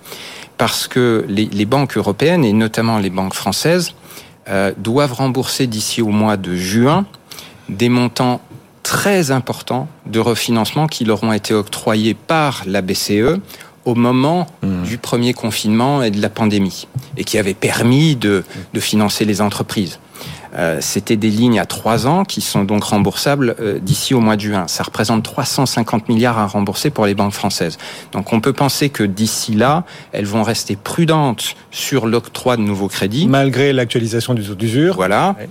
Parce 0.56 0.88
que 0.88 1.26
les 1.28 1.66
banques 1.66 1.98
européennes, 1.98 2.42
et 2.42 2.54
notamment 2.54 2.98
les 2.98 3.10
banques 3.10 3.34
françaises, 3.34 3.92
euh, 4.48 4.72
doivent 4.76 5.14
rembourser 5.14 5.66
d'ici 5.66 6.02
au 6.02 6.08
mois 6.08 6.36
de 6.36 6.54
juin 6.54 7.06
des 7.68 7.88
montants 7.88 8.40
très 8.82 9.30
importants 9.30 9.88
de 10.06 10.20
refinancement 10.20 10.86
qui 10.86 11.04
leur 11.04 11.24
ont 11.24 11.32
été 11.32 11.52
octroyés 11.52 12.14
par 12.14 12.62
la 12.66 12.82
BCE 12.82 13.40
au 13.84 13.94
moment 13.94 14.46
mmh. 14.62 14.82
du 14.82 14.98
premier 14.98 15.32
confinement 15.32 16.02
et 16.02 16.10
de 16.10 16.20
la 16.20 16.28
pandémie, 16.28 16.86
et 17.16 17.24
qui 17.24 17.38
avaient 17.38 17.54
permis 17.54 18.16
de, 18.16 18.44
de 18.74 18.80
financer 18.80 19.24
les 19.24 19.40
entreprises. 19.40 19.98
Euh, 20.54 20.78
C'était 20.80 21.16
des 21.16 21.30
lignes 21.30 21.58
à 21.58 21.66
trois 21.66 22.06
ans 22.06 22.24
qui 22.24 22.40
sont 22.40 22.64
donc 22.64 22.84
remboursables 22.84 23.56
euh, 23.60 23.78
d'ici 23.78 24.14
au 24.14 24.20
mois 24.20 24.36
de 24.36 24.42
juin. 24.42 24.68
Ça 24.68 24.82
représente 24.82 25.22
350 25.22 26.08
milliards 26.08 26.38
à 26.38 26.46
rembourser 26.46 26.90
pour 26.90 27.06
les 27.06 27.14
banques 27.14 27.32
françaises. 27.32 27.78
Donc 28.12 28.32
on 28.32 28.40
peut 28.40 28.52
penser 28.52 28.88
que 28.88 29.02
d'ici 29.02 29.54
là, 29.54 29.84
elles 30.12 30.26
vont 30.26 30.42
rester 30.42 30.76
prudentes 30.76 31.54
sur 31.70 32.06
l'octroi 32.06 32.56
de 32.56 32.62
nouveaux 32.62 32.88
crédits. 32.88 33.26
Malgré 33.28 33.72
l'actualisation 33.72 34.34
du 34.34 34.42
taux 34.44 34.54
d'usure. 34.54 34.94
Voilà. 34.96 35.36
Ouais. 35.38 35.48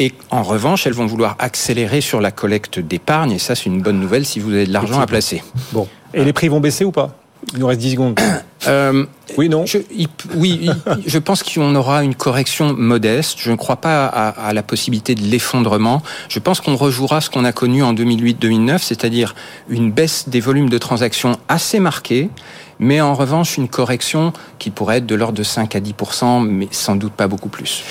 Et 0.00 0.14
en 0.30 0.44
revanche, 0.44 0.86
elles 0.86 0.92
vont 0.92 1.06
vouloir 1.06 1.34
accélérer 1.40 2.00
sur 2.00 2.20
la 2.20 2.30
collecte 2.30 2.78
d'épargne. 2.78 3.32
Et 3.32 3.38
ça, 3.40 3.56
c'est 3.56 3.66
une 3.66 3.82
bonne 3.82 3.98
nouvelle 3.98 4.24
si 4.24 4.38
vous 4.38 4.52
avez 4.52 4.66
de 4.66 4.72
l'argent 4.72 5.00
à 5.00 5.06
placer. 5.06 5.42
Bon. 5.72 5.88
Et 6.14 6.24
les 6.24 6.32
prix 6.32 6.48
vont 6.48 6.60
baisser 6.60 6.84
ou 6.84 6.92
pas? 6.92 7.16
Il 7.52 7.60
nous 7.60 7.66
reste 7.66 7.80
10 7.80 7.92
secondes. 7.92 8.20
Euh, 8.66 9.06
oui, 9.38 9.48
non 9.48 9.66
je, 9.66 9.78
il, 9.94 10.08
Oui, 10.34 10.58
il, 10.62 10.74
je 11.06 11.18
pense 11.18 11.44
qu'on 11.44 11.76
aura 11.76 12.02
une 12.02 12.16
correction 12.16 12.74
modeste. 12.74 13.36
Je 13.38 13.52
ne 13.52 13.56
crois 13.56 13.76
pas 13.76 14.04
à, 14.04 14.28
à 14.30 14.52
la 14.52 14.64
possibilité 14.64 15.14
de 15.14 15.22
l'effondrement. 15.22 16.02
Je 16.28 16.40
pense 16.40 16.60
qu'on 16.60 16.74
rejouera 16.74 17.20
ce 17.20 17.30
qu'on 17.30 17.44
a 17.44 17.52
connu 17.52 17.84
en 17.84 17.94
2008-2009, 17.94 18.78
c'est-à-dire 18.80 19.36
une 19.68 19.92
baisse 19.92 20.28
des 20.28 20.40
volumes 20.40 20.68
de 20.68 20.76
transactions 20.76 21.38
assez 21.48 21.78
marquée, 21.78 22.30
mais 22.80 23.00
en 23.00 23.14
revanche 23.14 23.56
une 23.56 23.68
correction 23.68 24.32
qui 24.58 24.70
pourrait 24.70 24.98
être 24.98 25.06
de 25.06 25.14
l'ordre 25.14 25.38
de 25.38 25.44
5 25.44 25.76
à 25.76 25.80
10% 25.80 26.44
mais 26.44 26.66
sans 26.72 26.96
doute 26.96 27.12
pas 27.12 27.28
beaucoup 27.28 27.48
plus. 27.48 27.84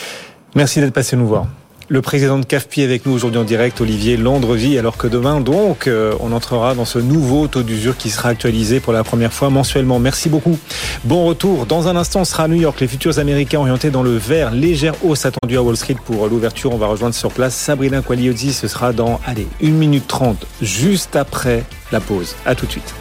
Merci 0.54 0.82
d'être 0.82 0.94
passé 0.94 1.16
nous 1.16 1.28
voir. 1.28 1.48
Le 1.90 2.02
président 2.02 2.38
de 2.38 2.44
CAFPI 2.44 2.84
avec 2.84 3.06
nous 3.06 3.14
aujourd'hui 3.14 3.40
en 3.40 3.46
direct, 3.46 3.80
Olivier 3.80 4.18
Landrevi, 4.18 4.78
alors 4.78 4.98
que 4.98 5.08
demain, 5.08 5.40
donc, 5.40 5.88
euh, 5.88 6.14
on 6.20 6.34
entrera 6.34 6.76
dans 6.76 6.84
ce 6.84 7.00
nouveau 7.00 7.48
taux 7.48 7.64
d'usure 7.64 7.96
qui 7.96 8.10
sera 8.10 8.28
actualisé 8.28 8.82
pour 8.82 8.92
la 8.92 9.06
première 9.06 9.32
fois 9.32 9.50
mensuellement. 9.50 9.98
Merci 9.98 10.28
beaucoup. 10.28 10.60
Bon 11.06 11.24
retour. 11.26 11.66
Dans 11.66 11.88
un 11.88 11.96
instant, 11.96 12.22
on 12.22 12.26
sera 12.26 12.44
à 12.44 12.48
New 12.50 12.60
York. 12.60 12.82
Les 12.82 12.90
futurs 12.90 13.20
américains 13.20 13.60
orientés 13.60 13.90
dans 13.90 14.04
le 14.04 14.18
vert. 14.18 14.52
Légère 14.52 14.96
hausse 15.06 15.26
attendue 15.26 15.56
à 15.56 15.64
Wall 15.64 15.78
Street 15.78 15.96
pour 16.04 16.28
l'ouverture. 16.28 16.74
On 16.74 16.78
va 16.78 16.88
rejoindre 16.88 17.16
sur 17.16 17.32
place 17.32 17.56
Sabrina 17.56 18.02
Quagliozzi. 18.02 18.52
Ce 18.52 18.68
sera 18.68 18.92
dans, 18.92 19.22
allez, 19.26 19.48
1 19.64 19.70
minute 19.70 20.08
30, 20.08 20.46
juste 20.62 21.16
après 21.16 21.64
la 21.94 22.02
pause. 22.02 22.36
À 22.46 22.54
tout 22.54 22.66
de 22.66 22.72
suite. 22.72 22.94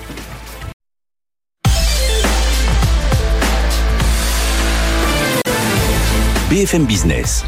BFM 6.48 6.84
Business. 6.84 7.44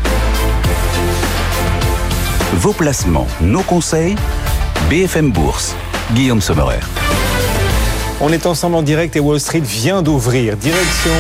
Vos 2.54 2.72
placements, 2.72 3.26
nos 3.42 3.62
conseils, 3.62 4.16
BFM 4.88 5.30
Bourse. 5.30 5.74
Guillaume 6.14 6.40
Sommerer. 6.40 6.80
On 8.22 8.32
est 8.32 8.46
ensemble 8.46 8.76
en 8.76 8.82
direct 8.82 9.14
et 9.16 9.20
Wall 9.20 9.38
Street 9.38 9.61
vient 9.61 10.00
d'ouvrir. 10.00 10.56
Direction. 10.56 11.12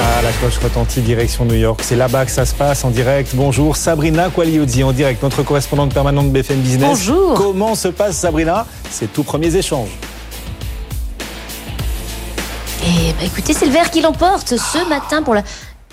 Ah, 0.00 0.22
la 0.22 0.32
cloche 0.32 0.56
retentit 0.64 1.02
direction 1.02 1.44
New 1.44 1.56
York. 1.56 1.80
C'est 1.82 1.94
là-bas 1.94 2.24
que 2.24 2.30
ça 2.30 2.46
se 2.46 2.54
passe 2.54 2.84
en 2.84 2.90
direct. 2.90 3.32
Bonjour, 3.34 3.76
Sabrina 3.76 4.30
Qualiozzi 4.30 4.82
en 4.82 4.92
direct, 4.92 5.22
notre 5.22 5.42
correspondante 5.42 5.92
permanente 5.92 6.32
de 6.32 6.40
BFM 6.40 6.60
Business. 6.60 6.88
Bonjour. 6.88 7.34
Comment 7.34 7.74
se 7.74 7.88
passe 7.88 8.16
Sabrina? 8.16 8.66
Ces 8.90 9.08
tout 9.08 9.24
premiers 9.24 9.54
échanges. 9.54 9.90
Eh 12.82 13.12
ben, 13.12 13.26
écoutez, 13.26 13.52
c'est 13.52 13.66
le 13.66 13.72
vert 13.72 13.90
qui 13.90 14.00
l'emporte 14.00 14.56
ce 14.56 14.88
matin 14.88 15.22
pour 15.22 15.34
la 15.34 15.42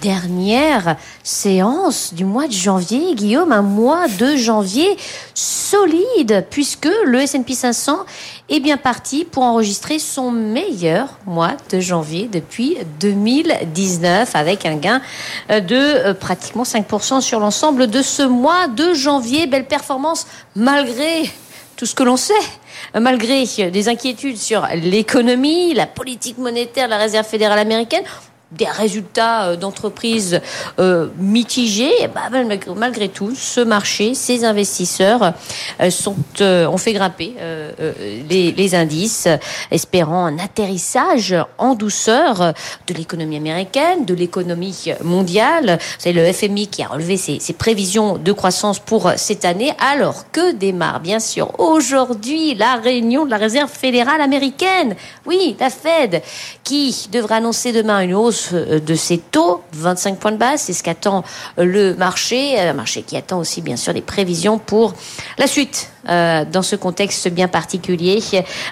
dernière 0.01 0.97
séance 1.23 2.13
du 2.13 2.25
mois 2.25 2.47
de 2.47 2.53
janvier, 2.53 3.15
Guillaume, 3.15 3.51
un 3.51 3.61
mois 3.61 4.07
de 4.07 4.35
janvier 4.35 4.97
solide, 5.33 6.45
puisque 6.49 6.89
le 7.05 7.21
S&P 7.21 7.53
500 7.53 7.99
est 8.49 8.59
bien 8.59 8.77
parti 8.77 9.25
pour 9.25 9.43
enregistrer 9.43 9.99
son 9.99 10.31
meilleur 10.31 11.17
mois 11.25 11.53
de 11.71 11.79
janvier 11.79 12.29
depuis 12.31 12.77
2019, 12.99 14.35
avec 14.35 14.65
un 14.65 14.75
gain 14.75 15.01
de 15.49 15.75
euh, 15.75 16.13
pratiquement 16.13 16.63
5% 16.63 17.21
sur 17.21 17.39
l'ensemble 17.39 17.87
de 17.87 18.01
ce 18.01 18.23
mois 18.23 18.67
de 18.67 18.93
janvier. 18.93 19.47
Belle 19.47 19.65
performance 19.65 20.27
malgré 20.55 21.29
tout 21.75 21.85
ce 21.85 21.95
que 21.95 22.03
l'on 22.03 22.17
sait, 22.17 22.33
malgré 22.93 23.43
des 23.69 23.89
inquiétudes 23.89 24.37
sur 24.37 24.65
l'économie, 24.75 25.73
la 25.73 25.87
politique 25.87 26.37
monétaire 26.37 26.87
la 26.87 26.97
Réserve 26.97 27.25
fédérale 27.25 27.59
américaine, 27.59 28.03
des 28.57 28.65
résultats 28.65 29.45
euh, 29.45 29.55
d'entreprises 29.55 30.41
euh, 30.79 31.07
mitigés, 31.17 32.07
bah, 32.13 32.29
malgré 32.75 33.09
tout, 33.09 33.33
ce 33.35 33.61
marché, 33.61 34.13
ces 34.13 34.43
investisseurs 34.43 35.33
euh, 35.81 35.89
sont, 35.89 36.15
ont 36.41 36.77
fait 36.77 36.93
grimper 36.93 37.35
les, 38.29 38.51
les, 38.51 38.75
indices, 38.75 39.27
espérant 39.71 40.25
un 40.25 40.39
atterrissage 40.39 41.35
en 41.57 41.75
douceur 41.75 42.53
de 42.87 42.93
l'économie 42.93 43.37
américaine, 43.37 44.05
de 44.05 44.13
l'économie 44.13 44.91
mondiale. 45.03 45.79
C'est 45.97 46.13
le 46.13 46.31
FMI 46.31 46.67
qui 46.67 46.83
a 46.83 46.87
relevé 46.87 47.17
ses, 47.17 47.39
ses, 47.39 47.53
prévisions 47.53 48.17
de 48.17 48.31
croissance 48.31 48.79
pour 48.79 49.11
cette 49.15 49.45
année, 49.45 49.73
alors 49.79 50.31
que 50.31 50.53
démarre 50.53 50.99
bien 50.99 51.19
sûr 51.19 51.59
aujourd'hui 51.59 52.55
la 52.55 52.75
réunion 52.75 53.25
de 53.25 53.31
la 53.31 53.37
Réserve 53.37 53.71
fédérale 53.71 54.21
américaine. 54.21 54.95
Oui, 55.25 55.55
la 55.59 55.69
Fed, 55.69 56.21
qui 56.63 57.07
devrait 57.11 57.35
annoncer 57.35 57.71
demain 57.71 58.01
une 58.01 58.13
hausse 58.13 58.44
euh, 58.53 58.79
de 58.79 58.95
ces 58.95 59.17
taux, 59.17 59.61
25 59.73 60.17
points 60.17 60.31
de 60.31 60.37
base, 60.37 60.61
c'est 60.61 60.73
ce 60.73 60.83
qu'attend 60.83 61.23
euh, 61.59 61.65
le 61.65 61.95
marché, 61.95 62.59
un 62.59 62.73
marché 62.73 63.01
qui 63.01 63.17
attend 63.17 63.39
aussi 63.39 63.61
bien 63.61 63.77
sûr 63.77 63.93
des 63.93 64.01
prévisions 64.01 64.57
pour 64.57 64.93
la 65.37 65.47
suite 65.47 65.89
euh, 66.09 66.45
dans 66.45 66.61
ce 66.61 66.75
contexte 66.75 67.29
bien 67.29 67.47
particulier. 67.47 68.21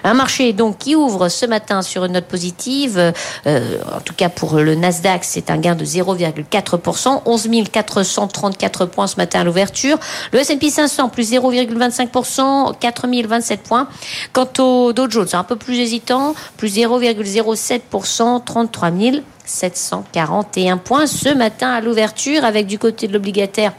Un 0.03 0.13
marché 0.13 0.53
donc 0.53 0.77
qui 0.77 0.95
ouvre 0.95 1.29
ce 1.29 1.45
matin 1.45 1.81
sur 1.81 2.05
une 2.05 2.13
note 2.13 2.25
positive, 2.25 3.13
en 3.45 4.01
tout 4.03 4.13
cas 4.13 4.29
pour 4.29 4.55
le 4.55 4.75
Nasdaq, 4.75 5.23
c'est 5.23 5.49
un 5.49 5.57
gain 5.57 5.75
de 5.75 5.85
0,4%, 5.85 7.21
11 7.25 7.49
434 7.71 8.85
points 8.85 9.07
ce 9.07 9.15
matin 9.17 9.41
à 9.41 9.43
l'ouverture. 9.43 9.97
Le 10.31 10.39
S&P 10.39 10.69
500 10.69 11.09
plus 11.09 11.31
0,25%, 11.31 12.77
4027 12.79 13.63
points. 13.63 13.87
Quant 14.31 14.49
au 14.59 14.93
Dow 14.93 15.09
Jones, 15.09 15.27
un 15.33 15.43
peu 15.43 15.55
plus 15.55 15.79
hésitant, 15.79 16.35
plus 16.57 16.75
0,07%, 16.75 18.43
33 18.43 18.91
000. 18.91 19.17
741 19.45 20.77
points 20.77 21.07
ce 21.07 21.33
matin 21.33 21.71
à 21.71 21.81
l'ouverture 21.81 22.43
avec 22.45 22.67
du 22.67 22.79
côté 22.79 23.07
de 23.07 23.13
l'obligataire 23.13 23.73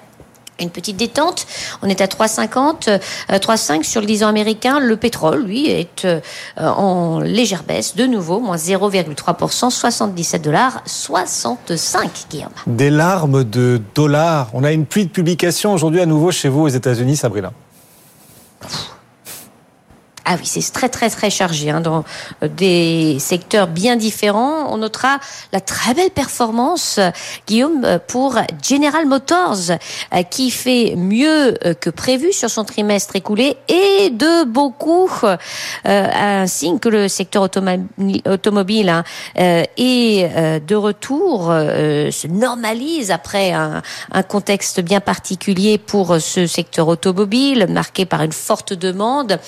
une 0.61 0.70
petite 0.70 0.96
détente. 0.96 1.46
On 1.83 1.88
est 1.88 2.00
à 2.00 2.07
3,50, 2.07 3.00
3,5 3.29 3.79
euh, 3.81 3.83
sur 3.83 4.00
le 4.00 4.07
10 4.07 4.24
ans 4.24 4.29
américain. 4.29 4.79
Le 4.81 4.96
pétrole, 4.96 5.44
lui, 5.44 5.68
est 5.68 6.05
euh, 6.05 6.20
en 6.57 7.20
légère 7.20 7.64
baisse, 7.64 7.96
de 7.96 8.05
nouveau, 8.05 8.40
moins 8.40 8.57
0,3%, 8.57 9.70
77 9.70 10.42
dollars, 10.42 10.83
65, 10.87 12.27
Guillaume. 12.31 12.48
Des 12.66 12.90
larmes 12.90 13.44
de 13.44 13.81
dollars. 13.94 14.50
On 14.53 14.64
a 14.64 14.72
une 14.72 14.87
pluie 14.87 15.07
de 15.07 15.11
publications 15.11 15.72
aujourd'hui 15.72 16.00
à 16.00 16.07
nouveau 16.07 16.31
chez 16.31 16.48
vous 16.48 16.62
aux 16.62 16.68
États-Unis, 16.68 17.16
Sabrina. 17.16 17.53
Ah 20.26 20.37
oui, 20.38 20.46
c'est 20.46 20.72
très 20.72 20.88
très 20.88 21.10
très 21.10 21.28
chargé 21.28 21.68
hein, 21.68 21.82
dans 21.82 22.02
euh, 22.42 22.48
des 22.48 23.18
secteurs 23.18 23.66
bien 23.66 23.96
différents. 23.96 24.72
On 24.72 24.78
notera 24.78 25.18
la 25.52 25.60
très 25.60 25.92
belle 25.92 26.10
performance, 26.10 26.98
Guillaume, 27.46 27.84
euh, 27.84 27.98
pour 27.98 28.38
General 28.62 29.04
Motors, 29.04 29.70
euh, 29.70 30.22
qui 30.22 30.50
fait 30.50 30.94
mieux 30.96 31.54
que 31.80 31.90
prévu 31.90 32.32
sur 32.32 32.48
son 32.48 32.64
trimestre 32.64 33.16
écoulé 33.16 33.58
et 33.68 34.08
de 34.10 34.44
beaucoup, 34.44 35.10
un 35.84 36.46
signe 36.46 36.78
que 36.78 36.88
le 36.88 37.08
secteur 37.08 37.42
automobile 37.42 38.88
hein, 38.88 39.04
est 39.37 40.60
de 40.60 40.74
retour, 40.74 41.46
se 41.48 42.26
normalise 42.26 43.10
après 43.10 43.52
un, 43.52 43.82
un 44.12 44.22
contexte 44.22 44.80
bien 44.80 45.00
particulier 45.00 45.78
pour 45.78 46.20
ce 46.20 46.46
secteur 46.46 46.88
automobile, 46.88 47.66
marqué 47.68 48.06
par 48.06 48.22
une 48.22 48.32
forte 48.32 48.72
demande 48.72 49.38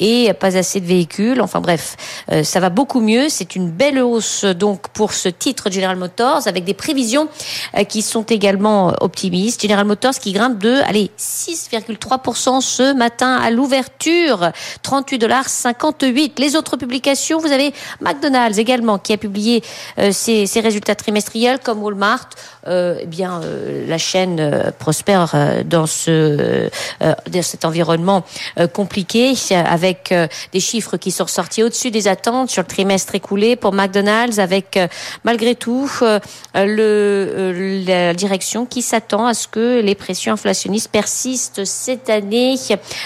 et 0.00 0.25
pas 0.34 0.56
assez 0.56 0.80
de 0.80 0.86
véhicules. 0.86 1.40
Enfin 1.40 1.60
bref, 1.60 1.96
euh, 2.32 2.42
ça 2.42 2.60
va 2.60 2.70
beaucoup 2.70 3.00
mieux. 3.00 3.28
C'est 3.28 3.56
une 3.56 3.70
belle 3.70 3.98
hausse 3.98 4.44
donc 4.44 4.88
pour 4.88 5.12
ce 5.12 5.28
titre 5.28 5.70
General 5.70 5.96
Motors 5.96 6.46
avec 6.46 6.64
des 6.64 6.74
prévisions 6.74 7.28
euh, 7.76 7.84
qui 7.84 8.02
sont 8.02 8.24
également 8.24 8.94
optimistes. 9.00 9.62
General 9.62 9.84
Motors 9.84 10.14
qui 10.14 10.32
grimpe 10.32 10.58
de 10.58 10.76
allez 10.86 11.10
6,3% 11.18 12.60
ce 12.60 12.94
matin 12.94 13.36
à 13.36 13.50
l'ouverture, 13.50 14.50
38 14.82 15.18
dollars 15.18 15.48
58. 15.48 16.38
Les 16.38 16.56
autres 16.56 16.76
publications, 16.76 17.38
vous 17.38 17.52
avez 17.52 17.72
McDonald's 18.00 18.58
également 18.58 18.98
qui 18.98 19.12
a 19.12 19.16
publié 19.16 19.62
euh, 19.98 20.12
ses, 20.12 20.46
ses, 20.46 20.60
résultats 20.60 20.94
trimestriels 20.94 21.58
comme 21.60 21.82
Walmart. 21.82 22.28
eh 22.68 23.06
bien, 23.06 23.40
la 23.86 23.98
chaîne 23.98 24.72
prospère 24.78 25.34
dans 25.64 25.86
ce 25.86 26.68
dans 27.00 27.42
cet 27.42 27.64
environnement 27.64 28.24
compliqué 28.72 29.34
avec 29.52 30.12
euh, 30.16 30.26
des 30.52 30.60
chiffres 30.60 30.96
qui 30.96 31.10
sont 31.10 31.26
sortis 31.26 31.62
au-dessus 31.62 31.90
des 31.90 32.08
attentes 32.08 32.50
sur 32.50 32.62
le 32.62 32.66
trimestre 32.66 33.14
écoulé 33.14 33.56
pour 33.56 33.72
McDonald's, 33.72 34.38
avec 34.38 34.76
euh, 34.76 34.88
malgré 35.24 35.54
tout 35.54 35.90
euh, 36.02 36.18
le, 36.54 37.84
la 37.86 38.14
direction 38.14 38.66
qui 38.66 38.82
s'attend 38.82 39.26
à 39.26 39.34
ce 39.34 39.48
que 39.48 39.80
les 39.80 39.94
pressions 39.94 40.32
inflationnistes 40.32 40.90
persistent 40.90 41.64
cette 41.64 42.10
année. 42.10 42.56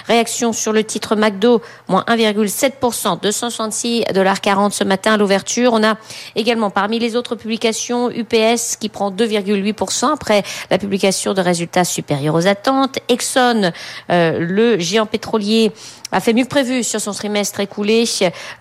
Réaction 0.07 0.53
sur 0.53 0.73
le 0.73 0.85
titre 0.85 1.17
McDo, 1.17 1.61
moins 1.89 2.05
1,7%, 2.09 3.21
266,40$ 3.21 4.71
ce 4.71 4.85
matin 4.85 5.15
à 5.15 5.17
l'ouverture. 5.17 5.73
On 5.73 5.83
a 5.83 5.97
également 6.37 6.71
parmi 6.71 6.99
les 6.99 7.17
autres 7.17 7.35
publications 7.35 8.11
UPS 8.11 8.77
qui 8.79 8.89
prend 8.89 9.11
2,8% 9.11 10.13
après 10.13 10.43
la 10.71 10.79
publication 10.79 11.35
de 11.35 11.41
résultats 11.41 11.85
supérieurs 11.85 12.35
aux 12.35 12.47
attentes. 12.47 12.99
Exxon, 13.09 13.73
le 14.09 14.79
géant 14.79 15.07
pétrolier, 15.07 15.73
a 16.13 16.21
fait 16.21 16.33
mieux 16.33 16.45
que 16.45 16.49
prévu 16.49 16.83
sur 16.83 17.01
son 17.01 17.13
trimestre 17.13 17.61
écoulé. 17.61 18.05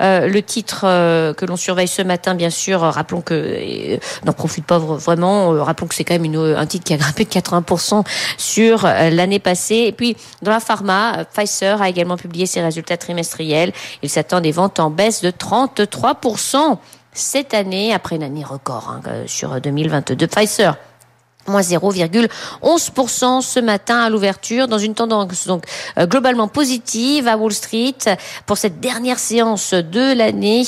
Euh, 0.02 0.28
le 0.28 0.42
titre 0.42 0.82
euh, 0.84 1.34
que 1.34 1.46
l'on 1.46 1.58
surveille 1.58 1.88
ce 1.88 2.02
matin, 2.02 2.36
bien 2.36 2.50
sûr, 2.50 2.84
euh, 2.84 2.90
rappelons 2.90 3.22
que 3.22 3.34
euh, 3.34 3.98
n'en 4.26 4.34
profite 4.34 4.66
pas 4.66 4.78
vraiment. 4.78 5.52
rappelons 5.64 5.88
que 5.88 5.96
c'est 5.96 6.04
quand 6.04 6.14
même 6.14 6.26
une, 6.26 6.38
un 6.38 6.66
titre 6.66 6.86
qui 6.86 6.94
a 6.94 6.98
grimpé 6.98 7.26
de 7.26 7.30
80% 7.30 8.06
sur 8.38 8.84
l'année 8.84 9.40
passée. 9.40 9.86
Et 9.88 9.92
puis 9.92 10.16
dans 10.42 10.52
la 10.52 10.60
pharma, 10.60 11.26
Pfizer 11.34 11.82
a 11.82 11.90
également 11.90 12.18
publié 12.18 12.46
ses 12.46 12.62
résultats 12.62 12.98
trimestriels. 12.98 13.74
Il 14.04 14.10
s'attend 14.10 14.42
des 14.42 14.52
ventes 14.52 14.80
en 14.80 14.90
baisse 14.90 15.22
de 15.22 15.32
33% 15.32 16.78
cette 17.12 17.54
année 17.54 17.94
après 17.94 18.16
une 18.16 18.24
année 18.24 18.44
record 18.44 18.96
hein, 19.06 19.10
sur 19.26 19.60
2022. 19.60 20.28
Pfizer 20.28 20.78
moins 21.47 21.62
0,11% 21.62 23.41
ce 23.41 23.60
matin 23.60 23.99
à 23.99 24.10
l'ouverture 24.10 24.67
dans 24.67 24.78
une 24.78 24.93
tendance 24.93 25.47
donc 25.47 25.63
euh, 25.97 26.06
globalement 26.06 26.47
positive 26.47 27.28
à 27.28 27.38
Wall 27.38 27.51
Street 27.51 27.95
pour 28.45 28.57
cette 28.57 28.80
dernière 28.80 29.20
séance 29.20 29.74
de 29.74 30.16
l'année. 30.16 30.64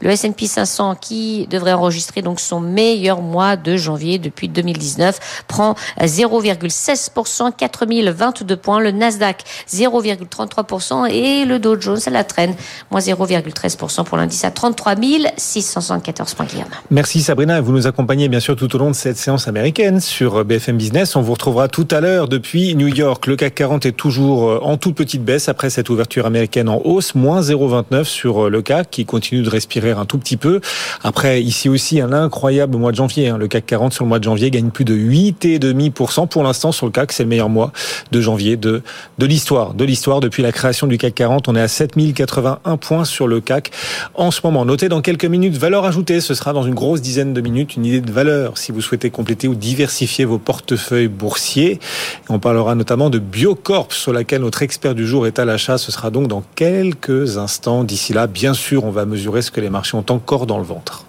Le 0.00 0.10
S&P 0.10 0.46
500 0.46 0.96
qui 1.00 1.46
devrait 1.48 1.72
enregistrer 1.72 2.22
donc 2.22 2.40
son 2.40 2.60
meilleur 2.60 3.20
mois 3.20 3.56
de 3.56 3.76
janvier 3.76 4.18
depuis 4.18 4.48
2019 4.48 5.44
prend 5.46 5.74
0,16% 6.00 7.52
4022 7.56 8.56
points. 8.56 8.80
Le 8.80 8.90
Nasdaq 8.90 9.44
0,33% 9.68 11.10
et 11.10 11.44
le 11.44 11.58
Dow 11.58 11.80
Jones 11.80 12.00
à 12.06 12.10
la 12.10 12.24
traîne 12.24 12.54
moins 12.90 13.00
0,13% 13.00 14.04
pour 14.04 14.16
l'indice 14.16 14.44
à 14.44 14.50
33 14.50 14.94
674 15.36 16.34
points 16.34 16.46
Merci 16.90 17.22
Sabrina. 17.22 17.60
Vous 17.60 17.72
nous 17.72 17.86
accompagnez 17.86 18.28
bien 18.28 18.40
sûr 18.40 18.56
tout 18.56 18.74
au 18.74 18.78
long 18.78 18.90
de 18.90 18.94
cette 18.94 19.16
séance 19.16 19.48
américaine 19.48 20.00
BFM 20.24 20.78
Business. 20.78 21.16
On 21.16 21.22
vous 21.22 21.32
retrouvera 21.34 21.68
tout 21.68 21.86
à 21.90 22.00
l'heure 22.00 22.28
depuis 22.28 22.74
New 22.74 22.88
York. 22.88 23.26
Le 23.26 23.36
CAC 23.36 23.54
40 23.54 23.86
est 23.86 23.92
toujours 23.92 24.66
en 24.66 24.76
toute 24.78 24.94
petite 24.94 25.22
baisse 25.22 25.48
après 25.48 25.68
cette 25.68 25.90
ouverture 25.90 26.24
américaine 26.24 26.68
en 26.68 26.80
hausse, 26.82 27.14
moins 27.14 27.42
0,29 27.42 28.04
sur 28.04 28.48
le 28.48 28.62
CAC 28.62 28.90
qui 28.90 29.04
continue 29.04 29.42
de 29.42 29.50
respirer 29.50 29.90
un 29.90 30.06
tout 30.06 30.18
petit 30.18 30.36
peu. 30.36 30.60
Après, 31.02 31.42
ici 31.42 31.68
aussi, 31.68 32.00
un 32.00 32.12
incroyable 32.12 32.76
mois 32.78 32.90
de 32.90 32.96
janvier. 32.96 33.28
Hein. 33.28 33.38
Le 33.38 33.48
CAC 33.48 33.66
40 33.66 33.92
sur 33.92 34.04
le 34.04 34.08
mois 34.08 34.18
de 34.18 34.24
janvier 34.24 34.50
gagne 34.50 34.70
plus 34.70 34.84
de 34.84 34.94
8,5%. 34.94 36.28
Pour 36.28 36.42
l'instant, 36.42 36.72
sur 36.72 36.86
le 36.86 36.92
CAC, 36.92 37.12
c'est 37.12 37.24
le 37.24 37.28
meilleur 37.28 37.48
mois 37.48 37.72
de 38.10 38.20
janvier 38.20 38.56
de, 38.56 38.82
de 39.18 39.26
l'histoire. 39.26 39.74
De 39.74 39.84
l'histoire, 39.84 40.20
depuis 40.20 40.42
la 40.42 40.52
création 40.52 40.86
du 40.86 40.96
CAC 40.96 41.14
40, 41.14 41.48
on 41.48 41.56
est 41.56 41.60
à 41.60 41.68
7081 41.68 42.76
points 42.78 43.04
sur 43.04 43.26
le 43.26 43.40
CAC 43.40 43.72
en 44.14 44.30
ce 44.30 44.40
moment. 44.44 44.64
Notez 44.64 44.88
dans 44.88 45.02
quelques 45.02 45.26
minutes, 45.26 45.56
valeur 45.56 45.84
ajoutée, 45.84 46.20
ce 46.20 46.34
sera 46.34 46.52
dans 46.52 46.62
une 46.62 46.74
grosse 46.74 47.02
dizaine 47.02 47.34
de 47.34 47.40
minutes, 47.40 47.76
une 47.76 47.84
idée 47.84 48.00
de 48.00 48.12
valeur 48.12 48.56
si 48.58 48.72
vous 48.72 48.80
souhaitez 48.80 49.10
compléter 49.10 49.48
ou 49.48 49.54
diversifier 49.54 50.03
vos 50.24 50.38
portefeuilles 50.38 51.08
boursiers. 51.08 51.80
On 52.28 52.38
parlera 52.38 52.74
notamment 52.74 53.10
de 53.10 53.18
Biocorp, 53.18 53.92
sur 53.92 54.12
laquelle 54.12 54.42
notre 54.42 54.62
expert 54.62 54.94
du 54.94 55.06
jour 55.06 55.26
est 55.26 55.38
à 55.38 55.44
l'achat. 55.44 55.78
Ce 55.78 55.90
sera 55.90 56.10
donc 56.10 56.28
dans 56.28 56.42
quelques 56.54 57.38
instants. 57.38 57.84
D'ici 57.84 58.12
là, 58.12 58.26
bien 58.26 58.54
sûr, 58.54 58.84
on 58.84 58.90
va 58.90 59.04
mesurer 59.04 59.42
ce 59.42 59.50
que 59.50 59.60
les 59.60 59.70
marchés 59.70 59.96
ont 59.96 60.06
encore 60.08 60.46
dans 60.46 60.58
le 60.58 60.64
ventre. 60.64 61.06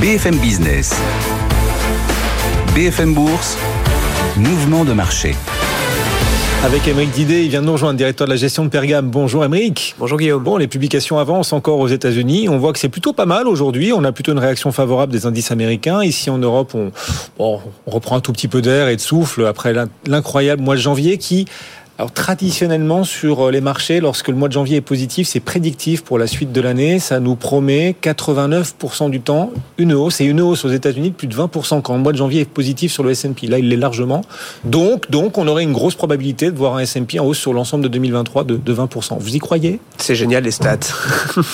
BFM 0.00 0.36
Business. 0.38 0.94
BFM 2.74 3.14
Bourse. 3.14 3.56
Mouvement 4.36 4.84
de 4.84 4.92
marché. 4.92 5.34
Avec 6.62 6.86
Émeric 6.86 7.10
Didé, 7.12 7.42
il 7.42 7.48
vient 7.48 7.62
de 7.62 7.66
nous 7.66 7.72
rejoindre, 7.72 7.96
directeur 7.96 8.26
de 8.26 8.32
la 8.32 8.36
gestion 8.36 8.64
de 8.64 8.68
Pergame. 8.68 9.08
Bonjour 9.08 9.42
Émeric. 9.42 9.94
Bonjour 9.98 10.18
Guillaume. 10.18 10.42
Bon, 10.42 10.58
les 10.58 10.68
publications 10.68 11.18
avancent 11.18 11.54
encore 11.54 11.78
aux 11.78 11.88
États-Unis. 11.88 12.50
On 12.50 12.58
voit 12.58 12.74
que 12.74 12.78
c'est 12.78 12.90
plutôt 12.90 13.14
pas 13.14 13.24
mal 13.24 13.48
aujourd'hui. 13.48 13.94
On 13.94 14.04
a 14.04 14.12
plutôt 14.12 14.32
une 14.32 14.38
réaction 14.38 14.70
favorable 14.70 15.10
des 15.10 15.24
indices 15.24 15.50
américains. 15.50 16.02
Ici 16.04 16.28
en 16.28 16.36
Europe, 16.36 16.74
on, 16.74 16.92
on 17.38 17.60
reprend 17.86 18.16
un 18.16 18.20
tout 18.20 18.32
petit 18.32 18.46
peu 18.46 18.60
d'air 18.60 18.88
et 18.88 18.96
de 18.96 19.00
souffle 19.00 19.46
après 19.46 19.72
l'incroyable 20.06 20.60
mois 20.60 20.76
de 20.76 20.80
janvier 20.82 21.16
qui 21.16 21.46
alors 22.00 22.12
traditionnellement 22.12 23.04
sur 23.04 23.48
euh, 23.48 23.50
les 23.50 23.60
marchés, 23.60 24.00
lorsque 24.00 24.28
le 24.28 24.34
mois 24.34 24.48
de 24.48 24.54
janvier 24.54 24.78
est 24.78 24.80
positif, 24.80 25.28
c'est 25.28 25.38
prédictif 25.38 26.02
pour 26.02 26.18
la 26.18 26.26
suite 26.26 26.50
de 26.50 26.60
l'année. 26.62 26.98
Ça 26.98 27.20
nous 27.20 27.36
promet 27.36 27.94
89% 28.02 29.10
du 29.10 29.20
temps 29.20 29.50
une 29.76 29.92
hausse 29.92 30.22
et 30.22 30.24
une 30.24 30.40
hausse 30.40 30.64
aux 30.64 30.70
États-Unis 30.70 31.10
de 31.10 31.14
plus 31.14 31.26
de 31.26 31.36
20% 31.36 31.82
quand 31.82 31.94
le 31.94 32.00
mois 32.00 32.12
de 32.12 32.16
janvier 32.16 32.40
est 32.40 32.44
positif 32.46 32.90
sur 32.90 33.02
le 33.02 33.10
S&P. 33.10 33.48
Là, 33.48 33.58
il 33.58 33.68
l'est 33.68 33.76
largement. 33.76 34.22
Donc, 34.64 35.10
donc, 35.10 35.36
on 35.36 35.46
aurait 35.46 35.62
une 35.62 35.74
grosse 35.74 35.94
probabilité 35.94 36.50
de 36.50 36.56
voir 36.56 36.76
un 36.76 36.78
S&P 36.78 37.20
en 37.20 37.26
hausse 37.26 37.36
sur 37.36 37.52
l'ensemble 37.52 37.84
de 37.84 37.88
2023 37.88 38.44
de, 38.44 38.56
20%. 38.56 39.18
Vous 39.20 39.36
y 39.36 39.38
croyez? 39.38 39.78
C'est 39.98 40.14
génial 40.14 40.44
les 40.44 40.52
stats. 40.52 40.78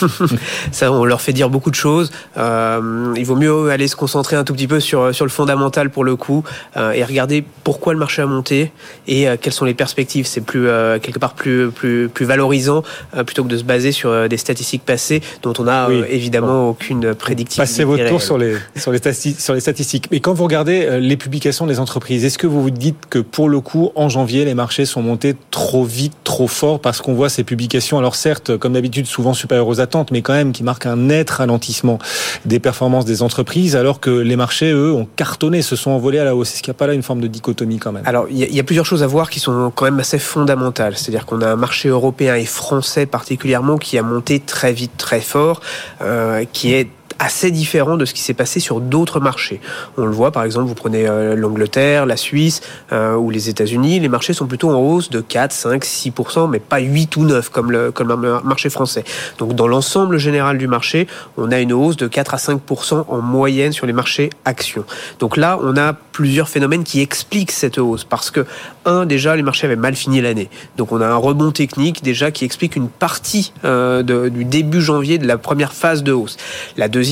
Ça, 0.71 0.93
on 0.93 1.05
leur 1.05 1.23
fait 1.23 1.33
dire 1.33 1.51
beaucoup 1.51 1.71
de 1.71 1.75
choses. 1.75 2.13
Euh, 2.37 3.13
il 3.17 3.27
vaut 3.27 3.35
mieux 3.35 3.71
aller 3.71 3.89
se 3.89 3.97
concentrer 3.97 4.37
un 4.37 4.45
tout 4.45 4.53
petit 4.53 4.69
peu 4.69 4.79
sur 4.79 5.13
sur 5.13 5.25
le 5.25 5.31
fondamental 5.33 5.91
pour 5.91 6.05
le 6.05 6.15
coup 6.15 6.45
euh, 6.77 6.93
et 6.93 7.03
regarder 7.03 7.45
pourquoi 7.65 7.95
le 7.95 7.99
marché 7.99 8.23
a 8.23 8.27
monté 8.27 8.71
et 9.09 9.27
quelles 9.41 9.53
sont 9.53 9.65
les 9.65 9.75
perspectives 9.75 10.36
c'est 10.37 10.43
plus 10.43 10.69
euh, 10.69 10.99
quelque 10.99 11.19
part 11.19 11.33
plus 11.33 11.71
plus 11.71 12.11
plus 12.11 12.27
valorisant 12.27 12.83
euh, 13.17 13.25
plutôt 13.25 13.43
que 13.43 13.49
de 13.49 13.57
se 13.57 13.65
baser 13.65 13.91
sur 13.91 14.11
euh, 14.11 14.29
des 14.29 14.37
statistiques 14.37 14.85
passées 14.85 15.23
dont 15.43 15.55
on 15.59 15.67
a 15.67 15.89
évidemment 16.11 16.69
aucune 16.69 17.15
prédiction. 17.15 17.63
Passez 17.63 17.85
votre 17.85 18.07
tour 18.07 18.21
sur 18.21 18.37
les 18.37 18.57
sur 18.77 18.93
les 18.93 19.01
sur 19.39 19.55
les 19.55 19.61
statistiques. 19.61 20.09
Mais 20.11 20.21
quand 20.21 20.35
vous 20.35 20.45
regardez 20.45 21.01
les 21.01 21.17
publications 21.17 21.67
des 21.67 21.81
entreprises, 21.81 22.25
est-ce 22.27 22.37
que 22.37 22.47
vous 22.47 22.61
vous 22.61 22.71
dites 22.71 23.07
que 23.09 23.19
pour 23.19 23.49
le 23.49 23.61
coup 23.61 23.93
en 23.95 24.11
janvier 24.11 24.45
les 24.45 24.53
marchés 24.53 24.85
sont 24.85 25.01
montés 25.01 25.35
trop 25.51 25.85
vite, 25.85 26.13
trop 26.23 26.49
fort 26.49 26.81
parce 26.81 27.01
qu'on 27.01 27.15
voit 27.15 27.31
ces 27.31 27.43
publications? 27.43 27.97
Alors 27.99 28.15
certes 28.15 28.59
comme 28.59 28.75
d'habitude 28.75 29.07
souvent 29.07 29.33
supérieures 29.33 29.69
aux 29.69 29.81
attentes 29.81 30.11
mais 30.11 30.21
quand 30.21 30.35
même 30.35 30.53
qui 30.53 30.65
marquent 30.65 30.87
un 30.87 30.97
net 30.97 31.31
ralentissement 31.31 31.99
des 32.45 32.61
performances 32.61 33.07
des 33.07 33.23
entreprises 33.23 33.75
alors 33.75 34.01
que 34.01 34.11
les 34.11 34.37
marchés 34.37 34.71
eux 34.71 34.93
ont 34.93 35.09
cartonné, 35.17 35.63
se 35.63 35.77
sont 35.77 35.93
envolés 35.93 36.19
à 36.19 36.25
la 36.25 36.37
hausse. 36.37 36.53
Est-ce 36.53 36.63
qu'il 36.63 36.73
n'y 36.73 36.77
a 36.77 36.79
pas 36.79 36.89
là 36.89 36.93
une 36.93 37.03
forme 37.03 37.23
de 37.23 37.27
dichotomie 37.27 37.79
quand 37.79 37.93
même? 37.93 38.03
Alors 38.05 38.27
il 38.29 38.37
y, 38.37 38.55
y, 38.55 38.61
a 38.61 38.65
plusieurs 38.65 38.85
choses 38.85 39.03
à 39.03 39.07
voir 39.07 39.31
qui 39.31 39.41
sont 39.41 39.73
quand 39.75 39.87
même 39.87 39.99
assez 39.99 40.19
C'est-à-dire 40.97 41.27
qu'on 41.27 41.41
a 41.41 41.49
un 41.49 41.57
marché 41.57 41.89
européen 41.89 42.35
et 42.35 42.45
français 42.45 43.07
particulièrement 43.07 43.79
qui 43.79 43.99
a 43.99 44.03
monté 44.03 44.41
très 44.41 44.73
vite, 44.73 44.97
très 44.97 45.21
fort, 45.21 45.61
euh, 46.03 46.45
qui 46.53 46.75
est 46.75 46.89
assez 47.19 47.51
différent 47.51 47.97
de 47.97 48.05
ce 48.05 48.15
qui 48.15 48.21
s'est 48.21 48.35
passé 48.35 48.61
sur 48.61 48.81
d'autres 48.81 49.21
marchés. 49.21 49.61
On 49.97 50.05
le 50.05 50.13
voit 50.13 50.31
par 50.31 50.45
exemple, 50.45 50.67
vous 50.67 50.75
prenez 50.75 51.09
euh, 51.09 51.35
l'Angleterre, 51.35 52.07
la 52.07 52.17
Suisse 52.17 52.61
euh, 52.93 53.15
ou 53.15 53.31
les 53.31 53.49
États-Unis, 53.49 54.01
les 54.01 54.09
marchés 54.09 54.33
sont 54.33 54.47
plutôt 54.47 54.71
en 54.71 54.79
hausse 54.79 55.11
de 55.11 55.21
4, 55.21 55.53
5, 55.53 55.85
6% 55.85 56.51
mais 56.51 56.59
pas 56.59 56.79
8 56.79 57.17
ou 57.17 57.25
9 57.25 57.49
comme 57.51 57.73
le, 57.73 57.91
comme 57.91 58.09
le 58.09 58.41
marché 58.43 58.71
français. 58.71 59.05
Donc 59.39 59.55
dans 59.55 59.69
l'ensemble 59.69 60.19
général 60.19 60.59
du 60.59 60.69
marché, 60.69 61.07
on 61.37 61.51
a 61.53 61.61
une 61.61 61.73
hausse 61.73 61.97
de 61.97 62.07
4 62.07 62.35
à 62.35 62.39
5 62.39 62.61
en 63.09 63.21
moyenne 63.21 63.73
sur 63.73 63.87
les 63.87 63.93
marchés 63.93 64.31
actions. 64.45 64.85
Donc 65.19 65.37
là, 65.37 65.59
on 65.63 65.77
a 65.77 65.93
plusieurs 65.93 66.49
phénomènes 66.49 66.85
qui 66.85 67.01
expliquent 67.01 67.53
cette 67.53 67.79
hausse 67.79 68.05
parce 68.05 68.31
que 68.31 68.47
un 68.85 69.07
déjà 69.07 69.37
les 69.37 69.43
marchés 69.43 69.67
avaient 69.67 69.77
mal 69.77 69.95
fini 69.95 70.21
l'année. 70.21 70.49
Donc 70.77 70.93
on 70.93 71.01
a 71.01 71.07
un 71.07 71.17
rebond 71.17 71.51
technique 71.51 72.03
déjà 72.03 72.31
qui 72.31 72.45
explique 72.45 72.77
une 72.77 72.89
partie 72.89 73.53
euh, 73.65 74.03
du 74.03 74.45
début 74.45 74.81
janvier 74.81 75.19
de 75.19 75.27
la 75.27 75.39
première 75.39 75.73
phase 75.73 76.03
de 76.03 76.13
hausse. 76.13 76.37
La 76.77 76.89
deuxième 76.89 77.06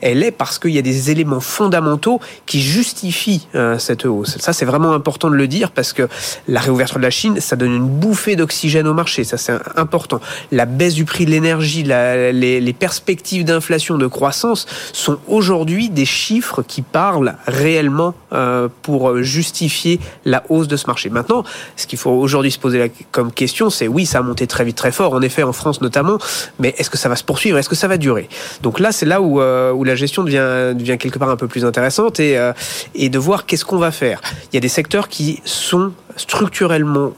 elle 0.00 0.22
est 0.22 0.30
parce 0.30 0.58
qu'il 0.58 0.70
y 0.70 0.78
a 0.78 0.82
des 0.82 1.10
éléments 1.10 1.40
fondamentaux 1.40 2.20
qui 2.46 2.60
justifient 2.60 3.46
euh, 3.54 3.78
cette 3.78 4.04
hausse. 4.06 4.38
Ça, 4.38 4.52
c'est 4.52 4.64
vraiment 4.64 4.92
important 4.92 5.30
de 5.30 5.36
le 5.36 5.48
dire 5.48 5.70
parce 5.70 5.92
que 5.92 6.08
la 6.48 6.60
réouverture 6.60 6.98
de 6.98 7.02
la 7.02 7.10
Chine, 7.10 7.40
ça 7.40 7.56
donne 7.56 7.74
une 7.74 7.88
bouffée 7.88 8.36
d'oxygène 8.36 8.86
au 8.86 8.94
marché. 8.94 9.24
Ça, 9.24 9.36
c'est 9.36 9.54
important. 9.76 10.20
La 10.50 10.66
baisse 10.66 10.94
du 10.94 11.04
prix 11.04 11.24
de 11.24 11.30
l'énergie, 11.30 11.82
les, 11.82 12.60
les 12.60 12.72
perspectives 12.72 13.44
d'inflation, 13.44 13.72
de 13.98 14.06
croissance 14.06 14.66
sont 14.92 15.18
aujourd'hui 15.26 15.88
des 15.88 16.04
chiffres 16.04 16.62
qui 16.62 16.82
parlent 16.82 17.34
réellement 17.46 18.14
euh, 18.32 18.68
pour 18.82 19.22
justifier 19.22 20.00
la 20.24 20.42
hausse 20.48 20.68
de 20.68 20.76
ce 20.76 20.86
marché. 20.86 21.10
Maintenant, 21.10 21.44
ce 21.76 21.86
qu'il 21.86 21.98
faut 21.98 22.10
aujourd'hui 22.10 22.50
se 22.50 22.58
poser 22.58 22.92
comme 23.10 23.32
question, 23.32 23.70
c'est 23.70 23.88
oui, 23.88 24.06
ça 24.06 24.18
a 24.18 24.22
monté 24.22 24.46
très 24.46 24.64
vite, 24.64 24.76
très 24.76 24.92
fort, 24.92 25.14
en 25.14 25.22
effet, 25.22 25.42
en 25.42 25.52
France 25.52 25.80
notamment, 25.80 26.18
mais 26.58 26.74
est-ce 26.78 26.90
que 26.90 26.98
ça 26.98 27.08
va 27.08 27.16
se 27.16 27.24
poursuivre? 27.24 27.58
Est-ce 27.58 27.68
que 27.68 27.74
ça 27.76 27.88
va 27.88 27.96
durer? 27.96 28.28
Donc 28.62 28.80
là, 28.80 28.92
c'est 28.92 29.06
là 29.06 29.20
où 29.20 29.31
euh, 29.40 29.72
où, 29.72 29.84
la 29.84 29.94
gestion 29.94 30.24
devient, 30.24 30.98
quelque 30.98 31.18
part 31.18 31.30
un 31.30 31.36
peu 31.36 31.48
plus 31.48 31.64
intéressante 31.64 32.20
et, 32.20 32.38
euh, 32.38 32.52
et 32.94 33.08
de 33.08 33.18
voir 33.18 33.46
qu'est-ce 33.46 33.64
qu'on 33.64 33.78
va 33.78 33.90
faire. 33.90 34.20
Il 34.52 34.54
y 34.54 34.58
a 34.58 34.60
des 34.60 34.68
secteurs 34.68 35.08
qui 35.08 35.40
sont 35.44 35.92
structurellement 36.16 37.12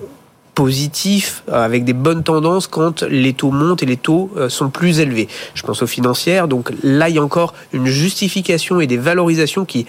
positifs 0.54 1.42
euh, 1.48 1.64
avec 1.64 1.84
des 1.84 1.92
bonnes 1.92 2.22
tendances 2.22 2.66
quand 2.66 3.02
les 3.02 3.32
taux 3.32 3.50
montent 3.50 3.82
et 3.82 3.86
les 3.86 3.96
taux 3.96 4.30
sont 4.48 4.70
plus 4.70 5.00
élevés. 5.00 5.28
Je 5.54 5.62
pense 5.62 5.82
aux 5.82 5.86
financières. 5.86 6.48
Donc 6.48 6.72
là, 6.82 7.08
il 7.08 7.16
y 7.16 7.18
a 7.18 7.22
encore 7.22 7.54
une 7.72 7.86
justification 7.86 8.80
et 8.80 8.86
des 8.86 8.98
valorisations 8.98 9.64
qui 9.64 9.86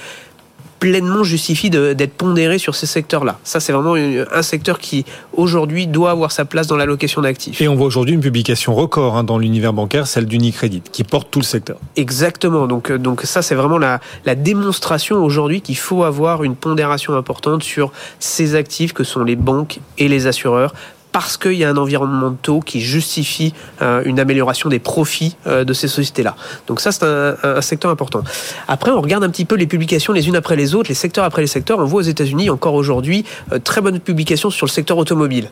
pleinement 0.79 1.23
justifie 1.23 1.69
d'être 1.69 2.13
pondéré 2.13 2.57
sur 2.57 2.75
ces 2.75 2.85
secteurs-là. 2.85 3.39
Ça, 3.43 3.59
c'est 3.59 3.73
vraiment 3.73 3.95
un 3.95 4.41
secteur 4.41 4.79
qui, 4.79 5.05
aujourd'hui, 5.33 5.87
doit 5.87 6.11
avoir 6.11 6.31
sa 6.31 6.45
place 6.45 6.67
dans 6.67 6.75
l'allocation 6.75 7.21
d'actifs. 7.21 7.61
Et 7.61 7.67
on 7.67 7.75
voit 7.75 7.87
aujourd'hui 7.87 8.13
une 8.13 8.21
publication 8.21 8.75
record 8.75 9.17
hein, 9.17 9.23
dans 9.23 9.37
l'univers 9.37 9.73
bancaire, 9.73 10.07
celle 10.07 10.25
d'Unicredit, 10.25 10.83
qui 10.91 11.03
porte 11.03 11.29
tout 11.31 11.39
le 11.39 11.45
secteur. 11.45 11.77
Exactement. 11.95 12.67
Donc, 12.67 12.91
euh, 12.91 12.97
donc 12.97 13.21
ça, 13.23 13.41
c'est 13.41 13.55
vraiment 13.55 13.77
la, 13.77 13.99
la 14.25 14.35
démonstration 14.35 15.23
aujourd'hui 15.23 15.61
qu'il 15.61 15.77
faut 15.77 16.03
avoir 16.03 16.43
une 16.43 16.55
pondération 16.55 17.13
importante 17.15 17.63
sur 17.63 17.91
ces 18.19 18.55
actifs 18.55 18.93
que 18.93 19.03
sont 19.03 19.23
les 19.23 19.35
banques 19.35 19.79
et 19.97 20.07
les 20.07 20.27
assureurs 20.27 20.73
parce 21.15 21.37
qu'il 21.37 21.53
y 21.53 21.63
a 21.63 21.69
un 21.69 21.77
environnement 21.77 22.33
taux 22.33 22.59
qui 22.59 22.81
justifie 22.81 23.53
euh, 23.81 24.01
une 24.03 24.19
amélioration 24.19 24.67
des 24.67 24.79
profits 24.79 25.37
euh, 25.47 25.63
de 25.63 25.71
ces 25.71 25.87
sociétés-là. 25.87 26.35
Donc 26.67 26.81
ça, 26.81 26.91
c'est 26.91 27.05
un, 27.05 27.61
secteur 27.61 27.89
important. 27.89 28.21
Après, 28.67 28.91
on 28.91 28.99
regarde 28.99 29.23
un 29.23 29.29
petit 29.29 29.45
peu 29.45 29.55
les 29.55 29.65
publications 29.65 30.11
les 30.11 30.27
unes 30.27 30.35
après 30.35 30.57
les 30.57 30.75
autres, 30.75 30.89
les 30.89 30.93
secteurs 30.93 31.23
après 31.23 31.41
les 31.41 31.47
secteurs. 31.47 31.79
On 31.79 31.85
voit 31.85 32.01
aux 32.01 32.03
États-Unis 32.03 32.49
encore 32.49 32.73
aujourd'hui 32.73 33.23
euh, 33.53 33.59
très 33.59 33.79
bonnes 33.79 34.01
publications 34.01 34.49
sur 34.49 34.65
le 34.65 34.71
secteur 34.71 34.97
automobile 34.97 35.51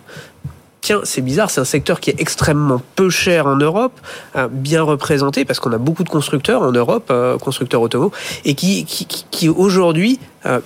tiens, 0.83 1.01
c'est 1.03 1.21
bizarre, 1.21 1.49
c'est 1.49 1.61
un 1.61 1.65
secteur 1.65 1.99
qui 1.99 2.11
est 2.11 2.19
extrêmement 2.19 2.81
peu 2.95 3.09
cher 3.09 3.47
en 3.47 3.55
Europe, 3.55 3.99
bien 4.51 4.83
représenté 4.83 5.45
parce 5.45 5.59
qu'on 5.59 5.71
a 5.71 5.77
beaucoup 5.77 6.03
de 6.03 6.09
constructeurs 6.09 6.61
en 6.61 6.71
Europe, 6.71 7.11
constructeurs 7.41 7.81
auto, 7.81 8.11
et 8.45 8.53
qui, 8.53 8.85
qui, 8.85 9.07
qui 9.31 9.49
aujourd'hui 9.49 10.19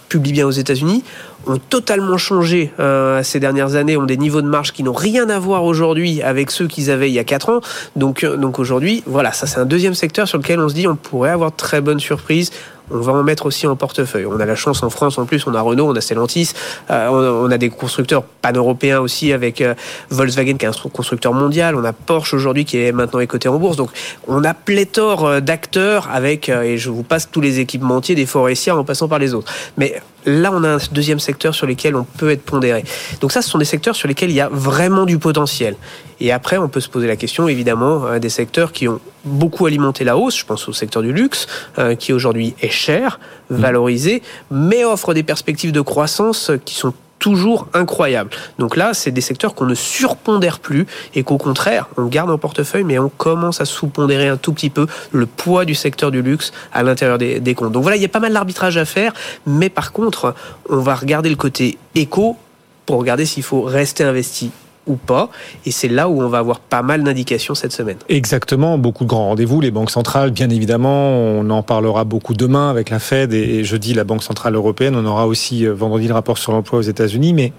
publient 0.09 0.33
bien 0.33 0.47
aux 0.47 0.51
États-Unis, 0.51 1.03
ont 1.47 1.57
totalement 1.57 2.17
changé 2.17 2.71
euh, 2.79 3.23
ces 3.23 3.39
dernières 3.39 3.75
années, 3.75 3.97
ont 3.97 4.05
des 4.05 4.17
niveaux 4.17 4.41
de 4.41 4.47
marge 4.47 4.71
qui 4.71 4.83
n'ont 4.83 4.93
rien 4.93 5.29
à 5.29 5.39
voir 5.39 5.63
aujourd'hui 5.63 6.21
avec 6.21 6.51
ceux 6.51 6.67
qu'ils 6.67 6.91
avaient 6.91 7.09
il 7.09 7.13
y 7.13 7.19
a 7.19 7.23
4 7.23 7.49
ans. 7.49 7.61
Donc, 7.95 8.23
euh, 8.23 8.37
donc 8.37 8.59
aujourd'hui, 8.59 9.03
voilà, 9.05 9.31
ça 9.31 9.47
c'est 9.47 9.59
un 9.59 9.65
deuxième 9.65 9.93
secteur 9.93 10.27
sur 10.27 10.37
lequel 10.37 10.59
on 10.59 10.69
se 10.69 10.73
dit 10.73 10.87
on 10.87 10.95
pourrait 10.95 11.31
avoir 11.31 11.51
de 11.51 11.55
très 11.55 11.81
bonnes 11.81 11.99
surprises 11.99 12.51
on 12.91 12.99
va 12.99 13.13
en 13.13 13.23
mettre 13.23 13.45
aussi 13.45 13.67
en 13.67 13.75
portefeuille. 13.75 14.25
On 14.25 14.39
a 14.39 14.45
la 14.45 14.55
chance 14.55 14.83
en 14.83 14.89
France 14.89 15.17
en 15.17 15.25
plus, 15.25 15.45
on 15.47 15.53
a 15.53 15.61
Renault, 15.61 15.89
on 15.89 15.95
a 15.95 16.01
Stellantis, 16.01 16.51
euh, 16.89 17.07
on, 17.09 17.51
a 17.51 17.57
des 17.57 17.69
constructeurs 17.69 18.23
pan-européens 18.23 18.99
aussi 18.99 19.33
avec 19.33 19.61
euh, 19.61 19.73
Volkswagen 20.09 20.57
qui 20.57 20.65
est 20.65 20.69
un 20.69 20.89
constructeur 20.89 21.33
mondial, 21.33 21.75
on 21.75 21.83
a 21.83 21.93
Porsche 21.93 22.33
aujourd'hui 22.33 22.65
qui 22.65 22.77
est 22.77 22.91
maintenant 22.91 23.19
écoté 23.19 23.49
en 23.49 23.57
bourse. 23.57 23.77
Donc 23.77 23.89
on 24.27 24.43
a 24.43 24.53
pléthore 24.53 25.41
d'acteurs 25.41 26.09
avec, 26.11 26.49
et 26.49 26.77
je 26.77 26.89
vous 26.89 27.03
passe 27.03 27.29
tous 27.29 27.41
les 27.41 27.59
équipementiers 27.59 28.15
des 28.15 28.25
forestiers 28.25 28.71
en 28.71 28.83
passant 28.83 29.07
par 29.07 29.19
les 29.19 29.33
autres. 29.33 29.51
Mais 29.77 30.01
là, 30.27 30.51
on 30.53 30.63
a 30.63 30.75
un 30.75 30.77
deuxième 30.91 31.19
secteur 31.19 31.55
sur 31.55 31.65
lequel 31.65 31.95
on 31.95 32.03
peut 32.03 32.29
être 32.29 32.43
pondéré. 32.43 32.83
Donc 33.21 33.31
ça, 33.31 33.41
ce 33.41 33.49
sont 33.49 33.57
des 33.57 33.65
secteurs 33.65 33.95
sur 33.95 34.07
lesquels 34.07 34.29
il 34.29 34.35
y 34.35 34.41
a 34.41 34.49
vraiment 34.49 35.05
du 35.05 35.17
potentiel. 35.17 35.75
Et 36.19 36.31
après, 36.31 36.57
on 36.57 36.67
peut 36.67 36.81
se 36.81 36.89
poser 36.89 37.07
la 37.07 37.15
question, 37.15 37.47
évidemment, 37.47 38.05
euh, 38.05 38.19
des 38.19 38.29
secteurs 38.29 38.71
qui 38.71 38.87
ont 38.87 38.99
beaucoup 39.23 39.65
alimenté 39.65 40.03
la 40.03 40.17
hausse. 40.17 40.37
Je 40.37 40.45
pense 40.45 40.67
au 40.67 40.73
secteur 40.73 41.01
du 41.01 41.13
luxe, 41.13 41.47
euh, 41.79 41.95
qui 41.95 42.11
aujourd'hui 42.11 42.55
est 42.61 42.69
cher, 42.69 43.19
mmh. 43.49 43.55
valorisé, 43.55 44.21
mais 44.51 44.83
offre 44.83 45.13
des 45.13 45.23
perspectives 45.23 45.71
de 45.71 45.81
croissance 45.81 46.51
qui 46.65 46.75
sont 46.75 46.93
toujours 47.19 47.67
incroyables. 47.73 48.29
Donc 48.59 48.75
là, 48.75 48.93
c'est 48.93 49.11
des 49.11 49.21
secteurs 49.21 49.55
qu'on 49.55 49.65
ne 49.65 49.75
surpondère 49.75 50.59
plus 50.59 50.85
et 51.15 51.23
qu'au 51.23 51.37
contraire, 51.37 51.87
on 51.97 52.05
garde 52.05 52.29
en 52.29 52.37
portefeuille, 52.37 52.83
mais 52.83 52.99
on 52.99 53.09
commence 53.09 53.61
à 53.61 53.65
sous-pondérer 53.65 54.27
un 54.27 54.37
tout 54.37 54.53
petit 54.53 54.69
peu 54.69 54.87
le 55.11 55.25
poids 55.25 55.65
du 55.65 55.75
secteur 55.75 56.11
du 56.11 56.21
luxe 56.21 56.51
à 56.73 56.83
l'intérieur 56.83 57.17
des, 57.17 57.39
des 57.39 57.55
comptes. 57.55 57.71
Donc 57.71 57.83
voilà, 57.83 57.97
il 57.97 58.01
y 58.01 58.05
a 58.05 58.09
pas 58.09 58.19
mal 58.19 58.33
d'arbitrage 58.33 58.77
à 58.77 58.85
faire, 58.85 59.13
mais 59.45 59.69
par 59.69 59.91
contre, 59.91 60.35
on 60.69 60.79
va 60.79 60.95
regarder 60.95 61.29
le 61.29 61.35
côté 61.35 61.77
éco 61.95 62.37
pour 62.85 62.99
regarder 62.99 63.25
s'il 63.25 63.43
faut 63.43 63.63
rester 63.63 64.03
investi 64.03 64.51
ou 64.87 64.95
pas. 64.95 65.29
Et 65.65 65.71
c'est 65.71 65.87
là 65.87 66.09
où 66.09 66.21
on 66.21 66.27
va 66.27 66.39
avoir 66.39 66.59
pas 66.59 66.81
mal 66.81 67.03
d'indications 67.03 67.55
cette 67.55 67.71
semaine. 67.71 67.97
Exactement, 68.09 68.77
beaucoup 68.77 69.03
de 69.03 69.09
grands 69.09 69.27
rendez-vous. 69.27 69.61
Les 69.61 69.71
banques 69.71 69.91
centrales, 69.91 70.31
bien 70.31 70.49
évidemment, 70.49 71.11
on 71.11 71.49
en 71.49 71.63
parlera 71.63 72.03
beaucoup 72.03 72.33
demain 72.33 72.69
avec 72.69 72.89
la 72.89 72.99
Fed 72.99 73.33
et 73.33 73.63
jeudi 73.63 73.93
la 73.93 74.03
Banque 74.03 74.23
centrale 74.23 74.55
européenne. 74.55 74.95
On 74.95 75.05
aura 75.05 75.27
aussi 75.27 75.65
euh, 75.65 75.73
vendredi 75.73 76.07
le 76.07 76.13
rapport 76.13 76.37
sur 76.37 76.51
l'emploi 76.51 76.79
aux 76.79 76.83
États-Unis, 76.83 77.33
mais 77.33 77.53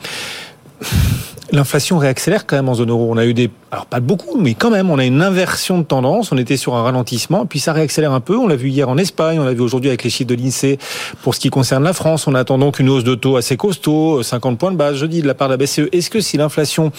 l'inflation 1.52 1.98
réaccélère 1.98 2.46
quand 2.46 2.56
même 2.56 2.68
en 2.68 2.74
zone 2.74 2.90
euro. 2.90 3.08
On 3.10 3.16
a 3.16 3.24
eu 3.24 3.34
des, 3.34 3.50
alors 3.70 3.86
pas 3.86 4.00
beaucoup, 4.00 4.38
mais 4.38 4.54
quand 4.54 4.70
même, 4.70 4.90
on 4.90 4.98
a 4.98 5.04
une 5.04 5.22
inversion 5.22 5.78
de 5.78 5.84
tendance. 5.84 6.32
On 6.32 6.38
était 6.38 6.56
sur 6.56 6.74
un 6.74 6.82
ralentissement, 6.82 7.46
puis 7.46 7.58
ça 7.58 7.72
réaccélère 7.72 8.12
un 8.12 8.20
peu. 8.20 8.36
On 8.36 8.46
l'a 8.46 8.56
vu 8.56 8.68
hier 8.68 8.88
en 8.88 8.98
Espagne, 8.98 9.38
on 9.38 9.44
l'a 9.44 9.54
vu 9.54 9.60
aujourd'hui 9.60 9.88
avec 9.88 10.04
les 10.04 10.10
chiffres 10.10 10.28
de 10.28 10.34
l'INSEE 10.34 10.78
pour 11.22 11.34
ce 11.34 11.40
qui 11.40 11.50
concerne 11.50 11.84
la 11.84 11.92
France. 11.92 12.26
On 12.26 12.34
attend 12.34 12.58
donc 12.58 12.78
une 12.78 12.88
hausse 12.88 13.04
de 13.04 13.14
taux 13.14 13.36
assez 13.36 13.56
costaud, 13.56 14.22
50 14.22 14.58
points 14.58 14.72
de 14.72 14.76
base 14.76 14.96
jeudi 14.96 15.22
de 15.22 15.26
la 15.26 15.34
part 15.34 15.48
de 15.48 15.54
la 15.54 15.56
BCE. 15.56 15.88
Est-ce 15.92 16.10
que 16.10 16.20
si 16.20 16.36
l'inflation 16.36 16.92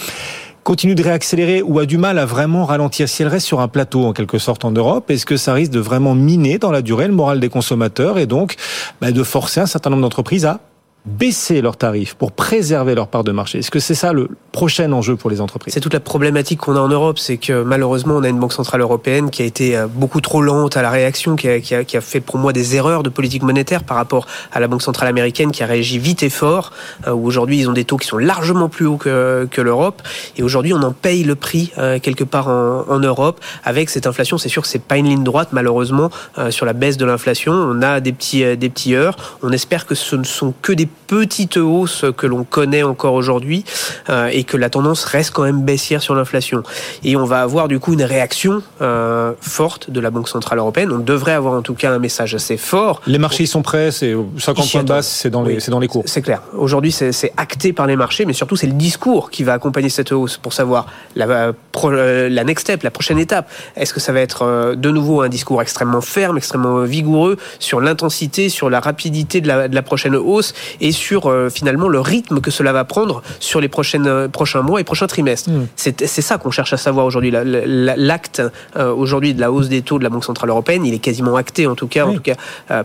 continue 0.64 0.96
de 0.96 1.04
réaccélérer 1.04 1.62
ou 1.62 1.80
a 1.80 1.86
du 1.86 1.98
mal 1.98 2.20
à 2.20 2.26
vraiment 2.26 2.66
ralentir, 2.66 3.10
si 3.10 3.22
elle 3.24 3.28
reste 3.28 3.48
sur 3.48 3.60
un 3.60 3.68
plateau 3.68 4.06
en 4.06 4.14
quelque 4.14 4.38
sorte 4.38 4.66
en 4.66 4.72
Europe, 4.72 5.10
est-ce 5.10 5.26
que 5.26 5.38
ça 5.38 5.54
risque 5.54 5.72
de 5.72 5.80
vraiment 5.80 6.16
miner 6.16 6.58
dans 6.58 6.72
la 6.72 6.82
durée 6.82 7.08
le 7.08 7.14
moral 7.14 7.40
des 7.40 7.50
consommateurs 7.50 8.18
et 8.20 8.26
donc 8.26 8.56
bah, 9.02 9.12
de 9.12 9.24
forcer 9.24 9.62
un 9.62 9.66
certain 9.66 9.90
nombre 9.90 10.04
d'entreprises 10.04 10.46
à 10.46 10.60
baisser 11.06 11.62
leurs 11.62 11.78
tarifs 11.78 12.14
pour 12.14 12.32
préserver 12.32 12.94
leur 12.94 13.08
part 13.08 13.24
de 13.24 13.32
marché 13.32 13.60
Est-ce 13.60 13.72
que 13.72 13.80
c'est 13.80 13.96
ça 13.96 14.12
le 14.12 14.30
prochain 14.52 14.92
enjeu 14.92 15.16
pour 15.16 15.30
les 15.30 15.40
entreprises? 15.40 15.74
C'est 15.74 15.80
toute 15.80 15.94
la 15.94 16.00
problématique 16.00 16.60
qu'on 16.60 16.76
a 16.76 16.80
en 16.80 16.90
Europe, 16.90 17.20
c'est 17.20 17.38
que 17.38 17.64
malheureusement 17.64 18.16
on 18.16 18.24
a 18.24 18.30
une 18.30 18.40
banque 18.40 18.54
centrale 18.54 18.82
européenne 18.82 19.30
qui 19.30 19.42
a 19.42 19.46
été 19.46 19.78
euh, 19.78 19.88
beaucoup 19.88 20.20
trop 20.20 20.42
lente 20.42 20.76
à 20.76 20.82
la 20.82 20.90
réaction, 20.90 21.36
qui 21.36 21.48
a, 21.48 21.60
qui 21.62 21.74
a, 21.74 21.84
qui 21.84 21.96
a 21.96 22.02
fait 22.02 22.20
pour 22.20 22.38
moi 22.38 22.52
des 22.52 22.76
erreurs 22.76 23.04
de 23.04 23.10
politique 23.10 23.44
monétaire 23.44 23.84
par 23.84 23.96
rapport 23.96 24.28
à 24.52 24.60
la 24.60 24.68
banque 24.68 24.82
centrale 24.82 25.08
américaine 25.08 25.52
qui 25.52 25.64
a 25.64 25.66
réagi 25.66 26.00
vite 26.00 26.22
et 26.22 26.30
fort, 26.30 26.74
euh, 27.08 27.12
où 27.12 27.26
aujourd'hui 27.26 27.60
ils 27.60 27.70
ont 27.70 27.74
des 27.74 27.86
taux 27.86 27.98
qui 27.98 28.08
sont 28.08 28.18
largement 28.18 28.68
plus 28.68 28.86
hauts 28.86 28.98
que, 28.98 29.48
que 29.50 29.62
l'Europe, 29.62 30.02
et 30.38 30.44
aujourd'hui 30.44 30.74
on 30.74 30.82
en 30.84 30.92
paye 30.92 31.24
le 31.24 31.36
prix 31.36 31.72
euh, 31.78 32.00
quelque 32.00 32.26
part 32.26 32.50
en, 32.50 32.86
en, 32.90 33.00
Europe 33.00 33.40
avec 33.64 33.90
cette 33.90 34.06
inflation. 34.06 34.38
C'est 34.38 34.50
sûr 34.50 34.62
que 34.62 34.68
c'est 34.68 34.84
pas 34.84 34.98
une 34.98 35.08
ligne 35.08 35.24
droite 35.24 35.50
malheureusement 35.54 36.10
sur 36.50 36.66
la 36.66 36.74
baisse 36.74 36.98
de 36.98 37.06
l'inflation. 37.06 37.54
On 37.54 37.82
a 37.82 38.02
des 38.02 38.12
petits 38.12 38.58
des 38.58 38.70
petits 38.70 38.94
heures. 38.94 39.16
On 39.42 39.52
espère 39.52 39.86
que 39.86 39.96
ce 39.96 40.18
ne 40.18 40.24
sont 40.24 40.54
que 40.62 40.74
des 40.74 40.89
petite 41.10 41.58
hausse 41.58 42.06
que 42.16 42.28
l'on 42.28 42.44
connaît 42.44 42.84
encore 42.84 43.16
aujourd'hui 43.16 43.66
euh, 44.10 44.30
et 44.32 44.44
que 44.44 44.58
la 44.58 44.70
tendance 44.70 45.04
reste 45.06 45.32
quand 45.32 45.42
même 45.42 45.64
baissière 45.64 46.04
sur 46.04 46.14
l'inflation. 46.14 46.62
Et 47.04 47.16
on 47.16 47.26
va 47.26 47.42
avoir 47.42 47.68
du 47.68 47.80
coup 47.80 47.94
une 47.94 48.04
réaction 48.04 48.62
euh, 48.82 49.34
forte 49.42 49.90
de 49.90 50.00
la 50.00 50.12
Banque 50.12 50.30
Centrale 50.30 50.60
Européenne. 50.60 50.92
On 50.92 51.00
devrait 51.00 51.32
avoir 51.32 51.56
en 51.56 51.64
tout 51.64 51.74
cas 51.74 51.92
un 51.92 51.98
message 51.98 52.36
assez 52.36 52.58
fort. 52.58 53.02
Les 53.08 53.18
marchés 53.18 53.48
sont 53.48 53.64
prêts, 53.64 53.90
c'est 53.92 54.16
50 54.38 54.72
points 54.72 54.84
de 54.84 54.88
base, 54.88 55.08
c'est 55.08 55.32
dans, 55.32 55.42
les, 55.42 55.58
dans 55.68 55.80
les 55.80 55.88
cours. 55.88 56.04
C'est 56.06 56.22
clair. 56.22 56.44
Aujourd'hui, 56.56 56.92
c'est 56.92 57.34
acté 57.38 57.74
par 57.74 57.88
les 57.88 57.96
marchés, 57.96 58.26
mais 58.26 58.34
surtout 58.34 58.56
c'est 58.56 58.68
le 58.68 58.74
discours 58.74 59.32
qui 59.32 59.44
va 59.44 59.54
accompagner 59.54 59.90
cette 59.90 60.12
hausse 60.12 60.38
pour 60.38 60.54
savoir 60.54 60.86
la, 61.16 61.54
euh, 61.86 62.30
la 62.30 62.44
next 62.44 62.68
step, 62.68 62.84
la 62.84 62.92
prochaine 62.92 63.18
étape. 63.18 63.50
Est-ce 63.76 63.96
que 63.96 64.00
ça 64.00 64.12
va 64.12 64.20
être 64.20 64.76
de 64.76 64.92
nouveau 64.92 65.22
un 65.22 65.30
discours 65.30 65.62
extrêmement 65.62 66.02
ferme, 66.02 66.38
extrêmement 66.38 66.82
vigoureux 66.82 67.38
sur 67.58 67.82
l'intensité, 67.82 68.50
sur 68.50 68.70
la 68.70 68.80
rapidité 68.80 69.42
de 69.42 69.48
la, 69.48 69.68
de 69.68 69.74
la 69.74 69.82
prochaine 69.82 70.16
hausse? 70.16 70.54
Et 70.82 70.92
sur 70.92 71.28
euh, 71.28 71.50
finalement 71.50 71.88
le 71.88 72.00
rythme 72.00 72.42
que 72.42 72.52
cela 72.52 72.74
va 72.74 72.84
prendre 72.84 73.22
sur 73.40 73.62
les 73.62 73.68
prochaines, 73.68 74.08
euh, 74.08 74.28
prochains 74.28 74.62
mois 74.62 74.82
et 74.82 74.84
prochains 74.84 75.08
trimestres. 75.08 75.50
Mm. 75.50 75.68
C'est 75.76 76.22
ça 76.22 76.38
qu'on 76.38 76.52
cherche 76.52 76.74
à 76.74 76.78
savoir 76.78 77.06
aujourd'hui. 77.06 77.32
L'acte 77.32 78.42
euh, 78.78 78.94
aujourd'hui 78.94 79.34
de 79.34 79.42
la 79.42 79.52
hausse 79.52 79.70
des 79.70 79.82
taux 79.82 80.00
de 80.00 80.04
la 80.04 80.10
Banque 80.10 80.26
Centrale 80.26 80.50
Européenne, 80.50 80.86
il 80.86 80.94
est 80.94 81.00
quasiment 81.00 81.36
acté 81.36 81.68
en 81.68 81.76
tout 81.76 81.88
cas, 81.88 82.06
en 82.06 82.14
tout 82.14 82.22
cas 82.22 82.36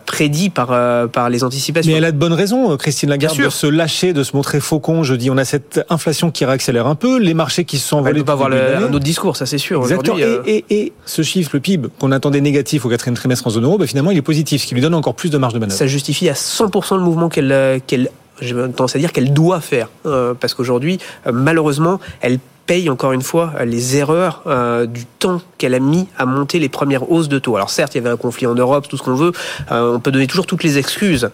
prédit 0.07 0.51
par, 0.51 0.69
par 1.11 1.31
les 1.31 1.45
anticipations. 1.45 1.91
Mais 1.91 1.99
elle 1.99 2.05
a 2.05 2.13
de 2.13 2.17
bonnes 2.17 2.33
raisons, 2.33 2.77
Christine 2.77 3.11
Lagarde, 3.11 3.37
de 3.39 3.49
se 3.49 3.67
lâcher, 3.67 4.13
de 4.13 4.23
se 4.23 4.37
montrer 4.37 4.61
faucon. 4.61 5.03
Je 5.03 5.15
dis, 5.15 5.31
on 5.31 5.37
a 5.37 5.45
cette 5.45 5.81
inflation 5.91 6.31
qui 6.31 6.45
réaccélère 6.45 6.87
un 6.87 6.95
peu, 6.95 7.19
les 7.19 7.35
marchés 7.35 7.65
qui 7.65 7.79
se 7.79 7.89
sont 7.89 7.99
envolés. 7.99 8.21
On 8.21 8.25
peut 8.25 8.25
pas 8.25 8.33
avoir 8.33 8.51
un 8.53 8.93
autre 8.93 8.99
discours, 9.01 9.37
ça 9.37 9.47
c'est 9.47 9.59
sûr. 9.59 9.83
Exactement. 9.83 10.19
Et, 10.19 10.65
et, 10.71 10.93
ce 11.07 11.23
chiffre, 11.23 11.51
le 11.55 11.61
PIB, 11.61 11.89
qu'on 11.99 12.13
attendait 12.13 12.41
négatif 12.41 12.85
au 12.85 12.89
quatrième 12.89 13.15
trimestre 13.15 13.47
en 13.47 13.51
zone 13.51 13.65
euro, 13.65 13.79
ben 13.79 13.87
finalement 13.87 14.11
il 14.11 14.19
est 14.19 14.23
positif, 14.23 14.63
ce 14.63 14.67
qui 14.67 14.75
lui 14.75 14.81
donne 14.81 14.95
encore 14.95 15.15
plus 15.15 15.31
de 15.31 15.39
marge 15.39 15.55
de 15.55 15.59
manœuvre. 15.59 15.77
Ça 15.77 15.87
justifie 15.87 16.29
à 16.29 16.35
100% 16.35 16.97
le 16.97 17.03
mouvement 17.03 17.29
qu'elle 17.29 17.81
qu'elle 17.87 18.11
j'ai 18.41 18.55
tendance 18.55 18.97
à 18.97 18.99
dire 18.99 19.13
qu'elle 19.13 19.33
doit 19.33 19.61
faire. 19.61 19.89
Euh, 20.07 20.35
parce 20.35 20.55
qu'aujourd'hui, 20.55 20.99
euh, 21.27 21.33
malheureusement, 21.33 22.01
elle 22.21 22.39
paye 22.67 22.89
encore 22.89 23.13
une 23.13 23.23
fois 23.23 23.53
les 23.67 23.99
erreurs 23.99 24.43
euh, 24.47 24.87
du 24.87 25.05
temps 25.05 25.43
qu'elle 25.59 25.75
a 25.75 25.81
mis 25.81 26.09
à 26.17 26.25
monter 26.25 26.59
les 26.59 26.71
premières 26.71 27.11
hausses 27.11 27.29
de 27.29 27.39
taux. 27.39 27.57
Alors 27.57 27.69
certes, 27.69 27.95
il 27.95 27.99
y 27.99 28.01
avait 28.01 28.11
un 28.11 28.17
conflit 28.17 28.47
en 28.47 28.55
Europe, 28.55 28.89
tout 28.89 28.97
ce 28.97 29.03
qu'on 29.03 29.15
veut, 29.15 29.33
on 29.71 30.01
peut 30.01 30.11
donner 30.11 30.27
toujours 30.27 30.47
toutes 30.47 30.63
les 30.63 30.79
excuses, 30.79 31.29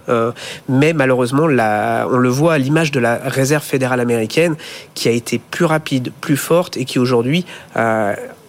mais 0.69 0.93
malheureusement, 0.93 1.47
la, 1.47 2.09
on 2.11 2.17
le 2.17 2.29
voit 2.29 2.55
à 2.55 2.59
l'image 2.59 2.91
de 2.91 2.99
la 2.99 3.15
Réserve 3.15 3.63
fédérale 3.63 4.01
américaine, 4.01 4.57
qui 4.95 5.09
a 5.09 5.13
été 5.13 5.39
plus 5.39 5.67
rapide, 5.67 6.11
plus 6.21 6.37
forte, 6.37 6.77
et 6.77 6.85
qui 6.85 6.99
aujourd'hui 6.99 7.47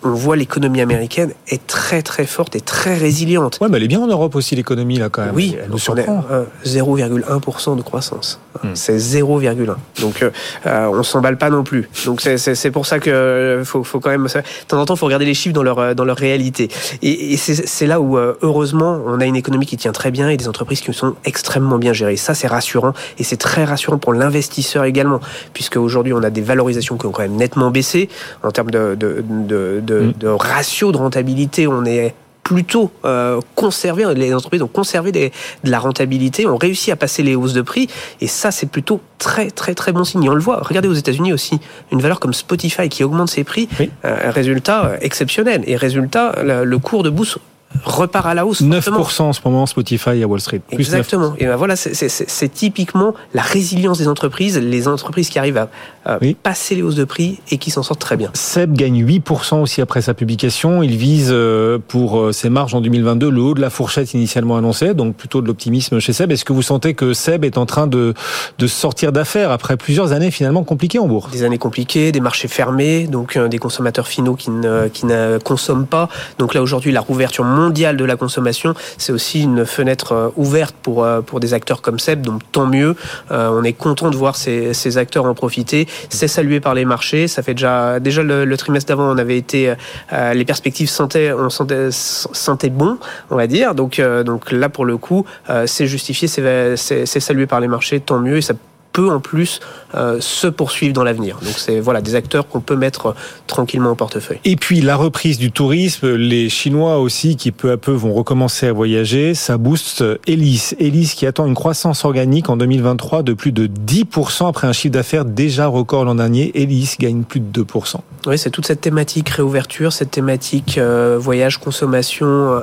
on 0.03 0.13
voit 0.13 0.35
l'économie 0.35 0.81
américaine 0.81 1.33
est 1.47 1.65
très 1.67 2.01
très 2.01 2.25
forte 2.25 2.55
et 2.55 2.61
très 2.61 2.97
résiliente. 2.97 3.59
Ouais, 3.61 3.69
mais 3.69 3.77
elle 3.77 3.83
est 3.83 3.87
bien 3.87 4.01
en 4.01 4.07
Europe 4.07 4.35
aussi 4.35 4.55
l'économie 4.55 4.97
là 4.97 5.09
quand 5.09 5.23
même. 5.23 5.35
Oui, 5.35 5.55
elle 5.61 5.69
nous 5.69 5.77
surprend. 5.77 6.23
0,1% 6.65 7.77
de 7.77 7.81
croissance. 7.81 8.39
Hmm. 8.63 8.69
C'est 8.73 8.97
0,1. 8.97 9.75
Donc 9.99 10.23
euh, 10.23 10.31
euh, 10.65 10.87
on 10.91 11.03
s'emballe 11.03 11.37
pas 11.37 11.49
non 11.49 11.63
plus. 11.63 11.89
Donc 12.05 12.21
c'est 12.21 12.71
pour 12.71 12.85
ça 12.85 12.99
que 12.99 13.09
euh, 13.09 13.63
faut, 13.63 13.83
faut 13.83 13.99
quand 13.99 14.09
même 14.09 14.25
de 14.25 14.41
temps 14.67 14.79
en 14.79 14.85
temps 14.85 14.95
faut 14.95 15.05
regarder 15.05 15.25
les 15.25 15.33
chiffres 15.33 15.53
dans 15.53 15.63
leur 15.63 15.95
dans 15.95 16.05
leur 16.05 16.17
réalité. 16.17 16.69
Et, 17.01 17.33
et 17.33 17.37
c'est 17.37 17.87
là 17.87 18.01
où 18.01 18.17
heureusement 18.17 19.01
on 19.05 19.19
a 19.19 19.25
une 19.25 19.35
économie 19.35 19.65
qui 19.65 19.77
tient 19.77 19.91
très 19.91 20.11
bien 20.11 20.29
et 20.29 20.37
des 20.37 20.47
entreprises 20.47 20.81
qui 20.81 20.93
sont 20.93 21.15
extrêmement 21.25 21.77
bien 21.77 21.93
gérées. 21.93 22.17
Ça 22.17 22.33
c'est 22.33 22.47
rassurant 22.47 22.93
et 23.19 23.23
c'est 23.23 23.37
très 23.37 23.65
rassurant 23.65 23.97
pour 23.97 24.13
l'investisseur 24.13 24.83
également 24.85 25.19
puisque 25.53 25.77
aujourd'hui 25.77 26.13
on 26.13 26.23
a 26.23 26.29
des 26.29 26.41
valorisations 26.41 26.97
qui 26.97 27.05
ont 27.05 27.11
quand 27.11 27.21
même 27.21 27.35
nettement 27.35 27.71
baissé 27.71 28.09
en 28.43 28.51
termes 28.51 28.71
de, 28.71 28.95
de, 28.95 29.23
de 29.27 29.90
Mm. 29.90 29.90
De, 29.91 30.27
ratio 30.27 30.91
de 30.91 30.97
rentabilité. 30.97 31.67
On 31.67 31.85
est 31.85 32.13
plutôt 32.43 32.91
euh, 33.05 33.39
conservé, 33.55 34.03
les 34.15 34.33
entreprises 34.33 34.61
ont 34.61 34.67
conservé 34.67 35.11
de 35.11 35.31
la 35.63 35.79
rentabilité, 35.79 36.45
ont 36.47 36.57
réussi 36.57 36.91
à 36.91 36.95
passer 36.95 37.23
les 37.23 37.35
hausses 37.35 37.53
de 37.53 37.61
prix, 37.61 37.87
et 38.19 38.27
ça 38.27 38.51
c'est 38.51 38.65
plutôt 38.65 38.99
très 39.19 39.51
très 39.51 39.75
très 39.75 39.91
bon 39.91 40.03
signe. 40.03 40.27
on 40.29 40.33
le 40.33 40.41
voit, 40.41 40.59
regardez 40.61 40.89
aux 40.89 40.93
États-Unis 40.93 41.33
aussi, 41.33 41.59
une 41.91 42.01
valeur 42.01 42.19
comme 42.19 42.33
Spotify 42.33 42.89
qui 42.89 43.03
augmente 43.03 43.29
ses 43.29 43.43
prix, 43.43 43.69
euh, 43.79 44.31
résultat 44.31 44.85
euh, 44.85 44.97
exceptionnel, 45.01 45.63
et 45.65 45.75
résultat, 45.75 46.43
le 46.43 46.77
cours 46.77 47.03
de 47.03 47.09
bourse 47.09 47.37
repart 47.83 48.25
à 48.25 48.33
la 48.33 48.45
hausse. 48.45 48.61
9% 48.61 49.21
en 49.21 49.33
ce 49.33 49.39
moment 49.45 49.65
Spotify 49.65 50.21
à 50.21 50.27
Wall 50.27 50.41
Street. 50.41 50.61
Exactement. 50.71 51.33
Et 51.37 51.45
ben 51.45 51.55
voilà, 51.55 51.75
c'est 51.75 52.53
typiquement 52.53 53.13
la 53.33 53.41
résilience 53.41 53.97
des 53.97 54.07
entreprises, 54.07 54.57
les 54.57 54.87
entreprises 54.87 55.29
qui 55.29 55.39
arrivent 55.39 55.67
à 56.05 56.19
passer 56.43 56.75
les 56.75 56.81
hausses 56.81 56.95
de 56.95 57.03
prix 57.03 57.39
et 57.49 57.57
qui 57.57 57.71
s'en 57.71 57.83
sortent 57.83 58.01
très 58.01 58.17
bien. 58.17 58.29
Seb 58.33 58.73
gagne 58.73 59.05
8% 59.05 59.61
aussi 59.61 59.81
après 59.81 60.01
sa 60.01 60.13
publication. 60.13 60.83
Il 60.83 60.97
vise 60.97 61.29
euh, 61.31 61.77
pour 61.87 62.19
euh, 62.19 62.31
ses 62.31 62.49
marges 62.49 62.73
en 62.73 62.81
2022 62.81 63.29
le 63.29 63.41
haut 63.41 63.53
de 63.53 63.61
la 63.61 63.69
fourchette 63.69 64.13
initialement 64.13 64.57
annoncée, 64.57 64.93
donc 64.93 65.15
plutôt 65.15 65.41
de 65.41 65.47
l'optimisme 65.47 65.99
chez 65.99 66.13
Seb. 66.13 66.31
Est-ce 66.31 66.45
que 66.45 66.53
vous 66.53 66.61
sentez 66.61 66.93
que 66.93 67.13
Seb 67.13 67.45
est 67.45 67.57
en 67.57 67.65
train 67.65 67.87
de, 67.87 68.13
de 68.57 68.67
sortir 68.67 69.11
d'affaires 69.11 69.51
après 69.51 69.77
plusieurs 69.77 70.11
années 70.11 70.31
finalement 70.31 70.63
compliquées 70.63 70.99
en 70.99 71.07
bourse? 71.07 71.31
Des 71.31 71.43
années 71.43 71.57
compliquées, 71.57 72.11
des 72.11 72.19
marchés 72.19 72.47
fermés, 72.47 73.07
donc 73.07 73.37
euh, 73.37 73.47
des 73.47 73.59
consommateurs 73.59 74.07
finaux 74.07 74.35
qui 74.35 74.49
ne, 74.49 74.87
qui 74.87 75.05
ne 75.05 75.37
consomment 75.37 75.87
pas. 75.87 76.09
Donc 76.37 76.53
là 76.53 76.61
aujourd'hui 76.61 76.91
la 76.91 77.01
rouverture 77.01 77.43
mondiale 77.43 77.60
de 77.69 78.05
la 78.05 78.15
consommation, 78.15 78.73
c'est 78.97 79.11
aussi 79.11 79.41
une 79.41 79.65
fenêtre 79.65 80.13
euh, 80.13 80.29
ouverte 80.35 80.75
pour, 80.81 81.03
euh, 81.03 81.21
pour 81.21 81.39
des 81.39 81.53
acteurs 81.53 81.81
comme 81.81 81.99
Seb, 81.99 82.21
donc 82.21 82.41
tant 82.51 82.65
mieux. 82.65 82.95
Euh, 83.31 83.49
on 83.51 83.63
est 83.63 83.73
content 83.73 84.09
de 84.09 84.15
voir 84.15 84.35
ces, 84.35 84.73
ces 84.73 84.97
acteurs 84.97 85.25
en 85.25 85.33
profiter. 85.33 85.87
C'est 86.09 86.27
salué 86.27 86.59
par 86.59 86.73
les 86.73 86.85
marchés. 86.85 87.27
Ça 87.27 87.43
fait 87.43 87.53
déjà, 87.53 87.99
déjà 87.99 88.23
le, 88.23 88.57
trimestre 88.57 88.89
d'avant, 88.89 89.11
on 89.11 89.17
avait 89.17 89.37
été, 89.37 89.73
les 90.11 90.45
perspectives 90.45 90.89
sentaient, 90.89 91.33
on 91.33 91.49
sentait, 91.49 91.89
sentait 91.91 92.69
bon, 92.69 92.97
on 93.29 93.35
va 93.35 93.47
dire. 93.47 93.73
Donc, 93.73 93.99
donc 94.25 94.51
là, 94.51 94.69
pour 94.69 94.85
le 94.85 94.97
coup, 94.97 95.25
c'est 95.65 95.87
justifié, 95.87 96.27
c'est 96.27 97.05
salué 97.05 97.47
par 97.47 97.59
les 97.59 97.67
marchés, 97.67 97.99
tant 97.99 98.19
mieux. 98.19 98.37
Et 98.37 98.41
ça 98.41 98.53
peut 98.91 99.09
en 99.09 99.19
plus 99.19 99.59
euh, 99.95 100.17
se 100.19 100.47
poursuivre 100.47 100.93
dans 100.93 101.03
l'avenir. 101.03 101.39
Donc 101.41 101.53
c'est 101.57 101.79
voilà 101.79 102.01
des 102.01 102.15
acteurs 102.15 102.47
qu'on 102.47 102.61
peut 102.61 102.75
mettre 102.75 103.07
euh, 103.07 103.13
tranquillement 103.47 103.91
au 103.91 103.95
portefeuille. 103.95 104.39
Et 104.45 104.55
puis 104.55 104.81
la 104.81 104.95
reprise 104.95 105.37
du 105.37 105.51
tourisme, 105.51 106.15
les 106.15 106.49
Chinois 106.49 106.99
aussi 106.99 107.35
qui 107.35 107.51
peu 107.51 107.71
à 107.71 107.77
peu 107.77 107.91
vont 107.91 108.13
recommencer 108.13 108.67
à 108.67 108.73
voyager, 108.73 109.33
ça 109.33 109.57
booste 109.57 110.03
Elis. 110.27 110.73
Elis 110.79 111.13
qui 111.15 111.25
attend 111.25 111.45
une 111.45 111.55
croissance 111.55 112.05
organique 112.05 112.49
en 112.49 112.57
2023 112.57 113.23
de 113.23 113.33
plus 113.33 113.51
de 113.51 113.67
10% 113.67 114.47
après 114.47 114.67
un 114.67 114.73
chiffre 114.73 114.93
d'affaires 114.93 115.25
déjà 115.25 115.67
record 115.67 116.05
l'an 116.05 116.15
dernier. 116.15 116.51
Elis 116.61 116.95
gagne 116.99 117.23
plus 117.23 117.39
de 117.39 117.63
2%. 117.63 117.97
Oui, 118.27 118.37
c'est 118.37 118.51
toute 118.51 118.67
cette 118.67 118.81
thématique 118.81 119.29
réouverture, 119.29 119.93
cette 119.93 120.11
thématique 120.11 120.77
euh, 120.77 121.17
voyage, 121.19 121.57
consommation, 121.57 122.61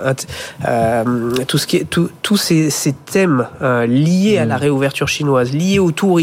tout 1.46 1.58
ce 1.58 1.66
qui 1.66 1.76
est 1.76 1.86
tous 2.22 2.36
ces, 2.36 2.70
ces, 2.70 2.92
thèmes 2.92 3.46
liés 3.60 4.38
à 4.38 4.44
la 4.44 4.56
mm. 4.56 4.60
réouverture 4.60 5.08
chinoise, 5.08 5.52
liés 5.52 5.78
au 5.78 5.90
tourisme 5.90 6.17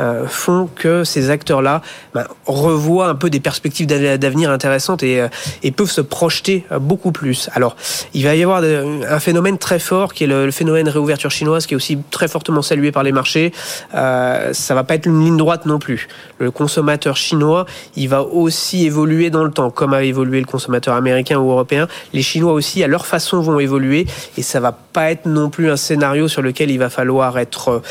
euh, 0.00 0.26
font 0.26 0.68
que 0.74 1.04
ces 1.04 1.30
acteurs-là 1.30 1.82
ben, 2.14 2.24
revoient 2.46 3.08
un 3.08 3.14
peu 3.14 3.30
des 3.30 3.40
perspectives 3.40 3.86
d'avenir 3.86 4.50
intéressantes 4.50 5.02
et, 5.02 5.20
euh, 5.20 5.28
et, 5.62 5.70
peuvent 5.70 5.90
se 5.90 6.00
projeter 6.00 6.64
euh, 6.70 6.78
beaucoup 6.78 7.12
plus. 7.12 7.48
Alors, 7.54 7.76
il 8.12 8.24
va 8.24 8.34
y 8.34 8.42
avoir 8.42 8.62
un 8.62 9.20
phénomène 9.20 9.58
très 9.58 9.78
fort 9.78 10.14
qui 10.14 10.24
est 10.24 10.26
le, 10.26 10.50
phénomène 10.50 10.88
réouverture 10.88 11.30
chinoise, 11.30 11.66
qui 11.66 11.74
est 11.74 11.76
aussi 11.76 11.98
très 12.10 12.28
fortement 12.28 12.62
salué 12.62 12.92
par 12.92 13.02
les 13.02 13.12
marchés. 13.12 13.52
Euh, 13.94 14.52
ça 14.52 14.74
va 14.74 14.84
pas 14.84 14.94
être 14.94 15.06
une 15.06 15.24
ligne 15.24 15.36
droite 15.36 15.66
non 15.66 15.78
plus. 15.78 16.08
Le 16.38 16.50
consommateur 16.50 17.16
chinois, 17.16 17.66
il 17.96 18.08
va 18.08 18.22
aussi 18.22 18.86
évoluer 18.86 19.30
dans 19.30 19.44
le 19.44 19.50
temps, 19.50 19.70
comme 19.70 19.94
a 19.94 20.02
évolué 20.02 20.40
le 20.40 20.46
consommateur 20.46 20.94
américain 20.94 21.38
ou 21.38 21.50
européen. 21.50 21.88
Les 22.12 22.22
Chinois 22.22 22.52
aussi, 22.52 22.82
à 22.82 22.86
leur 22.86 23.06
façon, 23.06 23.40
vont 23.40 23.58
évoluer 23.58 24.06
et 24.36 24.42
ça 24.42 24.60
va 24.60 24.72
pas 24.72 25.10
être 25.10 25.26
non 25.26 25.50
plus 25.50 25.70
un 25.70 25.76
scénario 25.76 26.28
sur 26.28 26.42
lequel 26.42 26.70
il 26.70 26.78
va 26.78 26.90
falloir 26.90 27.38
être 27.38 27.82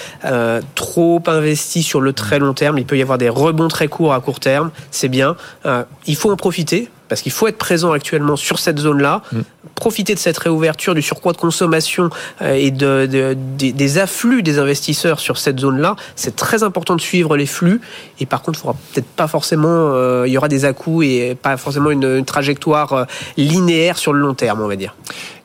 trop 0.75 1.19
investi 1.27 1.83
sur 1.83 2.01
le 2.01 2.13
très 2.13 2.39
long 2.39 2.53
terme. 2.53 2.77
Il 2.77 2.85
peut 2.85 2.97
y 2.97 3.01
avoir 3.01 3.17
des 3.17 3.29
rebonds 3.29 3.67
très 3.67 3.87
courts 3.87 4.13
à 4.13 4.21
court 4.21 4.39
terme. 4.39 4.71
C'est 4.91 5.09
bien. 5.09 5.35
Euh, 5.65 5.83
il 6.05 6.15
faut 6.15 6.31
en 6.31 6.35
profiter 6.35 6.89
parce 7.13 7.21
qu'il 7.21 7.31
faut 7.31 7.45
être 7.45 7.59
présent 7.59 7.91
actuellement 7.91 8.35
sur 8.35 8.57
cette 8.57 8.79
zone-là, 8.79 9.21
mm. 9.31 9.41
profiter 9.75 10.15
de 10.15 10.19
cette 10.19 10.39
réouverture, 10.39 10.95
du 10.95 11.03
surcroît 11.03 11.31
de 11.31 11.37
consommation 11.37 12.09
euh, 12.41 12.55
et 12.55 12.71
de, 12.71 13.35
des 13.59 13.97
afflux 13.99 14.41
des 14.41 14.57
investisseurs 14.57 15.19
sur 15.19 15.37
cette 15.37 15.59
zone-là. 15.59 15.95
C'est 16.15 16.35
très 16.35 16.63
important 16.63 16.95
de 16.95 17.01
suivre 17.01 17.37
les 17.37 17.45
flux. 17.45 17.81
Et 18.19 18.25
par 18.25 18.41
contre, 18.41 18.57
il 18.57 18.61
faudra 18.63 18.75
peut-être 18.91 19.05
pas 19.05 19.27
forcément, 19.27 19.67
euh, 19.69 20.23
il 20.25 20.33
y 20.33 20.37
aura 20.39 20.47
des 20.47 20.65
à-coups 20.65 21.05
et 21.05 21.37
pas 21.39 21.55
forcément 21.55 21.91
une, 21.91 22.25
trajectoire 22.25 23.05
linéaire 23.37 23.99
sur 23.99 24.11
le 24.11 24.19
long 24.19 24.33
terme, 24.33 24.61
on 24.61 24.67
va 24.67 24.75
dire. 24.75 24.95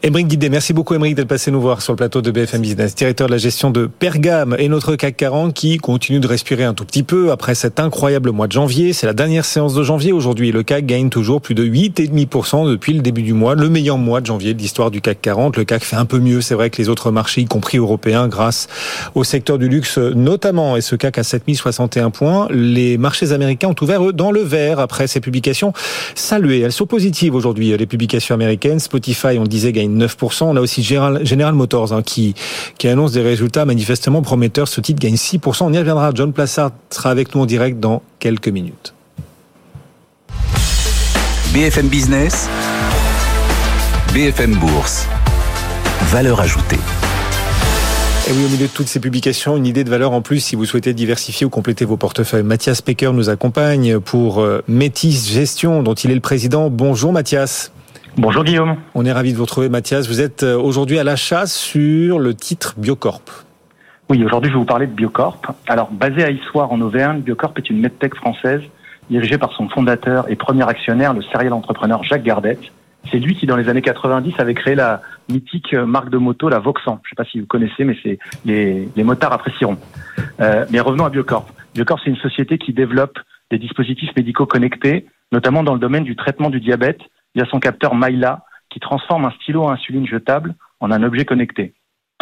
Émeric 0.01 0.29
Guidé, 0.29 0.49
merci 0.49 0.73
beaucoup 0.73 0.95
Émeric 0.95 1.16
d'être 1.16 1.27
passé 1.27 1.51
nous 1.51 1.61
voir 1.61 1.83
sur 1.83 1.93
le 1.93 1.97
plateau 1.97 2.23
de 2.23 2.31
BFM 2.31 2.62
Business, 2.62 2.95
directeur 2.95 3.27
de 3.27 3.33
la 3.33 3.39
gestion 3.39 3.73
de 3.73 3.87
Pergame 3.87 4.55
et 4.57 4.69
notre 4.69 4.95
CAC 4.95 5.16
40 5.16 5.53
qui 5.53 5.77
continue 5.79 6.21
de 6.21 6.29
respirer 6.29 6.62
un 6.62 6.73
tout 6.73 6.85
petit 6.85 7.03
peu 7.03 7.33
après 7.33 7.57
cet 7.57 7.81
incroyable 7.81 8.31
mois 8.31 8.47
de 8.47 8.53
janvier. 8.53 8.93
C'est 8.93 9.09
la 9.09 9.12
dernière 9.12 9.45
séance 9.45 9.75
de 9.75 9.83
janvier 9.83 10.12
aujourd'hui. 10.12 10.53
Le 10.53 10.62
CAC 10.62 10.87
gagne 10.87 11.11
toujours 11.11 11.41
plus 11.41 11.57
de 11.57 11.58
8,5% 11.65 12.71
depuis 12.71 12.93
le 12.93 13.01
début 13.01 13.23
du 13.23 13.33
mois, 13.33 13.55
le 13.55 13.69
meilleur 13.69 13.99
mois 13.99 14.21
de 14.21 14.27
janvier 14.27 14.55
de 14.55 14.59
l'histoire 14.59 14.91
du 14.91 15.01
CAC 15.01 15.21
40. 15.21 15.57
Le 15.57 15.65
CAC 15.65 15.85
fait 15.85 15.97
un 15.97 16.05
peu 16.05 16.19
mieux, 16.19 16.41
c'est 16.41 16.55
vrai, 16.55 16.71
que 16.71 16.81
les 16.81 16.89
autres 16.89 17.11
marchés, 17.11 17.43
y 17.43 17.45
compris 17.47 17.79
européens, 17.79 18.29
grâce 18.29 18.69
au 19.15 19.25
secteur 19.25 19.59
du 19.59 19.69
luxe 19.69 19.99
notamment. 19.99 20.77
Et 20.77 20.81
ce 20.81 20.97
CAC 20.97 21.19
à 21.19 21.23
7061 21.23 22.11
points. 22.11 22.49
Les 22.51 22.99
marchés 22.99 23.33
américains 23.33 23.69
ont 23.69 23.83
ouvert 23.83 24.05
eux 24.07 24.13
dans 24.13 24.31
le 24.31 24.41
vert 24.41 24.81
après 24.81 25.07
ces 25.07 25.21
publications 25.21 25.73
saluées. 26.15 26.61
Elles 26.61 26.73
sont 26.73 26.87
positives 26.87 27.35
aujourd'hui, 27.35 27.77
les 27.77 27.87
publications 27.87 28.35
américaines. 28.35 28.79
Spotify, 28.79 29.39
on 29.39 29.45
disait, 29.45 29.73
gagne 29.73 29.97
9%. 29.97 30.45
On 30.45 30.57
a 30.57 30.61
aussi 30.61 30.83
General, 30.83 31.55
Motors 31.55 31.93
hein, 31.93 32.03
qui, 32.03 32.35
qui 32.79 32.89
annonce 32.89 33.13
des 33.13 33.23
résultats 33.23 33.65
manifestement 33.65 34.23
prometteurs. 34.23 34.69
Ce 34.69 34.81
titre 34.81 35.01
gagne 35.01 35.15
6%. 35.15 35.65
On 35.65 35.73
y 35.73 35.79
reviendra. 35.79 36.13
John 36.15 36.33
Plassard 36.33 36.73
sera 36.91 37.11
avec 37.11 37.35
nous 37.35 37.43
en 37.43 37.47
direct 37.47 37.81
dans 37.81 38.03
quelques 38.19 38.49
minutes. 38.49 38.95
BFM 41.55 41.88
Business, 41.88 42.46
BFM 44.12 44.55
Bourse, 44.57 45.09
valeur 46.12 46.40
ajoutée. 46.40 46.76
Et 48.28 48.32
oui, 48.32 48.44
au 48.44 48.49
milieu 48.51 48.66
de 48.66 48.72
toutes 48.72 48.88
ces 48.88 49.01
publications, 49.01 49.57
une 49.57 49.64
idée 49.64 49.82
de 49.82 49.88
valeur 49.88 50.12
en 50.12 50.20
plus 50.20 50.40
si 50.40 50.57
vous 50.57 50.66
souhaitez 50.66 50.92
diversifier 50.92 51.46
ou 51.46 51.49
compléter 51.49 51.86
vos 51.86 51.96
portefeuilles. 51.96 52.42
Mathias 52.42 52.82
Pecker 52.82 53.12
nous 53.14 53.30
accompagne 53.30 53.99
pour 53.99 54.40
euh, 54.40 54.62
Métis 54.68 55.32
Gestion, 55.32 55.82
dont 55.82 55.94
il 55.94 56.11
est 56.11 56.14
le 56.14 56.20
président. 56.20 56.68
Bonjour 56.68 57.14
Mathias. 57.14 57.72
Bonjour 58.18 58.44
Guillaume. 58.44 58.76
On 58.94 59.07
est 59.07 59.12
ravi 59.12 59.32
de 59.32 59.38
vous 59.38 59.44
retrouver 59.44 59.70
Mathias. 59.70 60.07
Vous 60.07 60.20
êtes 60.20 60.42
euh, 60.42 60.59
aujourd'hui 60.59 60.99
à 60.99 61.05
l'achat 61.05 61.46
sur 61.46 62.18
le 62.18 62.34
titre 62.34 62.74
Biocorp. 62.76 63.22
Oui, 64.11 64.22
aujourd'hui 64.22 64.51
je 64.51 64.55
vais 64.55 64.61
vous 64.61 64.66
parler 64.66 64.86
de 64.86 64.92
Biocorp. 64.92 65.40
Alors, 65.66 65.90
basé 65.90 66.24
à 66.24 66.30
Issoire 66.30 66.70
en 66.72 66.80
Auvergne, 66.82 67.22
Biocorp 67.22 67.55
est 67.57 67.70
une 67.70 67.80
medtech 67.80 68.14
française 68.16 68.61
dirigée 69.11 69.39
par 69.39 69.53
son 69.53 69.69
fondateur 69.69 70.31
et 70.31 70.37
premier 70.37 70.69
actionnaire, 70.69 71.15
le 71.15 71.23
serial 71.23 71.53
entrepreneur 71.53 72.03
Jacques 72.05 72.23
Gardette. 72.23 72.73
C'est 73.11 73.19
lui 73.19 73.35
qui, 73.35 73.47
dans 73.47 73.57
les 73.57 73.69
années 73.69 73.83
90, 73.83 74.35
avait 74.39 74.55
créé 74.55 74.75
la 74.75 75.01
mythique 75.31 75.73
marque 75.73 76.11
de 76.11 76.19
moto, 76.19 76.49
la 76.49 76.59
Voxan. 76.59 77.01
Je 77.05 77.09
ne 77.09 77.11
sais 77.11 77.17
pas 77.17 77.25
si 77.25 77.41
vous 77.41 77.47
connaissez, 77.47 77.85
mais 77.85 77.97
c'est 78.03 78.19
les, 78.45 78.89
les 78.95 79.05
motards 79.05 79.33
apprécieront. 79.33 79.79
Euh, 80.41 80.67
mais 80.71 80.81
revenons 80.81 81.05
à 81.05 81.11
Biocorp. 81.11 81.47
Biocorp, 81.75 82.01
c'est 82.03 82.11
une 82.11 82.17
société 82.17 82.59
qui 82.59 82.73
développe 82.73 83.19
des 83.51 83.59
dispositifs 83.59 84.15
médicaux 84.17 84.47
connectés, 84.47 85.07
notamment 85.33 85.63
dans 85.63 85.75
le 85.75 85.81
domaine 85.81 86.05
du 86.05 86.17
traitement 86.17 86.51
du 86.51 86.61
diabète 86.61 87.01
il 87.35 87.41
y 87.41 87.43
a 87.43 87.51
son 87.51 87.61
capteur 87.61 87.95
Myla 87.95 88.45
qui 88.71 88.81
transforme 88.81 89.25
un 89.25 89.31
stylo 89.31 89.69
à 89.69 89.73
insuline 89.73 90.07
jetable 90.07 90.55
en 90.81 90.91
un 90.91 91.03
objet 91.03 91.25
connecté. 91.25 91.75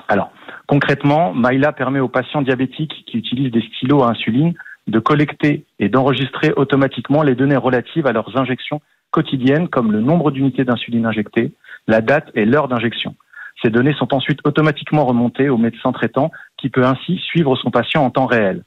Alors, 0.09 0.31
concrètement, 0.67 1.33
Myla 1.35 1.73
permet 1.73 2.01
aux 2.01 2.09
patients 2.09 2.43
diabétiques 2.43 3.05
qui 3.07 3.19
utilisent 3.19 3.51
des 3.51 3.63
stylos 3.63 4.03
à 4.03 4.11
insuline 4.11 4.55
de 4.87 4.99
collecter 4.99 5.65
et 5.79 5.89
d'enregistrer 5.89 6.53
automatiquement 6.57 7.23
les 7.23 7.35
données 7.35 7.57
relatives 7.57 8.07
à 8.07 8.13
leurs 8.13 8.39
injections 8.39 8.81
quotidiennes, 9.11 9.69
comme 9.69 9.93
le 9.93 10.01
nombre 10.01 10.31
d'unités 10.31 10.65
d'insuline 10.65 11.07
injectées, 11.07 11.53
la 11.87 12.01
date 12.01 12.31
et 12.35 12.45
l'heure 12.45 12.69
d'injection. 12.69 13.15
Ces 13.63 13.71
données 13.71 13.95
sont 13.95 14.13
ensuite 14.15 14.41
automatiquement 14.45 15.07
remontées 15.07 15.49
au 15.49 15.57
médecin 15.57 15.93
traitant 15.93 16.31
qui 16.59 16.69
peut 16.69 16.85
ainsi 16.85 17.19
suivre 17.19 17.57
son 17.57 17.71
patient 17.71 18.05
en 18.05 18.11
temps 18.11 18.27
réel. 18.27 18.63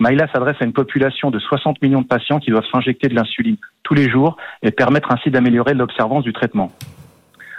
Myla 0.00 0.26
s'adresse 0.32 0.56
à 0.60 0.64
une 0.64 0.72
population 0.72 1.30
de 1.30 1.38
60 1.38 1.80
millions 1.80 2.02
de 2.02 2.06
patients 2.06 2.40
qui 2.40 2.50
doivent 2.50 2.66
s'injecter 2.70 3.08
de 3.08 3.14
l'insuline 3.14 3.56
tous 3.84 3.94
les 3.94 4.10
jours 4.10 4.36
et 4.62 4.70
permettre 4.70 5.12
ainsi 5.12 5.30
d'améliorer 5.30 5.74
l'observance 5.74 6.24
du 6.24 6.32
traitement. 6.32 6.72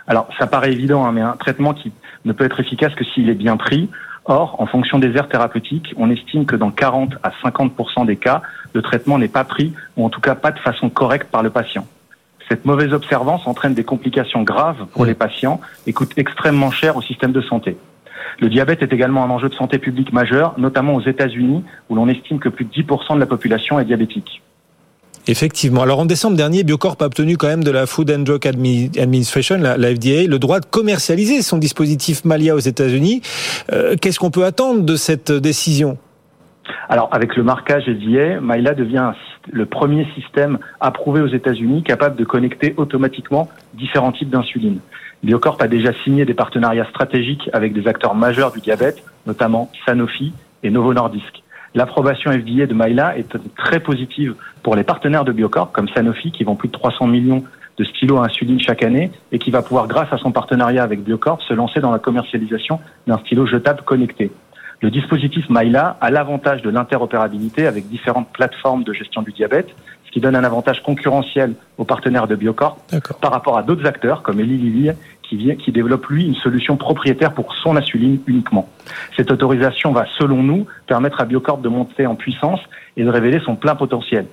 Alors, 0.07 0.27
ça 0.37 0.47
paraît 0.47 0.71
évident, 0.71 1.05
hein, 1.05 1.11
mais 1.11 1.21
un 1.21 1.35
traitement 1.35 1.73
qui 1.73 1.91
ne 2.25 2.33
peut 2.33 2.45
être 2.45 2.59
efficace 2.59 2.93
que 2.93 3.03
s'il 3.03 3.29
est 3.29 3.35
bien 3.35 3.57
pris. 3.57 3.89
Or, 4.25 4.55
en 4.59 4.65
fonction 4.65 4.97
des 4.97 5.15
aires 5.17 5.29
thérapeutiques, 5.29 5.93
on 5.97 6.09
estime 6.09 6.45
que 6.45 6.55
dans 6.55 6.71
40 6.71 7.15
à 7.23 7.31
50 7.43 8.05
des 8.05 8.17
cas, 8.17 8.41
le 8.73 8.81
traitement 8.81 9.19
n'est 9.19 9.27
pas 9.27 9.43
pris, 9.43 9.73
ou 9.97 10.05
en 10.05 10.09
tout 10.09 10.21
cas 10.21 10.35
pas 10.35 10.51
de 10.51 10.59
façon 10.59 10.89
correcte 10.89 11.29
par 11.29 11.43
le 11.43 11.49
patient. 11.49 11.87
Cette 12.49 12.65
mauvaise 12.65 12.93
observance 12.93 13.47
entraîne 13.47 13.73
des 13.73 13.83
complications 13.83 14.43
graves 14.43 14.85
pour 14.93 15.05
les 15.05 15.15
patients 15.15 15.59
et 15.87 15.93
coûte 15.93 16.13
extrêmement 16.17 16.71
cher 16.71 16.95
au 16.95 17.01
système 17.01 17.31
de 17.31 17.41
santé. 17.41 17.77
Le 18.39 18.49
diabète 18.49 18.81
est 18.83 18.93
également 18.93 19.23
un 19.23 19.29
enjeu 19.29 19.49
de 19.49 19.55
santé 19.55 19.79
publique 19.79 20.13
majeur, 20.13 20.53
notamment 20.57 20.95
aux 20.95 21.01
États-Unis, 21.01 21.63
où 21.89 21.95
l'on 21.95 22.07
estime 22.07 22.39
que 22.39 22.49
plus 22.49 22.65
de 22.65 22.71
10% 22.71 23.15
de 23.15 23.19
la 23.19 23.25
population 23.25 23.79
est 23.79 23.85
diabétique. 23.85 24.41
Effectivement. 25.27 25.81
Alors 25.81 25.99
en 25.99 26.05
décembre 26.05 26.37
dernier, 26.37 26.63
Biocorp 26.63 26.97
a 26.99 27.05
obtenu 27.05 27.35
quand 27.35 27.47
même 27.47 27.63
de 27.63 27.71
la 27.71 27.87
Food 27.87 28.11
and 28.11 28.19
Drug 28.19 28.45
Administration, 28.47 29.57
la, 29.57 29.75
FDA, 29.75 30.27
le 30.27 30.37
droit 30.37 30.59
de 30.59 30.65
commercialiser 30.65 31.41
son 31.41 31.57
dispositif 31.57 32.25
Malia 32.25 32.55
aux 32.55 32.59
États-Unis. 32.59 33.21
Euh, 33.71 33.95
qu'est-ce 33.99 34.19
qu'on 34.19 34.31
peut 34.31 34.45
attendre 34.45 34.83
de 34.83 34.95
cette 34.95 35.31
décision? 35.31 35.97
Alors, 36.89 37.09
avec 37.11 37.35
le 37.35 37.43
marquage 37.43 37.83
FDA, 37.85 38.39
Myla 38.41 38.73
devient 38.73 39.13
le 39.51 39.65
premier 39.65 40.07
système 40.15 40.59
approuvé 40.79 41.21
aux 41.21 41.27
États-Unis 41.27 41.83
capable 41.83 42.15
de 42.15 42.23
connecter 42.23 42.73
automatiquement 42.77 43.49
différents 43.73 44.11
types 44.11 44.29
d'insuline. 44.29 44.79
Biocorp 45.23 45.57
a 45.59 45.67
déjà 45.67 45.91
signé 46.03 46.25
des 46.25 46.33
partenariats 46.33 46.87
stratégiques 46.89 47.49
avec 47.53 47.73
des 47.73 47.87
acteurs 47.87 48.13
majeurs 48.13 48.51
du 48.51 48.59
diabète, 48.59 49.03
notamment 49.25 49.71
Sanofi 49.85 50.33
et 50.61 50.69
Novo 50.69 50.93
Nordisk. 50.93 51.43
L'approbation 51.75 52.31
FDA 52.31 52.65
de 52.67 52.73
Myla 52.73 53.17
est 53.17 53.37
très 53.57 53.81
positive 53.81 54.35
pour 54.63 54.77
les 54.77 54.85
partenaires 54.85 55.25
de 55.25 55.33
Biocorp, 55.33 55.73
comme 55.73 55.89
Sanofi, 55.89 56.31
qui 56.31 56.45
vend 56.45 56.55
plus 56.55 56.69
de 56.69 56.73
300 56.73 57.05
millions 57.07 57.43
de 57.77 57.83
stylos 57.83 58.17
à 58.17 58.25
insuline 58.27 58.61
chaque 58.61 58.81
année 58.81 59.11
et 59.33 59.39
qui 59.39 59.51
va 59.51 59.61
pouvoir, 59.61 59.87
grâce 59.87 60.07
à 60.13 60.17
son 60.17 60.31
partenariat 60.31 60.83
avec 60.83 61.03
Biocorp, 61.03 61.41
se 61.41 61.53
lancer 61.53 61.81
dans 61.81 61.91
la 61.91 61.99
commercialisation 61.99 62.79
d'un 63.07 63.17
stylo 63.17 63.45
jetable 63.45 63.81
connecté. 63.81 64.31
Le 64.81 64.89
dispositif 64.89 65.45
Myla 65.49 65.97
a 65.99 66.11
l'avantage 66.11 66.61
de 66.61 66.69
l'interopérabilité 66.69 67.67
avec 67.67 67.89
différentes 67.89 68.29
plateformes 68.31 68.85
de 68.85 68.93
gestion 68.93 69.21
du 69.21 69.33
diabète, 69.33 69.67
ce 70.05 70.11
qui 70.11 70.21
donne 70.21 70.37
un 70.37 70.45
avantage 70.45 70.81
concurrentiel 70.81 71.55
aux 71.77 71.83
partenaires 71.83 72.27
de 72.27 72.35
Biocorp 72.35 72.77
par 73.21 73.31
rapport 73.31 73.57
à 73.57 73.63
d'autres 73.63 73.85
acteurs 73.85 74.23
comme 74.23 74.39
Eli 74.39 74.57
Lilly 74.57 74.91
qui, 75.27 75.71
développe 75.71 76.05
lui 76.07 76.25
une 76.25 76.35
solution 76.35 76.77
propriétaire 76.77 77.33
pour 77.33 77.53
son 77.55 77.75
insuline 77.75 78.19
uniquement. 78.27 78.69
Cette 79.15 79.31
autorisation 79.31 79.91
va, 79.91 80.05
selon 80.17 80.43
nous, 80.43 80.65
permettre 80.87 81.21
à 81.21 81.25
Biocorp 81.25 81.57
de 81.59 81.69
monter 81.69 82.05
en 82.05 82.15
puissance 82.15 82.59
et 82.97 83.03
de 83.03 83.09
révéler 83.09 83.39
son 83.43 83.55
plein 83.55 83.75
potentiel. 83.75 84.27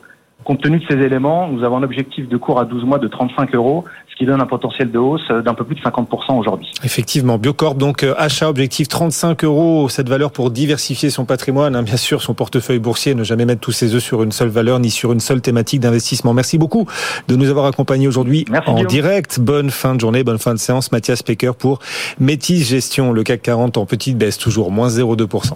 Compte 0.44 0.62
tenu 0.62 0.78
de 0.78 0.84
ces 0.88 0.96
éléments, 0.96 1.48
nous 1.48 1.62
avons 1.64 1.76
un 1.76 1.82
objectif 1.82 2.28
de 2.28 2.36
cours 2.36 2.58
à 2.58 2.64
12 2.64 2.84
mois 2.84 2.98
de 2.98 3.06
35 3.06 3.54
euros, 3.54 3.84
ce 4.10 4.16
qui 4.16 4.26
donne 4.26 4.40
un 4.40 4.46
potentiel 4.46 4.90
de 4.90 4.98
hausse 4.98 5.28
d'un 5.28 5.54
peu 5.54 5.64
plus 5.64 5.76
de 5.76 5.80
50% 5.80 6.38
aujourd'hui. 6.38 6.70
Effectivement, 6.84 7.38
Biocorp, 7.38 7.76
donc 7.76 8.02
euh, 8.02 8.14
achat 8.18 8.48
objectif 8.48 8.88
35 8.88 9.44
euros, 9.44 9.88
cette 9.88 10.08
valeur 10.08 10.32
pour 10.32 10.50
diversifier 10.50 11.10
son 11.10 11.24
patrimoine, 11.24 11.76
hein, 11.76 11.82
bien 11.82 11.96
sûr 11.96 12.22
son 12.22 12.34
portefeuille 12.34 12.78
boursier, 12.78 13.14
ne 13.14 13.24
jamais 13.24 13.44
mettre 13.44 13.60
tous 13.60 13.72
ses 13.72 13.94
œufs 13.94 14.02
sur 14.02 14.22
une 14.22 14.32
seule 14.32 14.48
valeur 14.48 14.80
ni 14.80 14.90
sur 14.90 15.12
une 15.12 15.20
seule 15.20 15.40
thématique 15.40 15.80
d'investissement. 15.80 16.34
Merci 16.34 16.58
beaucoup 16.58 16.86
de 17.28 17.36
nous 17.36 17.48
avoir 17.48 17.66
accompagnés 17.66 18.08
aujourd'hui 18.08 18.44
en 18.66 18.84
direct. 18.84 19.38
Bonne 19.40 19.70
fin 19.70 19.94
de 19.94 20.00
journée, 20.00 20.24
bonne 20.24 20.38
fin 20.38 20.54
de 20.54 20.58
séance. 20.58 20.92
Mathias 20.92 21.22
Pecker 21.22 21.52
pour 21.58 21.78
Métis 22.18 22.68
Gestion, 22.68 23.12
le 23.12 23.22
CAC 23.22 23.42
40 23.42 23.76
en 23.76 23.86
petite 23.86 24.18
baisse, 24.18 24.38
toujours 24.38 24.70
moins 24.70 24.88
0,2%. 24.88 25.54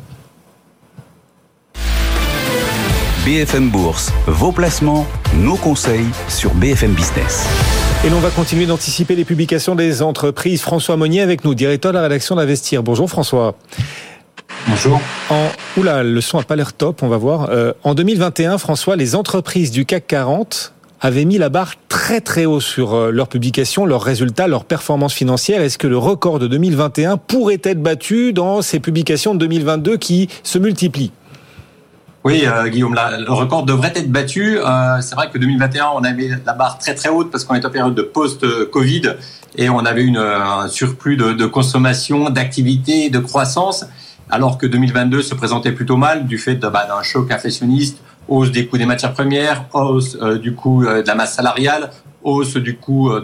BFM 3.27 3.71
Bourse, 3.71 4.13
vos 4.29 4.53
placements, 4.53 5.05
nos 5.35 5.57
conseils 5.57 6.07
sur 6.29 6.55
BFM 6.55 6.93
Business. 6.93 7.45
Et 8.05 8.09
l'on 8.09 8.21
va 8.21 8.31
continuer 8.31 8.67
d'anticiper 8.67 9.17
les 9.17 9.25
publications 9.25 9.75
des 9.75 10.01
entreprises. 10.01 10.63
François 10.63 10.97
Monnier 10.97 11.23
avec 11.23 11.45
nous, 11.45 11.57
directeur 11.57 11.91
de 11.91 11.97
la 11.97 12.05
rédaction 12.05 12.37
d'Investir. 12.37 12.85
Bonjour 12.85 13.11
François. 13.11 13.57
Bonjour. 14.69 15.01
En, 15.29 15.49
oula, 15.77 16.05
le 16.05 16.21
son 16.21 16.39
n'a 16.39 16.45
pas 16.45 16.55
l'air 16.55 16.73
top, 16.73 17.03
on 17.03 17.09
va 17.09 17.17
voir. 17.17 17.49
Euh, 17.51 17.73
en 17.83 17.97
2021, 17.97 18.59
François, 18.59 18.95
les 18.95 19.17
entreprises 19.17 19.73
du 19.73 19.87
CAC 19.87 20.07
40 20.07 20.73
avaient 21.01 21.25
mis 21.25 21.39
la 21.39 21.49
barre 21.49 21.73
très 21.89 22.21
très 22.21 22.45
haut 22.45 22.61
sur 22.61 22.95
euh, 22.95 23.11
leurs 23.11 23.27
publications, 23.27 23.87
leurs 23.87 24.03
résultats, 24.03 24.47
leurs 24.47 24.65
performances 24.65 25.15
financières. 25.15 25.63
Est-ce 25.63 25.79
que 25.79 25.89
le 25.89 25.99
record 25.99 26.39
de 26.39 26.47
2021 26.47 27.17
pourrait 27.17 27.61
être 27.65 27.83
battu 27.83 28.33
dans 28.33 28.63
ces 28.63 28.79
publications 28.79 29.35
de 29.35 29.41
2022 29.41 29.97
qui 29.97 30.29
se 30.45 30.61
multiplient? 30.61 31.11
Oui, 32.27 32.43
euh, 32.45 32.67
Guillaume, 32.67 32.97
le 32.97 33.33
record 33.33 33.63
devrait 33.65 33.93
être 33.95 34.11
battu. 34.11 34.59
Euh, 34.59 35.01
c'est 35.01 35.15
vrai 35.15 35.31
que 35.31 35.39
2021, 35.39 35.91
on 35.95 36.03
avait 36.03 36.31
la 36.45 36.55
barre 36.55 36.77
très 36.77 36.93
très 36.93 37.09
haute 37.09 37.31
parce 37.31 37.45
qu'on 37.45 37.55
est 37.55 37.65
en 37.65 37.71
période 37.71 37.95
de 37.95 38.03
post-Covid 38.03 39.15
et 39.55 39.71
on 39.71 39.79
avait 39.79 40.03
une, 40.03 40.17
un 40.17 40.67
surplus 40.67 41.17
de, 41.17 41.35
de 41.35 41.47
consommation, 41.47 42.29
d'activité, 42.31 43.11
de 43.11 43.21
croissance, 43.21 43.85
alors 44.29 44.59
que 44.59 44.67
2022 44.67 45.23
se 45.23 45.37
présentait 45.37 45.71
plutôt 45.71 45.97
mal 45.97 46.27
du 46.27 46.37
fait 46.37 46.57
bah, 46.57 46.85
d'un 46.89 47.01
choc 47.05 47.31
inflationniste, 47.31 47.99
hausse 48.27 48.51
des 48.51 48.67
coûts 48.67 48.77
des 48.77 48.87
matières 48.87 49.13
premières, 49.13 49.67
hausse 49.73 50.19
euh, 50.21 50.37
du 50.37 50.53
coût 50.53 50.85
de 50.85 51.07
la 51.07 51.15
masse 51.15 51.35
salariale, 51.35 51.93
hausse 52.27 52.57
du 52.57 52.77
coût 52.77 53.11
euh, 53.11 53.21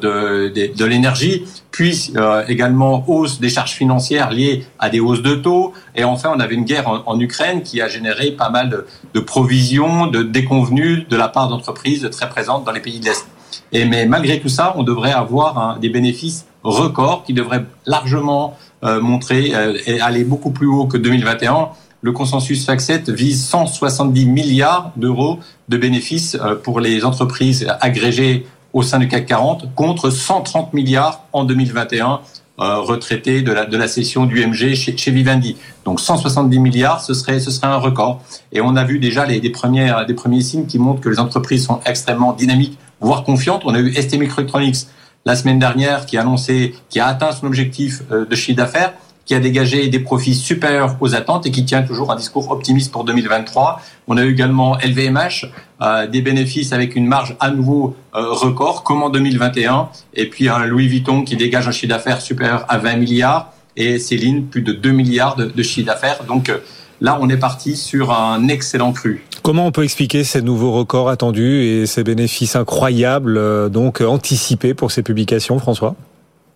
de, 0.50 0.84
l'énergie, 0.84 1.44
puis 1.70 2.12
euh, 2.16 2.44
également 2.48 3.04
hausse 3.08 3.40
des 3.40 3.50
charges 3.50 3.72
financières 3.72 4.30
liées 4.30 4.64
à 4.78 4.88
des 4.88 5.00
hausses 5.00 5.22
de 5.22 5.34
taux. 5.34 5.74
Et 5.96 6.04
enfin, 6.04 6.32
on 6.34 6.40
avait 6.40 6.54
une 6.54 6.64
guerre 6.64 7.02
en, 7.06 7.20
Ukraine 7.20 7.62
qui 7.62 7.82
a 7.82 7.88
généré 7.88 8.30
pas 8.30 8.48
mal 8.48 8.84
de, 9.12 9.20
provisions, 9.20 10.06
de 10.06 10.22
déconvenues 10.22 11.04
de 11.10 11.16
la 11.16 11.28
part 11.28 11.48
d'entreprises 11.48 12.08
très 12.10 12.28
présentes 12.28 12.64
dans 12.64 12.72
les 12.72 12.80
pays 12.80 13.00
de 13.00 13.06
l'Est. 13.06 13.26
Mais 13.72 14.06
malgré 14.06 14.40
tout 14.40 14.48
ça, 14.48 14.74
on 14.76 14.82
devrait 14.82 15.12
avoir 15.12 15.78
des 15.78 15.88
bénéfices 15.88 16.46
records 16.62 17.24
qui 17.24 17.34
devraient 17.34 17.64
largement 17.86 18.56
euh, 18.84 19.00
montrer 19.00 19.52
et 19.86 20.00
aller 20.00 20.24
beaucoup 20.24 20.50
plus 20.50 20.66
haut 20.66 20.86
que 20.86 20.96
2021 20.96 21.68
le 22.04 22.10
consensus 22.10 22.66
FAC7 22.66 23.12
vise 23.12 23.44
170 23.46 24.26
milliards 24.26 24.90
d'euros 24.96 25.38
de 25.68 25.76
bénéfices 25.76 26.36
pour 26.64 26.80
les 26.80 27.04
entreprises 27.04 27.68
agrégées 27.80 28.44
au 28.72 28.82
sein 28.82 28.98
du 28.98 29.08
CAC 29.08 29.26
40 29.26 29.74
contre 29.74 30.10
130 30.10 30.72
milliards 30.72 31.24
en 31.32 31.44
2021 31.44 32.20
euh, 32.60 32.80
retraités 32.80 33.42
de 33.42 33.50
la, 33.50 33.64
de 33.64 33.76
la 33.76 33.88
session 33.88 34.26
du 34.26 34.46
MG 34.46 34.74
chez, 34.74 35.10
Vivendi. 35.10 35.56
Donc 35.84 36.00
170 36.00 36.58
milliards, 36.58 37.02
ce 37.02 37.14
serait, 37.14 37.40
ce 37.40 37.50
serait 37.50 37.66
un 37.66 37.78
record. 37.78 38.22
Et 38.52 38.60
on 38.60 38.76
a 38.76 38.84
vu 38.84 38.98
déjà 38.98 39.24
les, 39.24 39.40
des, 39.40 39.50
premières, 39.50 40.04
des 40.04 40.14
premiers 40.14 40.42
signes 40.42 40.66
qui 40.66 40.78
montrent 40.78 41.00
que 41.00 41.08
les 41.08 41.18
entreprises 41.18 41.64
sont 41.64 41.80
extrêmement 41.86 42.34
dynamiques, 42.34 42.78
voire 43.00 43.24
confiantes. 43.24 43.62
On 43.64 43.74
a 43.74 43.80
eu 43.80 43.94
ST 43.94 44.18
Microelectronics 44.18 44.86
la 45.24 45.34
semaine 45.34 45.58
dernière 45.58 46.04
qui 46.04 46.18
a 46.18 46.20
annoncé, 46.20 46.74
qui 46.88 47.00
a 47.00 47.06
atteint 47.06 47.32
son 47.32 47.46
objectif 47.46 48.02
euh, 48.12 48.26
de 48.26 48.34
chiffre 48.34 48.58
d'affaires 48.58 48.92
qui 49.24 49.34
a 49.34 49.40
dégagé 49.40 49.88
des 49.88 50.00
profits 50.00 50.34
supérieurs 50.34 50.96
aux 51.00 51.14
attentes 51.14 51.46
et 51.46 51.50
qui 51.50 51.64
tient 51.64 51.82
toujours 51.82 52.10
un 52.10 52.16
discours 52.16 52.50
optimiste 52.50 52.90
pour 52.92 53.04
2023. 53.04 53.80
On 54.08 54.16
a 54.16 54.24
eu 54.24 54.32
également 54.32 54.76
LVMH, 54.78 55.46
euh, 55.80 56.06
des 56.06 56.22
bénéfices 56.22 56.72
avec 56.72 56.96
une 56.96 57.06
marge 57.06 57.36
à 57.40 57.50
nouveau 57.50 57.96
euh, 58.14 58.32
record, 58.32 58.82
comme 58.82 59.02
en 59.02 59.10
2021, 59.10 59.88
et 60.14 60.28
puis 60.28 60.48
un 60.48 60.66
Louis 60.66 60.88
Vuitton 60.88 61.22
qui 61.22 61.36
dégage 61.36 61.68
un 61.68 61.72
chiffre 61.72 61.92
d'affaires 61.92 62.20
supérieur 62.20 62.64
à 62.68 62.78
20 62.78 62.96
milliards, 62.96 63.52
et 63.76 63.98
Céline, 63.98 64.46
plus 64.46 64.62
de 64.62 64.72
2 64.72 64.90
milliards 64.90 65.36
de, 65.36 65.62
chiffre 65.62 65.86
d'affaires. 65.86 66.24
Donc 66.24 66.48
euh, 66.48 66.58
là, 67.00 67.18
on 67.20 67.28
est 67.28 67.38
parti 67.38 67.76
sur 67.76 68.12
un 68.12 68.48
excellent 68.48 68.92
cru. 68.92 69.24
Comment 69.42 69.66
on 69.66 69.72
peut 69.72 69.84
expliquer 69.84 70.24
ces 70.24 70.42
nouveaux 70.42 70.72
records 70.72 71.08
attendus 71.08 71.62
et 71.62 71.86
ces 71.86 72.04
bénéfices 72.04 72.54
incroyables, 72.54 73.70
donc 73.70 74.00
anticipés 74.00 74.74
pour 74.74 74.92
ces 74.92 75.02
publications, 75.02 75.58
François? 75.58 75.96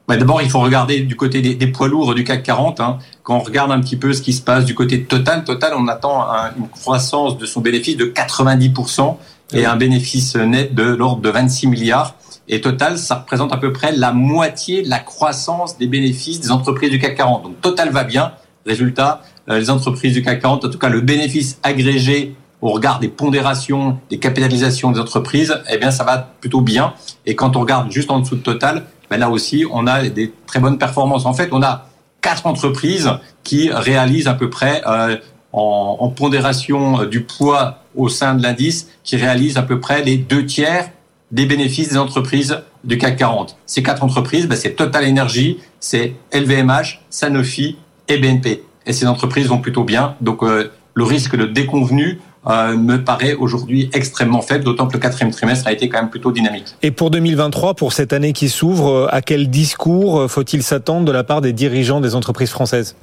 Bah, 0.08 0.16
D'abord, 0.16 0.42
il 0.42 0.50
faut 0.50 0.60
regarder 0.60 1.00
du 1.00 1.16
côté 1.16 1.42
des, 1.42 1.54
des, 1.54 1.66
poids 1.66 1.88
lourds 1.88 2.14
du 2.14 2.24
CAC 2.24 2.42
40. 2.42 2.80
Hein. 2.80 2.98
Quand 3.22 3.36
on 3.36 3.40
regarde 3.40 3.72
un 3.72 3.80
petit 3.80 3.96
peu 3.96 4.12
ce 4.12 4.22
qui 4.22 4.32
se 4.32 4.42
passe 4.42 4.64
du 4.64 4.74
côté 4.74 4.98
de 4.98 5.04
Total, 5.04 5.44
Total, 5.44 5.72
on 5.76 5.88
attend 5.88 6.22
un, 6.22 6.52
une 6.56 6.68
croissance 6.68 7.38
de 7.38 7.46
son 7.46 7.60
bénéfice 7.60 7.96
de 7.96 8.06
90% 8.06 9.16
et 9.52 9.64
un 9.64 9.76
bénéfice 9.76 10.34
net 10.36 10.74
de 10.74 10.82
l'ordre 10.82 11.22
de 11.22 11.30
26 11.30 11.68
milliards. 11.68 12.14
Et 12.48 12.60
Total, 12.60 12.98
ça 12.98 13.16
représente 13.16 13.52
à 13.52 13.56
peu 13.56 13.72
près 13.72 13.92
la 13.92 14.12
moitié 14.12 14.82
de 14.82 14.88
la 14.88 14.98
croissance 14.98 15.78
des 15.78 15.86
bénéfices 15.86 16.40
des 16.40 16.50
entreprises 16.50 16.90
du 16.90 16.98
CAC 16.98 17.16
40. 17.16 17.42
Donc 17.42 17.60
Total 17.60 17.90
va 17.90 18.04
bien. 18.04 18.32
Résultat, 18.64 19.22
euh, 19.48 19.58
les 19.58 19.70
entreprises 19.70 20.12
du 20.12 20.22
CAC 20.22 20.42
40, 20.42 20.64
en 20.64 20.70
tout 20.70 20.78
cas 20.78 20.88
le 20.88 21.00
bénéfice 21.00 21.58
agrégé 21.62 22.34
au 22.62 22.70
regard 22.70 22.98
des 23.00 23.08
pondérations, 23.08 23.98
des 24.10 24.18
capitalisations 24.18 24.90
des 24.90 24.98
entreprises, 24.98 25.60
eh 25.70 25.78
bien 25.78 25.90
ça 25.90 26.04
va 26.04 26.18
plutôt 26.40 26.62
bien. 26.62 26.94
Et 27.26 27.34
quand 27.34 27.56
on 27.56 27.60
regarde 27.60 27.90
juste 27.92 28.10
en 28.10 28.20
dessous 28.20 28.36
de 28.36 28.40
Total, 28.40 28.86
ben 29.10 29.18
là 29.18 29.30
aussi, 29.30 29.64
on 29.70 29.86
a 29.86 30.08
des 30.08 30.32
très 30.46 30.60
bonnes 30.60 30.78
performances. 30.78 31.26
En 31.26 31.34
fait, 31.34 31.48
on 31.52 31.62
a 31.62 31.86
quatre 32.20 32.46
entreprises 32.46 33.10
qui 33.44 33.70
réalisent 33.70 34.28
à 34.28 34.34
peu 34.34 34.50
près 34.50 34.82
euh, 34.86 35.16
en, 35.52 36.08
pondération 36.08 37.04
du 37.04 37.22
poids 37.22 37.78
au 37.94 38.08
sein 38.08 38.34
de 38.34 38.42
l'indice, 38.42 38.88
qui 39.04 39.16
réalisent 39.16 39.56
à 39.56 39.62
peu 39.62 39.80
près 39.80 40.02
les 40.02 40.16
deux 40.16 40.44
tiers 40.44 40.90
des 41.30 41.46
bénéfices 41.46 41.90
des 41.90 41.98
entreprises 41.98 42.58
du 42.84 42.98
CAC 42.98 43.16
40. 43.16 43.56
Ces 43.66 43.82
quatre 43.82 44.04
entreprises, 44.04 44.46
ben 44.46 44.56
c'est 44.56 44.72
Total 44.72 45.08
Energy, 45.08 45.58
c'est 45.80 46.14
LVMH, 46.32 47.00
Sanofi 47.10 47.76
et 48.08 48.18
BNP. 48.18 48.62
Et 48.86 48.92
ces 48.92 49.06
entreprises 49.06 49.48
vont 49.48 49.58
plutôt 49.58 49.84
bien. 49.84 50.14
Donc 50.20 50.42
euh, 50.42 50.70
le 50.94 51.04
risque 51.04 51.36
de 51.36 51.46
déconvenu 51.46 52.20
euh, 52.48 52.76
me 52.76 53.02
paraît 53.02 53.34
aujourd'hui 53.34 53.90
extrêmement 53.92 54.40
faible, 54.40 54.64
d'autant 54.64 54.86
que 54.86 54.92
le 54.92 55.00
quatrième 55.00 55.32
trimestre 55.32 55.66
a 55.66 55.72
été 55.72 55.88
quand 55.88 55.98
même 55.98 56.10
plutôt 56.10 56.30
dynamique. 56.30 56.76
Et 56.82 56.92
pour 56.92 57.10
2023, 57.10 57.74
pour 57.74 57.92
cette 57.92 58.12
année 58.12 58.32
qui 58.32 58.48
s'ouvre, 58.48 58.88
euh, 58.88 59.08
à 59.10 59.20
quel 59.20 59.50
discours 59.50 60.20
euh, 60.20 60.28
faut-il 60.28 60.62
s'attendre 60.62 61.06
de 61.06 61.12
la 61.12 61.24
part 61.24 61.40
des 61.40 61.52
dirigeants 61.52 62.00
des 62.00 62.14
entreprises 62.14 62.50
françaises? 62.50 62.94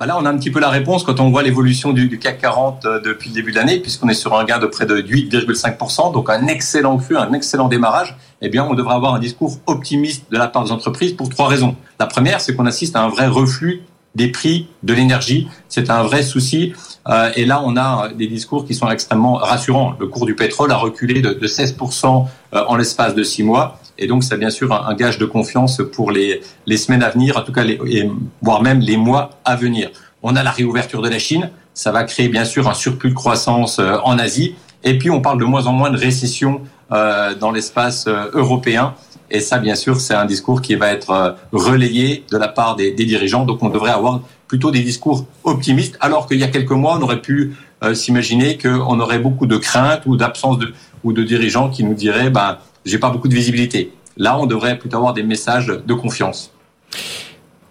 Bah 0.00 0.06
Là, 0.06 0.18
on 0.18 0.26
a 0.26 0.30
un 0.30 0.36
petit 0.36 0.50
peu 0.50 0.58
la 0.58 0.68
réponse 0.68 1.04
quand 1.04 1.20
on 1.20 1.30
voit 1.30 1.44
l'évolution 1.44 1.92
du, 1.92 2.18
CAC 2.18 2.40
40 2.40 2.86
depuis 3.04 3.28
le 3.28 3.36
début 3.36 3.52
de 3.52 3.56
l'année, 3.56 3.78
puisqu'on 3.78 4.08
est 4.08 4.14
sur 4.14 4.36
un 4.36 4.44
gain 4.44 4.58
de 4.58 4.66
près 4.66 4.84
de 4.84 5.00
8,5%, 5.00 6.12
donc 6.12 6.28
un 6.28 6.48
excellent 6.48 6.96
cru, 6.96 7.16
un 7.16 7.32
excellent 7.34 7.68
démarrage. 7.68 8.16
Eh 8.40 8.48
bien, 8.48 8.66
on 8.68 8.74
devrait 8.74 8.96
avoir 8.96 9.14
un 9.14 9.20
discours 9.20 9.58
optimiste 9.66 10.24
de 10.32 10.38
la 10.38 10.48
part 10.48 10.64
des 10.64 10.72
entreprises 10.72 11.12
pour 11.12 11.28
trois 11.28 11.46
raisons. 11.46 11.76
La 12.00 12.06
première, 12.06 12.40
c'est 12.40 12.56
qu'on 12.56 12.66
assiste 12.66 12.96
à 12.96 13.02
un 13.02 13.08
vrai 13.08 13.28
reflux 13.28 13.82
des 14.14 14.28
prix 14.28 14.68
de 14.82 14.92
l'énergie. 14.92 15.48
C'est 15.68 15.90
un 15.90 16.02
vrai 16.02 16.22
souci. 16.22 16.72
Euh, 17.08 17.30
et 17.34 17.44
là, 17.44 17.62
on 17.64 17.76
a 17.76 18.10
des 18.12 18.26
discours 18.26 18.66
qui 18.66 18.74
sont 18.74 18.88
extrêmement 18.90 19.34
rassurants. 19.34 19.94
Le 19.98 20.06
cours 20.06 20.26
du 20.26 20.34
pétrole 20.34 20.70
a 20.70 20.76
reculé 20.76 21.20
de, 21.20 21.32
de 21.32 21.46
16% 21.46 22.26
euh, 22.54 22.64
en 22.68 22.76
l'espace 22.76 23.14
de 23.14 23.22
six 23.22 23.42
mois. 23.42 23.78
Et 23.98 24.06
donc, 24.06 24.24
c'est 24.24 24.36
bien 24.36 24.50
sûr 24.50 24.72
un, 24.72 24.94
gage 24.94 25.18
de 25.18 25.26
confiance 25.26 25.80
pour 25.92 26.10
les, 26.10 26.40
les 26.66 26.76
semaines 26.76 27.02
à 27.02 27.10
venir, 27.10 27.36
en 27.36 27.42
tout 27.42 27.52
cas, 27.52 27.64
les, 27.64 27.78
et, 27.86 28.10
voire 28.40 28.62
même 28.62 28.80
les 28.80 28.96
mois 28.96 29.30
à 29.44 29.56
venir. 29.56 29.90
On 30.22 30.36
a 30.36 30.42
la 30.42 30.50
réouverture 30.50 31.02
de 31.02 31.08
la 31.08 31.18
Chine. 31.18 31.50
Ça 31.74 31.92
va 31.92 32.04
créer 32.04 32.28
bien 32.28 32.44
sûr 32.44 32.68
un 32.68 32.74
surplus 32.74 33.10
de 33.10 33.14
croissance 33.14 33.78
euh, 33.78 33.96
en 34.04 34.18
Asie. 34.18 34.54
Et 34.84 34.98
puis, 34.98 35.10
on 35.10 35.20
parle 35.20 35.38
de 35.38 35.44
moins 35.44 35.66
en 35.66 35.72
moins 35.72 35.90
de 35.90 35.98
récession 35.98 36.62
euh, 36.92 37.34
dans 37.34 37.50
l'espace 37.50 38.06
euh, 38.06 38.30
européen. 38.34 38.94
Et 39.32 39.40
ça, 39.40 39.58
bien 39.58 39.74
sûr, 39.74 39.98
c'est 39.98 40.14
un 40.14 40.26
discours 40.26 40.60
qui 40.60 40.74
va 40.74 40.92
être 40.92 41.10
euh, 41.10 41.32
relayé 41.52 42.24
de 42.30 42.36
la 42.36 42.48
part 42.48 42.76
des, 42.76 42.92
dirigeants. 42.92 43.46
Donc, 43.46 43.62
on 43.62 43.70
devrait 43.70 43.90
avoir 43.90 44.20
plutôt 44.46 44.70
des 44.70 44.82
discours 44.82 45.24
optimistes, 45.44 45.96
alors 46.00 46.28
qu'il 46.28 46.38
y 46.38 46.44
a 46.44 46.48
quelques 46.48 46.70
mois, 46.72 46.98
on 47.00 47.02
aurait 47.02 47.22
pu 47.22 47.54
euh, 47.82 47.94
s'imaginer 47.94 48.58
qu'on 48.58 49.00
aurait 49.00 49.18
beaucoup 49.18 49.46
de 49.46 49.56
craintes 49.56 50.02
ou 50.04 50.16
d'absence 50.16 50.58
de 50.58 50.74
ou 51.02 51.12
de 51.12 51.22
dirigeants 51.22 51.70
qui 51.70 51.82
nous 51.82 51.94
diraient, 51.94 52.30
ben, 52.30 52.58
j'ai 52.84 52.98
pas 52.98 53.10
beaucoup 53.10 53.26
de 53.26 53.34
visibilité. 53.34 53.92
Là, 54.18 54.38
on 54.38 54.46
devrait 54.46 54.78
plutôt 54.78 54.98
avoir 54.98 55.14
des 55.14 55.22
messages 55.22 55.66
de 55.66 55.94
confiance. 55.94 56.52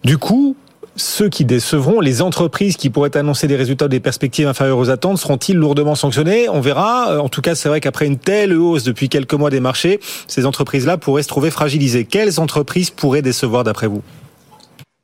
Du 0.04 0.18
coup, 0.18 0.56
ceux 0.96 1.30
qui 1.30 1.46
décevront, 1.46 2.02
les 2.02 2.22
entreprises 2.22 2.76
qui 2.76 2.90
pourraient 2.90 3.16
annoncer 3.16 3.48
des 3.48 3.56
résultats 3.56 3.86
ou 3.86 3.90
des 3.90 4.00
perspectives 4.00 4.48
inférieures 4.48 4.78
aux 4.78 4.90
attentes, 4.90 5.18
seront-ils 5.18 5.56
lourdement 5.56 5.96
sanctionnés 5.96 6.50
On 6.50 6.62
verra. 6.62 7.22
En 7.22 7.30
tout 7.30 7.42
cas, 7.42 7.56
c'est 7.56 7.70
vrai 7.70 7.80
qu'après 7.80 8.08
une 8.08 8.18
telle 8.18 8.54
hausse 8.54 8.84
depuis 8.84 9.08
quelques 9.08 9.34
mois 9.34 9.50
des 9.50 9.60
marchés, 9.60 10.00
ces 10.28 10.46
entreprises-là 10.46 10.98
pourraient 10.98 11.24
se 11.24 11.28
trouver 11.28 11.50
fragilisées. 11.50 12.06
Quelles 12.06 12.40
entreprises 12.40 12.90
pourraient 12.90 13.22
décevoir 13.22 13.64
d'après 13.64 13.88
vous? 13.88 14.02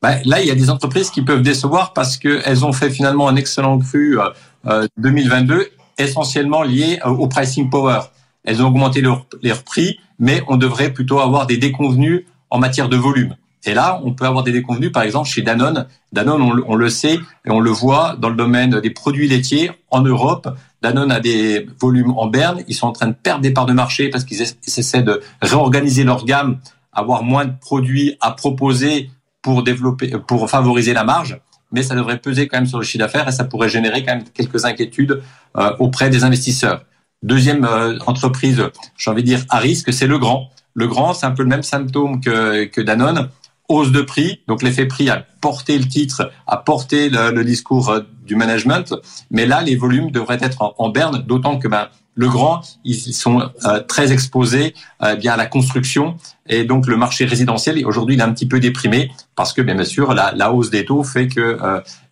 Ben, 0.02 0.20
Là, 0.24 0.40
il 0.40 0.46
y 0.46 0.50
a 0.50 0.54
des 0.54 0.70
entreprises 0.70 1.10
qui 1.10 1.22
peuvent 1.22 1.42
décevoir 1.42 1.92
parce 1.92 2.16
qu'elles 2.16 2.64
ont 2.64 2.72
fait 2.72 2.90
finalement 2.90 3.28
un 3.28 3.36
excellent 3.36 3.78
cru 3.78 4.18
euh, 4.66 4.86
2022, 4.98 5.68
essentiellement 5.96 6.62
lié 6.62 7.00
au 7.04 7.26
pricing 7.28 7.70
power. 7.70 8.00
elles 8.44 8.62
ont 8.62 8.68
augmenté 8.68 9.00
leur, 9.00 9.26
leur 9.42 9.64
prix, 9.64 9.98
mais 10.18 10.42
on 10.48 10.56
devrait 10.56 10.92
plutôt 10.92 11.18
avoir 11.18 11.46
des 11.46 11.56
déconvenus 11.56 12.24
en 12.50 12.58
matière 12.58 12.88
de 12.88 12.96
volume. 12.96 13.34
Et 13.64 13.74
là, 13.74 14.00
on 14.04 14.12
peut 14.12 14.24
avoir 14.24 14.44
des 14.44 14.52
déconvenus, 14.52 14.92
par 14.92 15.02
exemple, 15.02 15.28
chez 15.28 15.42
Danone. 15.42 15.86
Danone, 16.12 16.62
on, 16.66 16.74
le 16.76 16.88
sait 16.88 17.18
et 17.44 17.50
on 17.50 17.60
le 17.60 17.70
voit 17.70 18.16
dans 18.18 18.28
le 18.28 18.36
domaine 18.36 18.80
des 18.80 18.90
produits 18.90 19.28
laitiers 19.28 19.70
en 19.90 20.00
Europe. 20.00 20.48
Danone 20.80 21.10
a 21.10 21.20
des 21.20 21.66
volumes 21.80 22.12
en 22.16 22.26
berne. 22.26 22.62
Ils 22.68 22.74
sont 22.74 22.86
en 22.86 22.92
train 22.92 23.08
de 23.08 23.14
perdre 23.14 23.42
des 23.42 23.50
parts 23.50 23.66
de 23.66 23.72
marché 23.72 24.08
parce 24.10 24.24
qu'ils 24.24 24.42
essaient 24.42 25.02
de 25.02 25.20
réorganiser 25.42 26.04
leur 26.04 26.24
gamme, 26.24 26.58
avoir 26.92 27.24
moins 27.24 27.46
de 27.46 27.52
produits 27.60 28.16
à 28.20 28.30
proposer 28.30 29.10
pour 29.42 29.62
développer, 29.62 30.10
pour 30.26 30.48
favoriser 30.48 30.92
la 30.92 31.04
marge. 31.04 31.38
Mais 31.72 31.82
ça 31.82 31.94
devrait 31.94 32.18
peser 32.18 32.48
quand 32.48 32.58
même 32.58 32.66
sur 32.66 32.78
le 32.78 32.84
chiffre 32.84 33.04
d'affaires 33.04 33.28
et 33.28 33.32
ça 33.32 33.44
pourrait 33.44 33.68
générer 33.68 34.04
quand 34.04 34.14
même 34.14 34.24
quelques 34.32 34.64
inquiétudes 34.64 35.20
euh, 35.56 35.72
auprès 35.78 36.10
des 36.10 36.24
investisseurs. 36.24 36.84
Deuxième 37.22 37.64
euh, 37.64 37.98
entreprise, 38.06 38.62
j'ai 38.96 39.10
envie 39.10 39.22
de 39.22 39.26
dire 39.26 39.44
à 39.50 39.58
risque, 39.58 39.92
c'est 39.92 40.06
le 40.06 40.18
grand. 40.18 40.50
Le 40.74 40.86
grand, 40.86 41.12
c'est 41.12 41.26
un 41.26 41.32
peu 41.32 41.42
le 41.42 41.48
même 41.48 41.64
symptôme 41.64 42.20
que, 42.20 42.64
que 42.64 42.80
Danone 42.80 43.28
hausse 43.68 43.92
de 43.92 44.00
prix. 44.02 44.40
Donc 44.48 44.62
l'effet 44.62 44.86
prix 44.86 45.08
a 45.10 45.24
porté 45.40 45.78
le 45.78 45.86
titre, 45.86 46.30
a 46.46 46.56
porté 46.56 47.08
le, 47.10 47.44
discours 47.44 47.90
euh, 47.90 48.00
du 48.26 48.34
management. 48.34 48.94
Mais 49.30 49.46
là, 49.46 49.62
les 49.62 49.76
volumes 49.76 50.10
devraient 50.10 50.38
être 50.40 50.74
en, 50.78 50.88
berne, 50.88 51.22
d'autant 51.26 51.58
que 51.58 51.68
ben, 51.68 51.88
le 52.14 52.28
grand, 52.28 52.62
ils 52.84 53.14
sont 53.14 53.48
euh, 53.64 53.80
très 53.86 54.12
exposés 54.12 54.74
euh, 55.04 55.14
bien 55.14 55.34
à 55.34 55.36
la 55.36 55.46
construction 55.46 56.16
et 56.48 56.64
donc 56.64 56.88
le 56.88 56.96
marché 56.96 57.26
résidentiel 57.26 57.84
aujourd'hui 57.86 58.16
il 58.16 58.20
est 58.20 58.24
un 58.24 58.32
petit 58.32 58.48
peu 58.48 58.58
déprimé 58.58 59.12
parce 59.36 59.52
que 59.52 59.62
bien 59.62 59.84
sûr 59.84 60.14
la, 60.14 60.32
la 60.34 60.52
hausse 60.52 60.70
des 60.70 60.84
taux 60.84 61.04
fait 61.04 61.28
que 61.28 61.58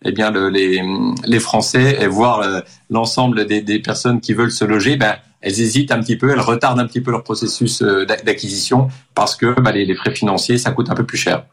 eh 0.05 0.11
bien 0.13 0.31
le, 0.31 0.49
les, 0.49 0.81
les 1.25 1.39
Français 1.39 1.97
et 1.99 2.07
voire 2.07 2.41
l'ensemble 2.89 3.47
des, 3.47 3.61
des, 3.61 3.79
personnes 3.79 4.21
qui 4.21 4.33
veulent 4.33 4.51
se 4.51 4.63
loger 4.63 4.95
ben 4.95 5.15
elles 5.41 5.59
hésitent 5.59 5.91
un 5.91 5.99
petit 5.99 6.17
peu, 6.17 6.31
elles 6.31 6.39
retardent 6.39 6.79
un 6.79 6.87
petit 6.87 7.01
peu 7.01 7.11
leur 7.11 7.23
processus 7.23 7.81
euh, 7.81 8.05
d'acquisition 8.05 8.89
parce 9.13 9.35
que 9.35 9.59
bah, 9.59 9.71
les, 9.71 9.95
frais 9.95 10.13
financiers, 10.13 10.57
ça 10.57 10.71
coûte 10.71 10.89
un 10.89 10.95
peu 10.95 11.05
plus 11.05 11.17
cher. 11.17 11.45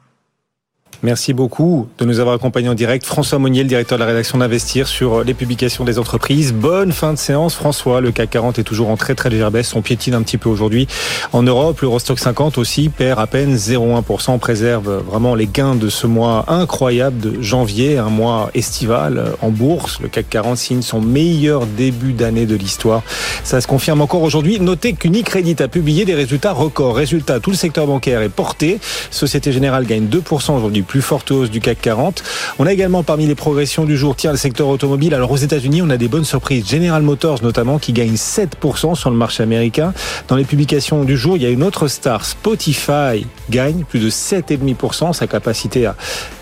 Merci 1.05 1.35
beaucoup 1.35 1.87
de 1.99 2.07
nous 2.07 2.19
avoir 2.19 2.35
accompagnés 2.35 2.71
en 2.71 2.75
direct. 2.75 3.05
François 3.05 3.39
Monnier, 3.39 3.63
le 3.63 3.69
directeur 3.69 3.99
de 3.99 4.01
la 4.03 4.09
rédaction 4.09 4.39
d'Investir 4.39 4.89
sur 4.89 5.23
les 5.23 5.35
publications 5.35 5.85
des 5.85 5.99
entreprises. 5.99 6.55
Bonne 6.55 6.93
fin 6.93 7.13
de 7.13 7.19
séance, 7.19 7.55
François. 7.55 8.01
Le 8.01 8.11
CAC 8.11 8.31
40 8.31 8.59
est 8.59 8.63
toujours 8.63 8.89
en 8.89 8.97
très 8.97 9.15
très 9.15 9.29
légère 9.29 9.51
baisse. 9.51 9.75
On 9.77 9.83
piétine 9.83 10.15
un 10.15 10.23
petit 10.23 10.39
peu 10.39 10.49
aujourd'hui. 10.49 10.89
En 11.35 11.43
Europe, 11.43 11.83
l'Eurostock 11.83 12.19
50 12.19 12.57
aussi 12.57 12.89
perd 12.89 13.21
à 13.21 13.27
peine 13.27 13.55
0,1%. 13.55 14.31
On 14.31 14.39
préserve 14.39 15.03
vraiment 15.07 15.35
les 15.35 15.47
gains 15.47 15.75
de 15.75 15.91
ce 15.91 16.07
mois 16.07 16.47
incroyable 16.49 17.19
de 17.19 17.43
janvier, 17.43 17.99
un 17.99 18.09
mois 18.09 18.49
estival 18.55 19.33
en 19.43 19.51
bourse. 19.51 20.01
Le 20.01 20.09
CAC 20.09 20.31
40 20.31 20.57
signe 20.57 20.81
son 20.81 21.03
meilleur 21.03 21.67
début 21.67 22.15
d'année 22.15 22.47
de 22.47 22.57
l'histoire. 22.57 23.03
Ça 23.43 23.61
se 23.61 23.67
confirme 23.67 24.01
encore 24.01 24.23
aujourd'hui. 24.23 24.59
Notez 24.59 24.95
qu'Unicredit 24.95 25.57
a 25.63 25.69
publié 25.69 26.07
des 26.07 26.15
résultats 26.15 26.53
records. 26.53 26.97
Résultat, 26.97 27.41
tout 27.41 27.51
le 27.51 27.57
secteur 27.57 27.87
bancaire 27.87 28.23
est 28.23 28.31
porté. 28.31 28.79
Société 29.11 29.53
Générale 29.53 29.85
gagne 29.85 30.07
2% 30.07 30.57
aujourd'hui 30.57 30.81
plus 30.95 31.03
forte 31.03 31.33
hausse 31.33 31.51
du 31.51 31.59
CAC 31.59 31.81
40. 31.81 32.23
On 32.61 32.67
a 32.67 32.73
également 32.73 33.03
parmi 33.03 33.27
les 33.27 33.35
progressions 33.35 33.85
du 33.85 33.97
jour, 33.97 34.15
tiens, 34.15 34.31
le 34.31 34.37
secteur 34.37 34.69
automobile. 34.69 35.13
Alors 35.13 35.33
aux 35.33 35.37
États-Unis, 35.37 35.83
on 35.83 35.91
a 35.91 35.97
des 35.97 36.07
bonnes 36.07 36.25
surprises. 36.25 36.69
General 36.69 37.03
Motors 37.03 37.43
notamment 37.43 37.81
qui 37.81 37.93
gagne 37.93 38.15
7% 38.15 38.95
sur 38.95 39.11
le 39.11 39.17
marché 39.17 39.43
américain. 39.43 39.93
Dans 40.29 40.37
les 40.37 40.45
publications 40.45 41.03
du 41.03 41.17
jour, 41.17 41.37
il 41.37 41.43
y 41.43 41.47
a 41.47 41.49
une 41.49 41.65
autre 41.65 41.89
star, 41.89 42.25
Spotify, 42.25 43.27
gagne 43.51 43.83
plus 43.83 43.99
de 43.99 44.09
7,5%. 44.09 45.13
Sa 45.15 45.27
capacité 45.27 45.85
à 45.85 45.97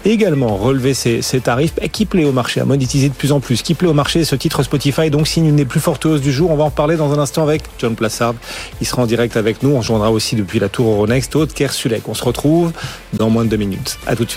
également 0.05 0.55
relever 0.55 0.93
ses, 0.93 1.23
tarifs, 1.41 1.73
qui 1.91 2.05
plaît 2.05 2.27
au 2.27 2.33
marché, 2.33 2.61
à 2.61 2.67
monétiser 2.67 3.09
de 3.09 3.15
plus 3.15 3.33
en 3.33 3.41
plus. 3.41 3.63
Qui 3.63 3.73
plaît 3.73 3.89
au 3.89 3.95
marché, 3.95 4.23
ce 4.27 4.37
titre 4.37 4.63
Spotify, 4.63 5.09
donc 5.09 5.29
signe 5.29 5.47
une 5.47 5.57
des 5.57 5.65
plus 5.65 5.81
fortes 5.81 6.05
hausses 6.05 6.21
du 6.21 6.31
jour. 6.31 6.51
On 6.51 6.57
va 6.57 6.65
en 6.65 6.71
parler 6.71 6.97
dans 6.97 7.11
un 7.15 7.19
instant 7.19 7.43
avec 7.43 7.63
John 7.79 7.95
Plassard. 7.95 8.35
Il 8.83 8.87
sera 8.87 9.01
en 9.01 9.07
direct 9.07 9.39
avec 9.39 9.63
nous. 9.63 9.71
On 9.71 9.79
rejoindra 9.79 10.11
aussi 10.11 10.37
depuis 10.37 10.59
la 10.59 10.69
tour 10.69 10.93
Euronext, 10.93 11.35
Aude 11.37 11.55
Kersulek. 11.55 12.07
On 12.07 12.15
se 12.15 12.25
retrouve 12.25 12.73
dans 13.15 13.31
moins 13.31 13.47
de 13.47 13.49
deux 13.49 13.57
minutes. 13.57 13.99
À 14.07 14.15
tout 14.15 14.27
de 14.27 14.31